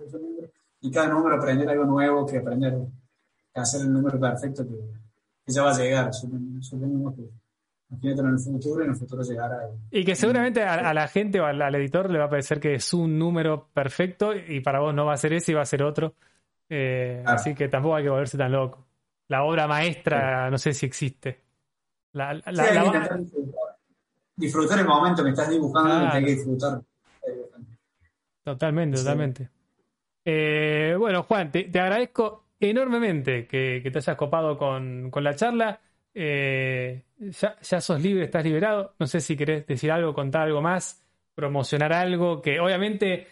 y 0.81 0.91
cada 0.91 1.09
número 1.09 1.37
aprender 1.37 1.68
algo 1.68 1.85
nuevo, 1.85 2.26
que 2.26 2.39
aprender 2.39 2.74
a 3.55 3.61
hacer 3.61 3.83
el 3.83 3.93
número 3.93 4.18
perfecto 4.18 4.66
que, 4.66 4.74
que 5.45 5.53
ya 5.53 5.62
va 5.62 5.70
a 5.72 5.79
llegar. 5.79 6.14
Suponemos 6.14 7.14
que 7.16 7.29
imagínate 7.91 8.20
en 8.20 8.29
el 8.29 8.39
futuro 8.39 8.81
y 8.81 8.85
en 8.85 8.91
el 8.91 8.97
futuro 8.97 9.22
llegará. 9.22 9.59
Y 9.91 10.05
que 10.05 10.14
seguramente 10.14 10.62
a, 10.62 10.74
a 10.74 10.95
la 10.95 11.09
gente 11.09 11.41
o 11.41 11.45
al, 11.45 11.61
al 11.61 11.74
editor 11.74 12.11
le 12.11 12.18
va 12.18 12.26
a 12.26 12.31
parecer 12.31 12.61
que 12.61 12.74
es 12.74 12.95
un 12.95 13.18
número 13.18 13.68
perfecto 13.72 14.33
y 14.35 14.61
para 14.61 14.81
vos 14.81 14.95
no 14.95 15.07
va 15.07 15.14
a 15.14 15.16
ser 15.16 15.33
ese 15.33 15.53
y 15.53 15.55
va 15.55 15.62
a 15.62 15.66
ser 15.66 15.83
otro. 15.83 16.14
Eh, 16.68 17.20
Claro. 17.22 17.37
Así 17.37 17.55
que 17.55 17.68
tampoco 17.68 17.97
hay 17.97 18.05
que 18.05 18.11
volverse 18.11 18.39
tan 18.39 18.53
loco. 18.53 18.87
La 19.29 19.43
obra 19.43 19.66
maestra, 19.66 20.51
no 20.51 20.59
sé 20.59 20.72
si 20.72 20.87
existe. 20.87 21.47
La, 22.13 22.35
la- 22.35 22.41
Sí, 22.43 22.53
la- 22.53 22.63
hay 22.65 22.69
que 22.71 22.75
la- 22.75 22.85
intentar 22.87 23.19
disfrutar, 23.19 23.77
disfrutar 24.37 24.79
el 24.81 24.87
momento 24.87 25.23
que 25.25 25.31
estás 25.31 25.51
dibujando, 25.51 25.91
Claro. 25.91 26.11
que 26.11 26.17
hay 26.19 26.25
que 26.25 26.31
disfrutar. 26.33 26.81
Totalmente, 28.45 28.97
Sí. 28.97 29.05
totalmente. 29.05 29.49
Eh, 30.25 30.95
bueno, 30.99 31.23
Juan, 31.23 31.51
te, 31.51 31.65
te 31.65 31.81
agradezco 31.81 32.47
enormemente 32.61 33.47
que, 33.47 33.81
que 33.83 33.91
te 33.91 33.99
hayas 33.99 34.17
copado 34.17 34.57
con, 34.59 35.11
con 35.11 35.23
la 35.25 35.35
charla. 35.35 35.81
Eh, 36.15 37.05
ya, 37.19 37.57
ya 37.61 37.81
sos 37.81 38.01
libre, 38.03 38.25
estás 38.25 38.45
liberado. 38.45 38.95
No 38.99 39.07
sé 39.07 39.21
si 39.21 39.37
querés 39.37 39.67
decir 39.67 39.91
algo, 39.93 40.15
contar 40.15 40.43
algo 40.43 40.61
más, 40.63 41.05
promocionar 41.35 41.93
algo, 41.93 42.41
que 42.43 42.59
obviamente, 42.59 43.27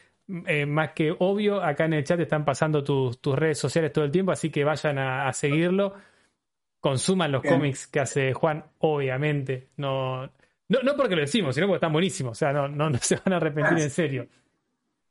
eh, 0.46 0.66
más 0.66 0.90
que 0.92 1.14
obvio, 1.18 1.62
acá 1.62 1.86
en 1.86 1.94
el 1.94 2.04
chat 2.04 2.20
están 2.20 2.44
pasando 2.44 2.84
tus, 2.84 3.20
tus 3.20 3.36
redes 3.36 3.58
sociales 3.58 3.92
todo 3.92 4.04
el 4.04 4.10
tiempo, 4.10 4.32
así 4.32 4.50
que 4.50 4.64
vayan 4.64 4.98
a, 4.98 5.28
a 5.28 5.32
seguirlo. 5.32 5.94
Consuman 6.80 7.32
los 7.32 7.42
Bien. 7.42 7.54
cómics 7.54 7.86
que 7.86 8.00
hace 8.00 8.32
Juan, 8.32 8.64
obviamente. 8.78 9.70
No, 9.76 10.24
no, 10.26 10.82
no 10.82 10.96
porque 10.96 11.16
lo 11.16 11.22
decimos, 11.22 11.54
sino 11.54 11.66
porque 11.66 11.76
están 11.76 11.92
buenísimos. 11.92 12.32
O 12.32 12.34
sea, 12.34 12.52
no, 12.52 12.68
no, 12.68 12.90
no 12.90 12.98
se 13.00 13.16
van 13.16 13.32
a 13.32 13.36
arrepentir 13.36 13.78
en 13.78 13.90
serio. 13.90 14.28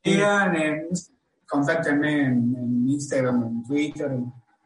Digan, 0.03 0.55
eh, 0.55 0.87
contáctenme 1.47 2.25
en, 2.27 2.55
en 2.55 2.89
Instagram, 2.89 3.43
en 3.43 3.63
Twitter, 3.63 4.11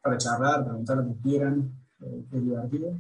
para 0.01 0.17
charlar, 0.17 0.63
preguntar 0.65 0.97
lo 0.97 1.07
que 1.07 1.21
quieran, 1.21 1.71
eh, 2.01 2.23
es 2.31 2.43
divertido. 2.43 2.97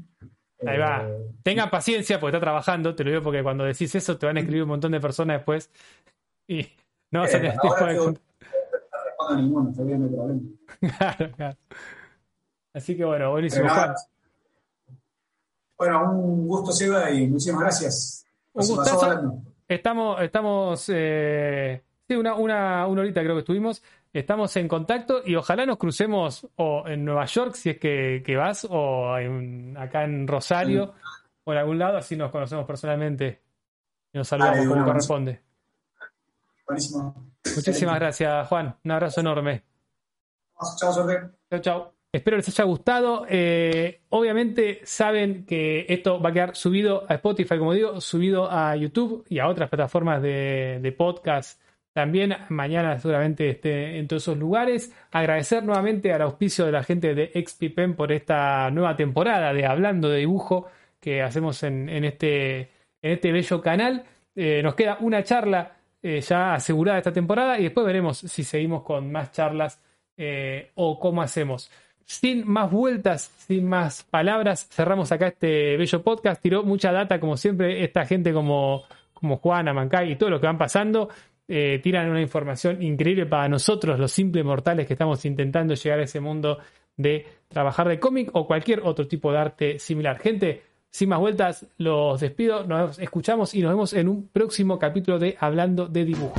Ahí 0.65 0.77
va. 0.77 1.07
Eh, 1.07 1.31
Tengan 1.43 1.69
paciencia 1.69 2.19
porque 2.19 2.35
está 2.35 2.43
trabajando, 2.43 2.95
te 2.95 3.03
lo 3.03 3.11
digo 3.11 3.23
porque 3.23 3.43
cuando 3.43 3.63
decís 3.63 3.93
eso 3.95 4.17
te 4.17 4.25
van 4.25 4.37
a 4.37 4.39
escribir 4.41 4.63
un 4.63 4.69
montón 4.69 4.91
de 4.91 4.99
personas 4.99 5.37
después 5.37 5.71
y 6.47 6.67
no 7.11 7.21
vas 7.21 7.33
a 7.33 7.37
eh, 7.37 7.41
tener 7.41 7.59
tiempo 7.59 7.85
de 7.85 7.93
no 7.95 8.05
respondo 8.05 8.19
a 9.29 9.35
ninguno, 9.35 9.71
todavía 9.71 9.97
no 9.97 10.05
hay 10.05 10.11
problema. 10.11 10.41
Claro, 10.97 11.31
claro. 11.35 11.57
Así 12.79 12.95
que 12.95 13.03
bueno, 13.03 13.31
buenísimo, 13.31 13.67
Juan. 13.69 13.93
Bueno, 15.77 16.11
un 16.13 16.47
gusto, 16.47 16.71
Seba, 16.71 17.09
y 17.11 17.27
muchísimas 17.27 17.61
gracias. 17.61 18.25
Un 18.53 18.65
gustazo. 18.67 19.41
Estamos, 19.67 20.21
estamos, 20.21 20.85
eh, 20.93 21.83
sí, 22.07 22.15
una, 22.15 22.35
una, 22.35 22.87
una 22.87 23.01
horita 23.01 23.21
creo 23.21 23.35
que 23.35 23.39
estuvimos. 23.39 23.83
Estamos 24.11 24.55
en 24.57 24.67
contacto 24.67 25.21
y 25.25 25.35
ojalá 25.35 25.65
nos 25.65 25.77
crucemos 25.77 26.47
o 26.55 26.83
en 26.87 27.05
Nueva 27.05 27.25
York 27.25 27.53
si 27.53 27.69
es 27.71 27.77
que, 27.77 28.23
que 28.25 28.35
vas 28.35 28.65
o 28.69 29.15
en- 29.17 29.77
acá 29.77 30.03
en 30.05 30.27
Rosario 30.27 30.95
o 31.43 31.51
en 31.53 31.59
algún 31.59 31.77
lado, 31.77 31.97
así 31.97 32.15
nos 32.15 32.31
conocemos 32.31 32.65
personalmente 32.65 33.41
y 34.11 34.17
nos 34.17 34.27
saludamos 34.27 34.57
Dale, 34.57 34.69
como 34.69 34.85
corresponde. 34.85 35.41
Buenísimo. 36.65 37.31
Muchísimas 37.55 37.95
gracias, 37.99 38.47
Juan. 38.47 38.75
Un 38.83 38.91
abrazo 38.91 39.21
enorme. 39.21 39.63
Chao, 40.77 40.91
suerte. 40.91 41.29
Chao, 41.51 41.59
chao. 41.61 41.98
Espero 42.11 42.37
les 42.37 42.49
haya 42.49 42.63
gustado. 42.63 43.27
Eh, 43.29 44.01
obviamente 44.09 44.81
saben 44.83 45.45
que 45.45 45.85
esto 45.89 46.19
va 46.19 46.29
a 46.29 46.33
quedar 46.33 46.55
subido 46.55 47.05
a 47.07 47.15
Spotify, 47.15 47.59
como 47.59 47.73
digo, 47.73 48.01
subido 48.01 48.49
a 48.51 48.75
YouTube 48.75 49.23
y 49.29 49.37
a 49.37 49.47
otras 49.47 49.69
plataformas 49.69 50.19
de, 50.21 50.79
de 50.81 50.91
podcast. 50.91 51.61
También 51.93 52.35
mañana 52.49 52.97
seguramente 52.97 53.49
esté 53.49 53.99
en 53.99 54.07
todos 54.07 54.23
esos 54.23 54.37
lugares. 54.39 54.91
Agradecer 55.11 55.63
nuevamente 55.63 56.11
al 56.11 56.23
auspicio 56.23 56.65
de 56.65 56.71
la 56.71 56.83
gente 56.83 57.13
de 57.13 57.31
XPPen 57.45 57.95
por 57.95 58.11
esta 58.11 58.71
nueva 58.71 58.95
temporada 58.95 59.53
de 59.53 59.67
Hablando 59.67 60.09
de 60.09 60.19
Dibujo 60.19 60.65
que 60.99 61.21
hacemos 61.21 61.61
en, 61.61 61.89
este, 62.03 62.61
en 63.03 63.11
este 63.11 63.31
bello 63.31 63.61
canal. 63.61 64.03
Eh, 64.35 64.61
nos 64.63 64.73
queda 64.73 64.97
una 65.01 65.23
charla 65.23 65.77
eh, 66.01 66.21
ya 66.21 66.55
asegurada 66.55 66.97
esta 66.97 67.13
temporada 67.13 67.59
y 67.59 67.63
después 67.63 67.85
veremos 67.85 68.17
si 68.17 68.43
seguimos 68.43 68.81
con 68.81 69.11
más 69.11 69.31
charlas 69.31 69.79
o 70.75 70.99
cómo 70.99 71.21
hacemos 71.21 71.71
sin 72.09 72.47
más 72.47 72.71
vueltas, 72.71 73.31
sin 73.37 73.69
más 73.69 74.03
palabras, 74.03 74.67
cerramos 74.71 75.11
acá 75.11 75.27
este 75.27 75.77
bello 75.77 76.01
podcast. 76.01 76.41
Tiró 76.41 76.63
mucha 76.63 76.91
data, 76.91 77.19
como 77.19 77.37
siempre, 77.37 77.83
esta 77.83 78.03
gente 78.03 78.33
como, 78.33 78.83
como 79.13 79.37
Juana, 79.37 79.73
Mancay 79.75 80.13
y 80.13 80.15
todo 80.15 80.31
lo 80.31 80.41
que 80.41 80.47
van 80.47 80.57
pasando. 80.57 81.09
Eh, 81.47 81.79
tiran 81.83 82.09
una 82.09 82.19
información 82.19 82.81
increíble 82.81 83.27
para 83.27 83.47
nosotros, 83.47 83.99
los 83.99 84.11
simples 84.11 84.43
mortales 84.43 84.87
que 84.87 84.93
estamos 84.93 85.23
intentando 85.23 85.75
llegar 85.75 85.99
a 85.99 86.03
ese 86.03 86.19
mundo 86.19 86.57
de 86.97 87.27
trabajar 87.47 87.87
de 87.87 87.99
cómic 87.99 88.31
o 88.33 88.47
cualquier 88.47 88.81
otro 88.81 89.07
tipo 89.07 89.31
de 89.31 89.37
arte 89.37 89.77
similar. 89.77 90.17
Gente, 90.17 90.63
sin 90.89 91.09
más 91.09 91.19
vueltas, 91.19 91.67
los 91.77 92.19
despido, 92.19 92.65
nos 92.65 92.97
escuchamos 92.97 93.53
y 93.53 93.61
nos 93.61 93.71
vemos 93.71 93.93
en 93.93 94.09
un 94.09 94.27
próximo 94.29 94.79
capítulo 94.79 95.19
de 95.19 95.37
Hablando 95.39 95.85
de 95.85 96.05
Dibujo. 96.05 96.33